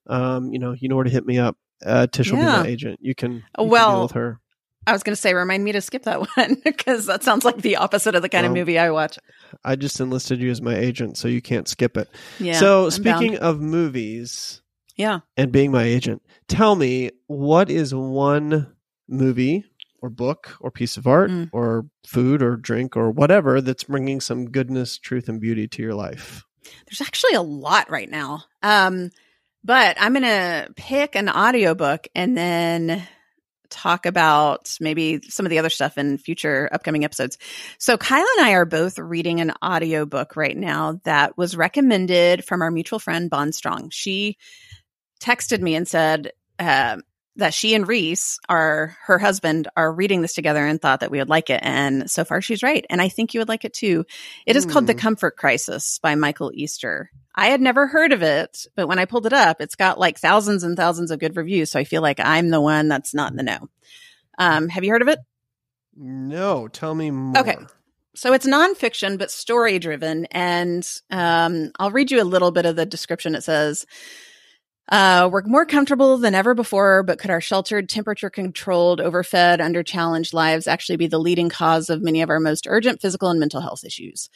um, 0.05 0.53
you 0.53 0.59
know, 0.59 0.73
you 0.77 0.87
know 0.89 0.95
where 0.95 1.05
to 1.05 1.09
hit 1.09 1.25
me 1.25 1.39
up. 1.39 1.57
Uh, 1.83 2.05
Tsh 2.05 2.29
will 2.29 2.37
be 2.37 2.43
my 2.45 2.67
agent. 2.67 2.99
You 3.01 3.15
can, 3.15 3.31
you 3.37 3.41
Oh, 3.55 3.63
can 3.63 3.71
well, 3.71 3.91
deal 3.93 4.01
with 4.03 4.11
her. 4.11 4.39
I 4.89 4.91
was 4.93 5.03
going 5.03 5.15
to 5.15 5.21
say, 5.21 5.33
remind 5.33 5.63
me 5.63 5.71
to 5.73 5.81
skip 5.81 6.03
that 6.03 6.19
one 6.37 6.55
because 6.63 7.05
that 7.05 7.23
sounds 7.23 7.45
like 7.45 7.57
the 7.61 7.77
opposite 7.77 8.15
of 8.15 8.21
the 8.21 8.29
kind 8.29 8.45
of 8.45 8.51
movie 8.51 8.77
I 8.79 8.89
watch. 8.89 9.17
I 9.63 9.75
just 9.75 9.99
enlisted 9.99 10.39
you 10.41 10.51
as 10.51 10.61
my 10.61 10.75
agent, 10.75 11.17
so 11.17 11.27
you 11.27 11.41
can't 11.41 11.67
skip 11.67 11.95
it. 11.97 12.09
Yeah. 12.39 12.53
so, 12.59 12.85
I'm 12.85 12.91
speaking 12.91 13.31
down. 13.33 13.41
of 13.41 13.59
movies, 13.61 14.61
yeah, 14.95 15.19
and 15.37 15.51
being 15.51 15.71
my 15.71 15.83
agent, 15.83 16.21
tell 16.47 16.75
me 16.75 17.11
what 17.27 17.69
is 17.69 17.93
one 17.95 18.75
movie 19.07 19.65
or 20.01 20.09
book 20.09 20.55
or 20.61 20.71
piece 20.71 20.97
of 20.97 21.07
art 21.07 21.29
Mm. 21.29 21.49
or 21.51 21.85
food 22.05 22.41
or 22.41 22.55
drink 22.55 22.95
or 22.95 23.11
whatever 23.11 23.59
that's 23.61 23.83
bringing 23.83 24.21
some 24.21 24.49
goodness, 24.51 24.97
truth, 24.97 25.27
and 25.29 25.39
beauty 25.41 25.67
to 25.67 25.81
your 25.81 25.93
life? 25.93 26.43
there's 26.85 27.01
actually 27.01 27.33
a 27.33 27.41
lot 27.41 27.89
right 27.89 28.09
now. 28.09 28.43
Um, 28.61 29.09
but 29.63 29.97
I'm 29.99 30.13
going 30.13 30.23
to 30.23 30.71
pick 30.75 31.15
an 31.15 31.27
audiobook 31.29 32.07
and 32.13 32.37
then 32.37 33.05
talk 33.69 34.05
about 34.05 34.75
maybe 34.79 35.21
some 35.29 35.45
of 35.45 35.49
the 35.49 35.59
other 35.59 35.69
stuff 35.69 35.97
in 35.97 36.17
future 36.17 36.69
upcoming 36.71 37.03
episodes. 37.03 37.37
So 37.77 37.97
Kyle 37.97 38.25
and 38.37 38.45
I 38.45 38.51
are 38.51 38.65
both 38.65 38.97
reading 38.97 39.41
an 39.41 39.53
audiobook 39.63 40.35
right 40.35 40.57
now 40.57 40.99
that 41.03 41.37
was 41.37 41.55
recommended 41.55 42.45
from 42.45 42.61
our 42.61 42.71
mutual 42.71 42.99
friend 42.99 43.29
Bond 43.29 43.55
Strong. 43.55 43.89
She 43.91 44.37
texted 45.21 45.61
me 45.61 45.75
and 45.75 45.87
said 45.87 46.31
uh, 46.57 46.97
that 47.35 47.53
she 47.53 47.73
and 47.73 47.87
Reese, 47.87 48.37
are 48.49 48.97
her 49.05 49.17
husband, 49.17 49.67
are 49.77 49.93
reading 49.93 50.21
this 50.21 50.33
together 50.33 50.65
and 50.65 50.81
thought 50.81 50.99
that 50.99 51.11
we 51.11 51.19
would 51.19 51.29
like 51.29 51.49
it. 51.49 51.61
And 51.63 52.09
so 52.11 52.25
far, 52.25 52.41
she's 52.41 52.63
right, 52.63 52.85
and 52.89 53.01
I 53.01 53.09
think 53.09 53.33
you 53.33 53.39
would 53.39 53.47
like 53.47 53.63
it 53.63 53.73
too. 53.73 54.05
It 54.45 54.55
is 54.55 54.65
called 54.65 54.87
The 54.87 54.93
Hmm. 54.93 54.99
Comfort 54.99 55.37
Crisis 55.37 55.99
by 55.99 56.15
Michael 56.15 56.51
Easter. 56.53 57.11
I 57.35 57.47
had 57.47 57.61
never 57.61 57.87
heard 57.87 58.11
of 58.11 58.21
it, 58.23 58.65
but 58.75 58.87
when 58.87 58.99
I 58.99 59.05
pulled 59.05 59.25
it 59.25 59.31
up, 59.31 59.61
it's 59.61 59.75
got 59.75 59.99
like 59.99 60.17
thousands 60.17 60.63
and 60.63 60.75
thousands 60.75 61.11
of 61.11 61.19
good 61.19 61.37
reviews. 61.37 61.71
So 61.71 61.79
I 61.79 61.85
feel 61.85 62.01
like 62.01 62.19
I'm 62.19 62.49
the 62.49 62.59
one 62.59 62.89
that's 62.89 63.13
not 63.13 63.31
in 63.31 63.37
the 63.37 63.43
know. 63.43 63.69
Um, 64.37 64.67
have 64.67 64.83
you 64.83 64.91
heard 64.91 65.01
of 65.01 65.07
it? 65.07 65.19
No, 65.95 66.67
tell 66.67 66.95
me 66.95 67.11
more. 67.11 67.39
Okay. 67.39 67.57
So 68.15 68.33
it's 68.33 68.45
nonfiction, 68.45 69.17
but 69.17 69.31
story 69.31 69.79
driven. 69.79 70.25
And 70.31 70.85
um, 71.09 71.71
I'll 71.79 71.91
read 71.91 72.11
you 72.11 72.21
a 72.21 72.23
little 72.23 72.51
bit 72.51 72.65
of 72.65 72.75
the 72.75 72.85
description. 72.85 73.35
It 73.35 73.43
says, 73.43 73.85
uh, 74.89 75.29
we're 75.31 75.43
more 75.43 75.65
comfortable 75.65 76.17
than 76.17 76.33
ever 76.33 76.55
before, 76.55 77.03
but 77.03 77.19
could 77.19 77.29
our 77.29 77.41
sheltered, 77.41 77.87
temperature 77.87 78.29
controlled, 78.29 78.99
overfed, 78.99 79.61
under 79.61 79.83
challenged 79.83 80.33
lives 80.33 80.67
actually 80.67 80.97
be 80.97 81.07
the 81.07 81.19
leading 81.19 81.49
cause 81.49 81.89
of 81.89 82.01
many 82.01 82.21
of 82.21 82.29
our 82.29 82.39
most 82.39 82.65
urgent 82.67 82.99
physical 82.99 83.29
and 83.29 83.39
mental 83.39 83.61
health 83.61 83.83
issues? 83.85 84.29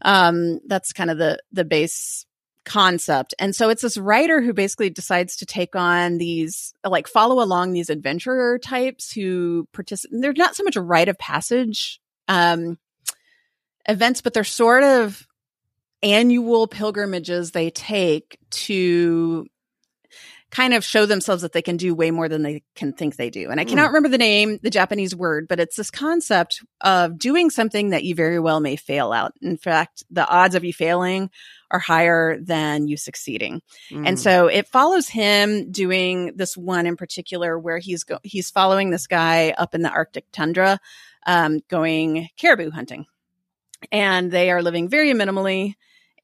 Um, 0.00 0.60
that's 0.66 0.92
kind 0.92 1.10
of 1.10 1.18
the, 1.18 1.38
the 1.52 1.64
base 1.64 2.24
concept. 2.64 3.34
And 3.38 3.54
so 3.54 3.68
it's 3.68 3.82
this 3.82 3.98
writer 3.98 4.40
who 4.40 4.52
basically 4.52 4.88
decides 4.88 5.36
to 5.36 5.46
take 5.46 5.76
on 5.76 6.16
these, 6.18 6.72
like 6.84 7.06
follow 7.06 7.42
along 7.42 7.72
these 7.72 7.90
adventurer 7.90 8.58
types 8.58 9.12
who 9.12 9.68
participate. 9.72 10.20
They're 10.20 10.32
not 10.32 10.56
so 10.56 10.64
much 10.64 10.76
a 10.76 10.80
rite 10.80 11.08
of 11.08 11.18
passage, 11.18 12.00
um, 12.28 12.78
events, 13.88 14.22
but 14.22 14.32
they're 14.32 14.44
sort 14.44 14.84
of 14.84 15.26
annual 16.02 16.66
pilgrimages 16.66 17.50
they 17.50 17.70
take 17.70 18.38
to 18.50 19.46
kind 20.52 20.74
of 20.74 20.84
show 20.84 21.06
themselves 21.06 21.40
that 21.40 21.52
they 21.52 21.62
can 21.62 21.78
do 21.78 21.94
way 21.94 22.10
more 22.10 22.28
than 22.28 22.42
they 22.42 22.62
can 22.76 22.92
think 22.92 23.16
they 23.16 23.30
do. 23.30 23.50
And 23.50 23.58
I 23.58 23.64
cannot 23.64 23.86
remember 23.86 24.10
the 24.10 24.18
name, 24.18 24.58
the 24.62 24.68
Japanese 24.68 25.16
word, 25.16 25.48
but 25.48 25.58
it's 25.58 25.76
this 25.76 25.90
concept 25.90 26.62
of 26.82 27.18
doing 27.18 27.48
something 27.48 27.88
that 27.90 28.04
you 28.04 28.14
very 28.14 28.38
well 28.38 28.60
may 28.60 28.76
fail 28.76 29.12
out. 29.12 29.32
In 29.40 29.56
fact, 29.56 30.04
the 30.10 30.28
odds 30.28 30.54
of 30.54 30.62
you 30.62 30.74
failing 30.74 31.30
are 31.70 31.78
higher 31.78 32.38
than 32.38 32.86
you 32.86 32.98
succeeding. 32.98 33.62
Mm. 33.90 34.08
And 34.08 34.20
so 34.20 34.48
it 34.48 34.68
follows 34.68 35.08
him 35.08 35.72
doing 35.72 36.32
this 36.36 36.54
one 36.54 36.86
in 36.86 36.96
particular 36.96 37.58
where 37.58 37.78
he's 37.78 38.04
go- 38.04 38.20
he's 38.22 38.50
following 38.50 38.90
this 38.90 39.06
guy 39.06 39.54
up 39.56 39.74
in 39.74 39.80
the 39.80 39.90
Arctic 39.90 40.26
tundra, 40.32 40.78
um, 41.26 41.60
going 41.68 42.28
caribou 42.36 42.70
hunting, 42.70 43.06
and 43.90 44.30
they 44.30 44.50
are 44.50 44.62
living 44.62 44.90
very 44.90 45.14
minimally, 45.14 45.76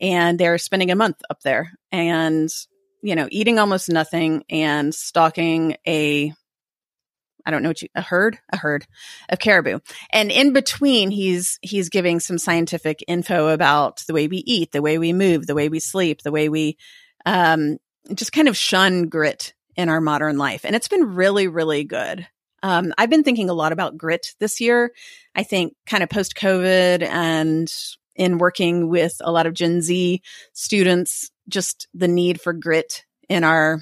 and 0.02 0.38
they're 0.38 0.58
spending 0.58 0.90
a 0.90 0.96
month 0.96 1.22
up 1.30 1.40
there, 1.40 1.72
and 1.90 2.50
you 3.02 3.14
know, 3.14 3.28
eating 3.30 3.58
almost 3.58 3.88
nothing 3.88 4.44
and 4.50 4.94
stalking 4.94 5.76
a 5.86 6.32
I 7.46 7.50
don't 7.50 7.62
know 7.62 7.70
what 7.70 7.80
you 7.80 7.88
a 7.94 8.02
herd, 8.02 8.38
a 8.52 8.58
herd 8.58 8.86
of 9.30 9.38
caribou. 9.38 9.78
And 10.12 10.30
in 10.30 10.52
between 10.52 11.10
he's 11.10 11.58
he's 11.62 11.88
giving 11.88 12.20
some 12.20 12.36
scientific 12.36 13.02
info 13.08 13.48
about 13.48 14.02
the 14.06 14.12
way 14.12 14.28
we 14.28 14.38
eat, 14.38 14.72
the 14.72 14.82
way 14.82 14.98
we 14.98 15.14
move, 15.14 15.46
the 15.46 15.54
way 15.54 15.70
we 15.70 15.80
sleep, 15.80 16.22
the 16.22 16.32
way 16.32 16.48
we 16.48 16.76
um 17.24 17.78
just 18.14 18.32
kind 18.32 18.48
of 18.48 18.56
shun 18.56 19.08
grit 19.08 19.54
in 19.76 19.88
our 19.88 20.00
modern 20.00 20.36
life. 20.36 20.64
And 20.64 20.76
it's 20.76 20.88
been 20.88 21.14
really 21.14 21.48
really 21.48 21.84
good. 21.84 22.26
Um 22.62 22.92
I've 22.98 23.10
been 23.10 23.24
thinking 23.24 23.48
a 23.48 23.54
lot 23.54 23.72
about 23.72 23.96
grit 23.96 24.34
this 24.40 24.60
year. 24.60 24.92
I 25.34 25.42
think 25.42 25.74
kind 25.86 26.02
of 26.02 26.10
post 26.10 26.34
COVID 26.34 27.02
and 27.02 27.72
in 28.14 28.36
working 28.36 28.90
with 28.90 29.16
a 29.20 29.32
lot 29.32 29.46
of 29.46 29.54
Gen 29.54 29.80
Z 29.80 30.20
students 30.52 31.30
just 31.48 31.88
the 31.94 32.08
need 32.08 32.40
for 32.40 32.52
grit 32.52 33.04
in 33.28 33.44
our 33.44 33.80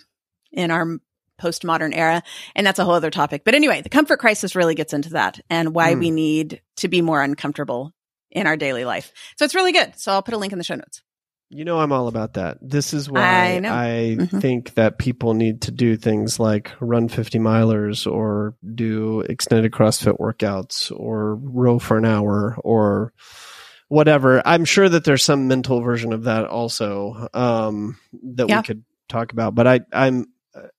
in 0.52 0.70
our 0.70 0.98
postmodern 1.40 1.94
era 1.94 2.22
and 2.54 2.66
that's 2.66 2.78
a 2.78 2.84
whole 2.84 2.94
other 2.94 3.10
topic 3.10 3.42
but 3.44 3.54
anyway 3.54 3.82
the 3.82 3.88
comfort 3.90 4.18
crisis 4.18 4.56
really 4.56 4.74
gets 4.74 4.94
into 4.94 5.10
that 5.10 5.38
and 5.50 5.74
why 5.74 5.92
Hmm. 5.94 6.00
we 6.00 6.10
need 6.10 6.62
to 6.76 6.88
be 6.88 7.02
more 7.02 7.22
uncomfortable 7.22 7.92
in 8.30 8.46
our 8.46 8.56
daily 8.56 8.84
life 8.86 9.12
so 9.36 9.44
it's 9.44 9.54
really 9.54 9.72
good 9.72 9.92
so 9.98 10.12
i'll 10.12 10.22
put 10.22 10.32
a 10.34 10.38
link 10.38 10.52
in 10.52 10.58
the 10.58 10.64
show 10.64 10.74
notes 10.76 11.02
You 11.50 11.64
know, 11.64 11.78
I'm 11.78 11.92
all 11.92 12.08
about 12.08 12.34
that. 12.34 12.58
This 12.60 12.92
is 12.92 13.08
why 13.08 13.20
I. 13.22 13.60
I 13.68 14.16
Mhm. 14.18 14.40
think 14.40 14.74
that 14.74 14.98
people 14.98 15.34
need 15.34 15.60
to 15.62 15.70
do 15.70 15.96
things 15.96 16.40
like 16.40 16.72
run 16.80 17.08
50 17.08 17.38
milers 17.38 18.04
or 18.10 18.56
do 18.74 19.20
extended 19.28 19.70
CrossFit 19.70 20.18
workouts 20.18 20.90
or 20.90 21.36
row 21.36 21.78
for 21.78 21.98
an 21.98 22.04
hour 22.04 22.56
or 22.64 23.12
whatever. 23.88 24.42
I'm 24.46 24.64
sure 24.64 24.88
that 24.88 25.04
there's 25.04 25.24
some 25.24 25.48
mental 25.48 25.80
version 25.80 26.12
of 26.12 26.24
that 26.24 26.46
also 26.46 27.28
um, 27.34 27.98
that 28.34 28.48
Yeah. 28.48 28.58
we 28.58 28.62
could 28.64 28.84
talk 29.08 29.32
about. 29.32 29.54
But 29.54 29.66
I, 29.66 29.80
I'm 29.92 30.26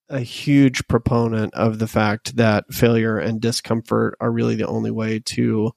a- 0.09 0.19
huge 0.19 0.87
proponent 0.87 1.53
of 1.53 1.79
the 1.79 1.87
fact 1.87 2.35
that 2.37 2.65
failure 2.73 3.17
and 3.17 3.39
discomfort 3.41 4.15
are 4.19 4.31
really 4.31 4.55
the 4.55 4.67
only 4.67 4.91
way 4.91 5.19
to 5.19 5.71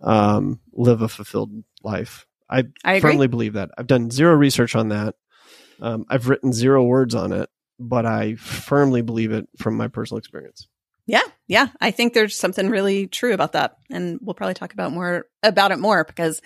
um, 0.00 0.60
live 0.72 1.02
a 1.02 1.08
fulfilled 1.08 1.52
life. 1.82 2.26
I 2.48 2.64
i 2.84 3.00
firmly 3.00 3.26
believe 3.26 3.54
that. 3.54 3.70
I've 3.76 3.86
done 3.86 4.10
zero 4.10 4.34
research 4.34 4.76
on 4.76 4.88
that. 4.90 5.14
Um, 5.80 6.04
I've 6.08 6.28
written 6.28 6.52
zero 6.52 6.84
words 6.84 7.14
on 7.14 7.32
it, 7.32 7.50
but 7.78 8.06
I 8.06 8.36
firmly 8.36 9.02
believe 9.02 9.32
it 9.32 9.48
from 9.58 9.76
my 9.76 9.88
personal 9.88 10.18
experience. 10.18 10.68
Yeah 11.48 11.64
yeah 11.64 11.68
i 11.80 11.90
think 11.90 12.12
there's 12.12 12.36
something 12.36 12.68
really 12.70 13.06
true 13.06 13.32
about 13.32 13.52
that 13.52 13.78
and 13.90 14.18
we'll 14.22 14.34
probably 14.34 14.54
talk 14.54 14.72
about 14.72 14.92
more 14.92 15.26
about 15.42 15.72
it 15.72 15.78
more 15.78 16.04
because 16.04 16.40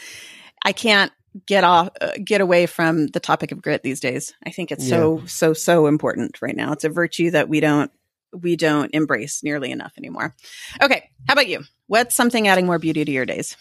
i 0.64 0.72
can't 0.72 1.12
get 1.46 1.64
off 1.64 1.90
uh, 2.00 2.12
get 2.22 2.40
away 2.40 2.66
from 2.66 3.06
the 3.08 3.20
topic 3.20 3.52
of 3.52 3.62
grit 3.62 3.82
these 3.82 4.00
days. 4.00 4.32
I 4.44 4.50
think 4.50 4.72
it's 4.72 4.88
so 4.88 5.22
so 5.26 5.52
so 5.52 5.86
important 5.86 6.42
right 6.42 6.56
now. 6.56 6.72
It's 6.72 6.84
a 6.84 6.88
virtue 6.88 7.30
that 7.30 7.48
we 7.48 7.60
don't 7.60 7.90
we 8.32 8.56
don't 8.56 8.94
embrace 8.94 9.42
nearly 9.42 9.70
enough 9.70 9.92
anymore. 9.96 10.34
Okay 10.82 11.10
how 11.26 11.34
about 11.34 11.48
you? 11.48 11.62
What's 11.86 12.16
something 12.16 12.48
adding 12.48 12.66
more 12.66 12.78
beauty 12.78 13.04
to 13.04 13.12
your 13.12 13.26
days? 13.26 13.56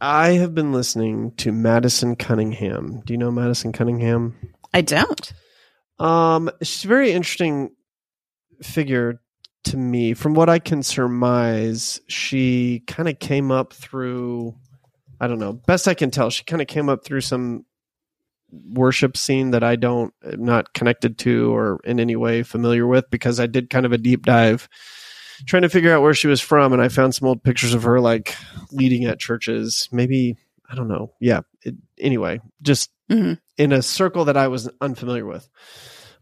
I 0.00 0.30
have 0.32 0.54
been 0.54 0.72
listening 0.72 1.32
to 1.38 1.50
Madison 1.50 2.14
Cunningham. 2.14 3.02
Do 3.04 3.12
you 3.12 3.18
know 3.18 3.32
Madison 3.32 3.72
Cunningham? 3.72 4.36
i 4.72 4.80
don't. 4.80 5.32
Um, 5.98 6.50
she's 6.62 6.84
a 6.84 6.88
very 6.88 7.10
interesting 7.10 7.70
figure 8.62 9.20
to 9.70 9.76
me, 9.76 10.14
from 10.14 10.34
what 10.34 10.48
I 10.48 10.58
can 10.58 10.82
surmise, 10.82 12.00
she 12.08 12.82
kind 12.86 13.08
of 13.08 13.18
came 13.18 13.50
up 13.50 13.72
through, 13.72 14.54
I 15.20 15.26
don't 15.26 15.38
know, 15.38 15.52
best 15.52 15.88
I 15.88 15.94
can 15.94 16.10
tell, 16.10 16.30
she 16.30 16.44
kind 16.44 16.62
of 16.62 16.68
came 16.68 16.88
up 16.88 17.04
through 17.04 17.20
some 17.22 17.64
worship 18.50 19.16
scene 19.16 19.50
that 19.50 19.62
I 19.62 19.76
don't, 19.76 20.12
am 20.24 20.44
not 20.44 20.72
connected 20.72 21.18
to 21.18 21.54
or 21.54 21.80
in 21.84 22.00
any 22.00 22.16
way 22.16 22.42
familiar 22.42 22.86
with 22.86 23.10
because 23.10 23.38
I 23.38 23.46
did 23.46 23.70
kind 23.70 23.84
of 23.84 23.92
a 23.92 23.98
deep 23.98 24.24
dive 24.24 24.68
trying 25.46 25.62
to 25.62 25.68
figure 25.68 25.94
out 25.94 26.02
where 26.02 26.14
she 26.14 26.26
was 26.28 26.40
from. 26.40 26.72
And 26.72 26.82
I 26.82 26.88
found 26.88 27.14
some 27.14 27.28
old 27.28 27.42
pictures 27.42 27.74
of 27.74 27.82
her 27.82 28.00
like 28.00 28.34
leading 28.72 29.04
at 29.04 29.20
churches, 29.20 29.88
maybe, 29.92 30.36
I 30.68 30.74
don't 30.74 30.88
know. 30.88 31.12
Yeah. 31.20 31.40
It, 31.62 31.74
anyway, 31.98 32.40
just 32.62 32.90
hmm 33.08 33.34
in 33.56 33.72
a 33.72 33.82
circle 33.82 34.26
that 34.26 34.36
I 34.36 34.48
was 34.48 34.70
unfamiliar 34.80 35.26
with. 35.26 35.48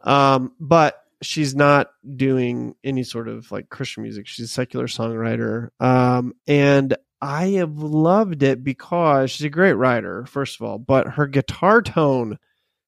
Um, 0.01 0.53
but 0.59 1.03
she's 1.23 1.55
not 1.55 1.89
doing 2.17 2.75
any 2.85 3.03
sort 3.03 3.29
of 3.29 3.51
like 3.51 3.69
Christian 3.69 4.03
music. 4.03 4.27
She's 4.27 4.47
a 4.47 4.49
secular 4.49 4.87
songwriter. 4.87 5.69
Um, 5.81 6.35
and 6.47 6.97
I 7.21 7.47
have 7.53 7.79
loved 7.79 8.43
it 8.43 8.63
because 8.63 9.31
she's 9.31 9.47
a 9.47 9.51
great 9.51 9.73
writer, 9.75 10.27
first 10.27 10.61
of 10.61 10.67
all, 10.67 10.79
but 10.79 11.07
her 11.09 11.27
guitar 11.27 11.81
tone 11.83 12.39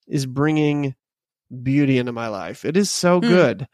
is 0.06 0.26
bringing 0.26 0.94
beauty 1.62 1.98
into 1.98 2.12
my 2.12 2.28
life. 2.28 2.64
It 2.64 2.76
is 2.76 2.90
so 2.90 3.20
Hmm. 3.20 3.28
good. 3.28 3.68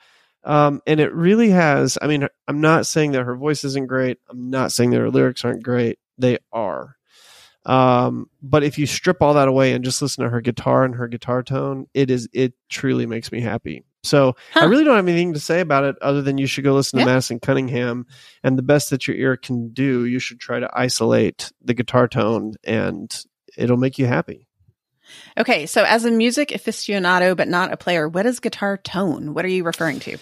Um, 0.44 0.82
and 0.86 1.00
it 1.00 1.12
really 1.12 1.50
has. 1.50 1.96
I 2.00 2.06
mean, 2.06 2.28
I'm 2.46 2.60
not 2.60 2.86
saying 2.86 3.12
that 3.12 3.24
her 3.24 3.34
voice 3.34 3.64
isn't 3.64 3.86
great. 3.86 4.18
I'm 4.28 4.50
not 4.50 4.72
saying 4.72 4.90
that 4.90 5.00
her 5.00 5.10
lyrics 5.10 5.44
aren't 5.44 5.62
great. 5.62 5.98
They 6.18 6.38
are. 6.52 6.96
Um, 7.66 8.28
but 8.42 8.62
if 8.62 8.78
you 8.78 8.86
strip 8.86 9.22
all 9.22 9.34
that 9.34 9.48
away 9.48 9.72
and 9.72 9.84
just 9.84 10.02
listen 10.02 10.22
to 10.22 10.30
her 10.30 10.42
guitar 10.42 10.84
and 10.84 10.94
her 10.96 11.08
guitar 11.08 11.42
tone, 11.42 11.86
it 11.94 12.10
is 12.10 12.28
it 12.32 12.52
truly 12.68 13.06
makes 13.06 13.32
me 13.32 13.40
happy. 13.40 13.84
So 14.04 14.36
I 14.54 14.64
really 14.64 14.84
don't 14.84 14.96
have 14.96 15.08
anything 15.08 15.32
to 15.32 15.40
say 15.40 15.60
about 15.60 15.84
it 15.84 15.96
other 16.02 16.22
than 16.22 16.38
you 16.38 16.46
should 16.46 16.62
go 16.62 16.74
listen 16.74 16.98
to 16.98 17.04
Yeah. 17.04 17.12
Madison 17.12 17.40
Cunningham 17.40 18.06
and 18.42 18.58
the 18.58 18.62
best 18.62 18.90
that 18.90 19.08
your 19.08 19.16
ear 19.16 19.36
can 19.36 19.70
do, 19.72 20.04
you 20.04 20.18
should 20.18 20.38
try 20.38 20.60
to 20.60 20.70
isolate 20.72 21.50
the 21.62 21.74
guitar 21.74 22.06
tone 22.06 22.54
and 22.64 23.12
it'll 23.56 23.78
make 23.78 23.98
you 23.98 24.06
happy. 24.06 24.46
Okay, 25.38 25.66
so 25.66 25.84
as 25.84 26.04
a 26.04 26.10
music 26.10 26.50
aficionado 26.50 27.36
but 27.36 27.48
not 27.48 27.72
a 27.72 27.76
player, 27.76 28.08
what 28.08 28.26
is 28.26 28.40
guitar 28.40 28.76
tone? 28.76 29.34
What 29.34 29.44
are 29.44 29.48
you 29.48 29.64
referring 29.64 30.00
to? 30.00 30.18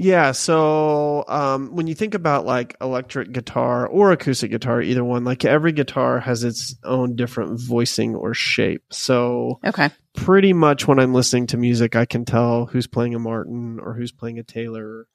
Yeah, 0.00 0.30
so 0.30 1.24
um, 1.26 1.74
when 1.74 1.88
you 1.88 1.94
think 1.96 2.14
about 2.14 2.46
like 2.46 2.76
electric 2.80 3.32
guitar 3.32 3.84
or 3.84 4.12
acoustic 4.12 4.52
guitar, 4.52 4.80
either 4.80 5.02
one, 5.02 5.24
like 5.24 5.44
every 5.44 5.72
guitar 5.72 6.20
has 6.20 6.44
its 6.44 6.76
own 6.84 7.16
different 7.16 7.58
voicing 7.60 8.14
or 8.14 8.32
shape. 8.32 8.84
So 8.92 9.58
Okay. 9.66 9.90
pretty 10.14 10.52
much 10.52 10.86
when 10.86 11.00
I'm 11.00 11.12
listening 11.14 11.48
to 11.48 11.56
music, 11.56 11.96
I 11.96 12.04
can 12.04 12.24
tell 12.24 12.66
who's 12.66 12.86
playing 12.86 13.16
a 13.16 13.18
Martin 13.18 13.80
or 13.82 13.92
who's 13.92 14.12
playing 14.12 14.38
a 14.38 14.44
Taylor. 14.44 15.08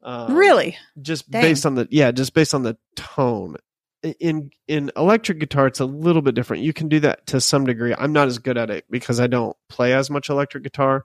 Um, 0.00 0.32
really? 0.36 0.76
Just 1.02 1.28
Dang. 1.28 1.42
based 1.42 1.66
on 1.66 1.74
the 1.74 1.88
yeah, 1.90 2.12
just 2.12 2.32
based 2.32 2.54
on 2.54 2.62
the 2.62 2.76
tone. 2.94 3.56
In 4.20 4.50
in 4.68 4.92
electric 4.96 5.40
guitar, 5.40 5.66
it's 5.66 5.80
a 5.80 5.84
little 5.84 6.22
bit 6.22 6.36
different. 6.36 6.62
You 6.62 6.72
can 6.72 6.88
do 6.88 7.00
that 7.00 7.26
to 7.26 7.40
some 7.40 7.64
degree. 7.66 7.94
I'm 7.98 8.12
not 8.12 8.28
as 8.28 8.38
good 8.38 8.56
at 8.56 8.70
it 8.70 8.84
because 8.88 9.18
I 9.18 9.26
don't 9.26 9.56
play 9.68 9.92
as 9.92 10.08
much 10.08 10.30
electric 10.30 10.62
guitar. 10.62 11.04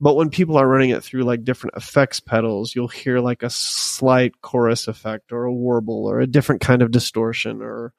But 0.00 0.14
when 0.14 0.30
people 0.30 0.56
are 0.56 0.68
running 0.68 0.90
it 0.90 1.02
through 1.04 1.22
like 1.22 1.44
different 1.44 1.76
effects 1.76 2.20
pedals, 2.20 2.74
you'll 2.74 2.88
hear 2.88 3.20
like 3.20 3.42
a 3.42 3.50
slight 3.50 4.40
chorus 4.42 4.88
effect 4.88 5.32
or 5.32 5.44
a 5.44 5.52
warble 5.54 6.06
or 6.06 6.20
a 6.20 6.26
different 6.26 6.60
kind 6.60 6.82
of 6.82 6.90
distortion 6.90 7.62
or 7.62 7.92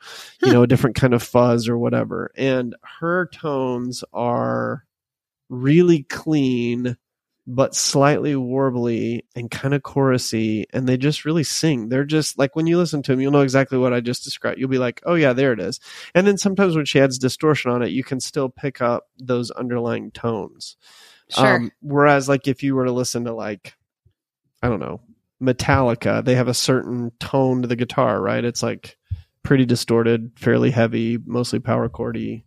you 0.44 0.52
Hmm. 0.52 0.54
know 0.54 0.64
a 0.64 0.68
different 0.68 0.96
kind 0.96 1.14
of 1.14 1.24
fuzz 1.24 1.68
or 1.70 1.78
whatever. 1.78 2.32
And 2.36 2.76
her 3.00 3.28
tones 3.28 4.04
are 4.14 4.84
really 5.50 6.04
clean 6.04 6.98
but 7.48 7.76
slightly 7.76 8.34
warbly 8.34 9.22
and 9.36 9.52
kind 9.52 9.76
of 9.76 9.84
chorusy 9.84 10.66
and 10.74 10.88
they 10.90 10.98
just 10.98 11.26
really 11.26 11.44
sing 11.44 11.90
they're 11.90 12.04
just 12.04 12.40
like 12.40 12.56
when 12.56 12.66
you 12.66 12.76
listen 12.76 13.04
to 13.04 13.12
them 13.12 13.22
you'll 13.22 13.32
know 13.32 13.42
exactly 13.42 13.78
what 13.78 13.94
i 13.94 14.00
just 14.00 14.24
described 14.24 14.60
you'll 14.60 14.68
be 14.68 14.80
like 14.80 15.00
oh 15.06 15.14
yeah 15.14 15.32
there 15.32 15.54
it 15.54 15.60
is 15.60 15.80
and 16.16 16.26
then 16.26 16.40
sometimes 16.40 16.76
when 16.76 16.86
she 16.86 17.00
adds 17.00 17.20
distortion 17.20 17.70
on 17.70 17.84
it 17.84 17.92
you 17.92 18.04
can 18.04 18.20
still 18.20 18.50
pick 18.50 18.82
up 18.82 19.10
those 19.20 19.52
underlying 19.52 20.10
tones 20.10 20.76
Sure. 21.30 21.56
um, 21.56 21.72
whereas 21.82 22.30
like 22.30 22.48
if 22.48 22.62
you 22.64 22.76
were 22.76 22.86
to 22.86 22.92
listen 22.92 23.26
to 23.26 23.34
like 23.34 23.74
i 24.62 24.68
don't 24.70 24.80
know 24.80 25.02
metallica 25.42 26.24
they 26.24 26.36
have 26.36 26.48
a 26.48 26.54
certain 26.54 27.12
tone 27.20 27.62
to 27.62 27.68
the 27.68 27.76
guitar 27.76 28.22
right 28.22 28.46
it's 28.46 28.62
like 28.64 28.98
pretty 29.44 29.66
distorted 29.66 30.32
fairly 30.38 30.72
heavy 30.72 31.18
mostly 31.26 31.60
power 31.60 31.90
chordy 31.90 32.44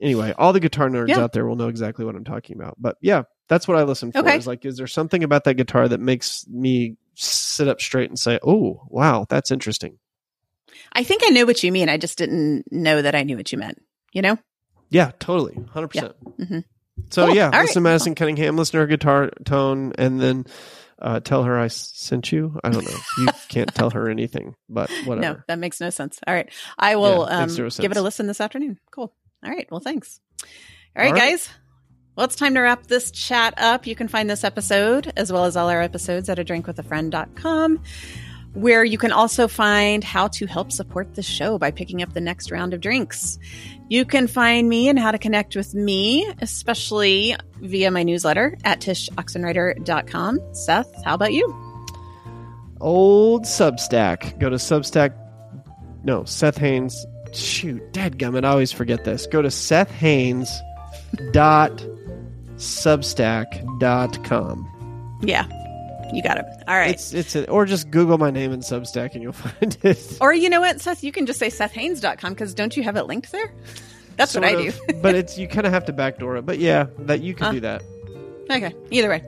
anyway 0.00 0.32
all 0.38 0.52
the 0.52 0.60
guitar 0.60 0.88
nerds 0.88 1.08
Yeah. 1.08 1.20
out 1.20 1.32
there 1.32 1.46
will 1.46 1.56
know 1.56 1.68
exactly 1.68 2.04
what 2.04 2.14
i'm 2.16 2.24
talking 2.24 2.56
about 2.56 2.76
but 2.78 2.96
yeah 3.00 3.22
that's 3.48 3.68
what 3.68 3.76
i 3.76 3.82
listen 3.82 4.12
for 4.12 4.18
Okay. 4.20 4.36
is 4.36 4.46
like 4.46 4.64
is 4.64 4.76
there 4.78 4.86
something 4.86 5.22
about 5.22 5.44
that 5.44 5.54
guitar 5.54 5.86
that 5.88 6.00
makes 6.00 6.46
me 6.48 6.96
sit 7.14 7.68
up 7.68 7.80
straight 7.80 8.08
and 8.10 8.18
say 8.18 8.38
oh 8.42 8.82
wow 8.88 9.26
that's 9.28 9.50
interesting 9.50 9.98
I 10.92 11.02
think 11.02 11.22
I 11.24 11.30
know 11.30 11.44
what 11.44 11.62
you 11.62 11.72
mean. 11.72 11.88
I 11.88 11.96
just 11.96 12.18
didn't 12.18 12.64
know 12.70 13.02
that 13.02 13.14
I 13.14 13.22
knew 13.22 13.36
what 13.36 13.50
you 13.52 13.58
meant. 13.58 13.82
You 14.12 14.22
know? 14.22 14.38
yeah 14.90 15.10
totally 15.18 15.54
100% 15.54 16.14
Mhm. 16.38 16.64
So 17.10 17.26
Cool. 17.26 17.34
yeah 17.34 17.44
All 17.46 17.50
right. 17.52 17.60
listen 17.62 17.74
to 17.74 17.80
madison 17.80 18.14
cunningham 18.14 18.56
listen 18.56 18.72
to 18.72 18.78
her 18.78 18.86
guitar 18.86 19.30
tone 19.44 19.92
and 19.98 20.20
then 20.20 20.46
uh, 21.00 21.20
tell 21.20 21.44
her 21.44 21.56
I 21.56 21.68
sent 21.68 22.32
you 22.32 22.58
i 22.64 22.70
don't 22.70 22.84
know 22.84 22.96
you 23.18 23.28
can't 23.48 23.72
tell 23.74 23.90
her 23.90 24.08
anything 24.08 24.54
but 24.68 24.90
whatever 25.04 25.36
No, 25.36 25.42
that 25.46 25.58
makes 25.60 25.80
no 25.80 25.90
sense. 25.90 26.18
All 26.26 26.34
right. 26.34 26.50
I 26.78 26.96
will 26.96 27.26
Yeah, 27.30 27.38
um, 27.44 27.48
give 27.54 27.90
it 27.92 27.96
a 27.96 28.02
listen 28.02 28.26
this 28.26 28.40
afternoon. 28.40 28.78
Cool. 28.90 29.12
All 29.44 29.50
right. 29.50 29.68
Well, 29.70 29.78
thanks. 29.80 30.18
All 30.42 30.48
right, 30.96 31.06
All 31.06 31.12
right. 31.12 31.30
guys. 31.30 31.48
Well, 32.16 32.24
it's 32.26 32.34
time 32.34 32.54
to 32.54 32.60
wrap 32.60 32.88
this 32.88 33.12
chat 33.12 33.54
up. 33.58 33.86
You 33.86 33.94
can 33.94 34.08
find 34.08 34.28
this 34.28 34.42
episode 34.42 35.12
as 35.16 35.30
well 35.32 35.44
as 35.44 35.56
all 35.56 35.68
our 35.70 35.80
episodes 35.80 36.28
at 36.28 36.40
a 36.40 36.44
drink 36.44 36.66
with 36.66 36.76
a 36.80 36.82
drinkwithafriend.com, 36.82 37.80
where 38.54 38.84
you 38.84 38.98
can 38.98 39.12
also 39.12 39.46
find 39.48 40.02
how 40.02 40.28
to 40.28 40.46
help 40.46 40.72
support 40.72 41.14
the 41.14 41.22
show 41.22 41.58
by 41.58 41.70
picking 41.70 42.02
up 42.02 42.12
the 42.14 42.20
next 42.20 42.50
round 42.50 42.74
of 42.74 42.80
drinks. 42.80 43.38
You 43.88 44.04
can 44.04 44.26
find 44.26 44.68
me 44.68 44.88
and 44.88 44.98
how 44.98 45.10
to 45.12 45.18
connect 45.18 45.54
with 45.54 45.74
me, 45.74 46.30
especially 46.40 47.36
via 47.60 47.90
my 47.90 48.02
newsletter 48.02 48.56
at 48.64 48.80
tshoxenreider.com. 48.80 50.40
Seth, 50.54 51.04
how 51.04 51.14
about 51.14 51.32
you? 51.32 51.64
old 52.80 53.42
substack 53.42 54.38
go 54.38 54.48
to 54.48 54.54
substack 54.54 55.12
no 56.04 56.22
seth 56.22 56.56
haines 56.56 57.04
shoot 57.32 57.82
dadgummit 57.92 58.44
i 58.44 58.48
always 58.48 58.70
forget 58.70 59.02
this 59.04 59.26
go 59.26 59.42
to 59.42 59.50
seth 59.50 59.90
haines 59.90 60.48
dot 61.32 61.72
substack 62.56 63.46
dot 63.80 64.22
com 64.22 64.64
Yeah, 65.22 65.48
you 66.12 66.22
got 66.22 66.38
it. 66.38 66.44
All 66.66 66.74
right. 66.76 66.90
it's 66.90 67.12
it's 67.14 67.34
a, 67.36 67.48
or 67.50 67.64
just 67.66 67.90
google 67.90 68.18
my 68.18 68.30
name 68.30 68.52
in 68.52 68.60
substack 68.60 69.14
and 69.14 69.22
you'll 69.22 69.32
find 69.48 69.76
it 69.82 70.18
Or 70.20 70.32
you 70.32 70.48
know 70.50 70.60
what, 70.60 70.80
Seth, 70.80 71.02
you 71.04 71.12
can 71.12 71.26
just 71.26 71.38
say 71.38 71.48
sethhaines.com 71.48 72.32
because 72.32 72.54
don't 72.54 72.76
you 72.76 72.82
have 72.82 72.96
it 72.96 73.04
linked 73.04 73.30
there? 73.32 73.52
That's 74.16 74.34
what 74.34 74.44
I 74.44 74.70
Sort 74.70 74.86
do. 74.88 74.94
but 75.02 75.14
it's 75.14 75.38
you 75.38 75.46
kind 75.46 75.66
of 75.66 75.72
have 75.72 75.84
to 75.86 75.92
backdoor 75.92 76.36
it 76.38 76.46
but 76.46 76.58
yeah 76.58 76.86
that 77.00 77.20
you 77.20 77.34
can 77.34 77.46
Uh. 77.46 77.52
do 77.52 77.60
that 77.60 77.82
Okay, 78.50 78.74
either 78.90 79.10
way. 79.10 79.22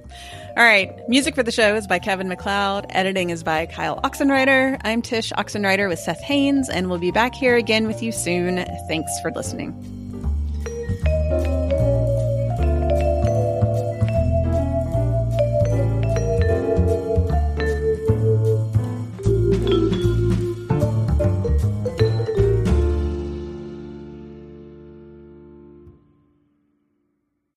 All 0.56 0.64
right. 0.64 1.06
Music 1.06 1.34
for 1.34 1.42
the 1.42 1.52
show 1.52 1.74
is 1.74 1.86
by 1.86 1.98
Kevin 1.98 2.26
MacLeod. 2.26 2.86
Editing 2.88 3.28
is 3.28 3.42
by 3.42 3.66
Kyle 3.66 4.00
Oxenreider. 4.00 4.80
I'm 4.82 5.02
Tsh 5.02 5.30
Oxenreider 5.32 5.90
with 5.90 5.98
Seth 5.98 6.22
Haines, 6.22 6.70
and 6.70 6.88
we'll 6.88 6.98
be 6.98 7.10
back 7.10 7.34
here 7.34 7.54
again 7.56 7.86
with 7.86 8.02
you 8.02 8.12
soon. 8.12 8.64
Thanks 8.88 9.12
for 9.20 9.30
listening. 9.30 9.74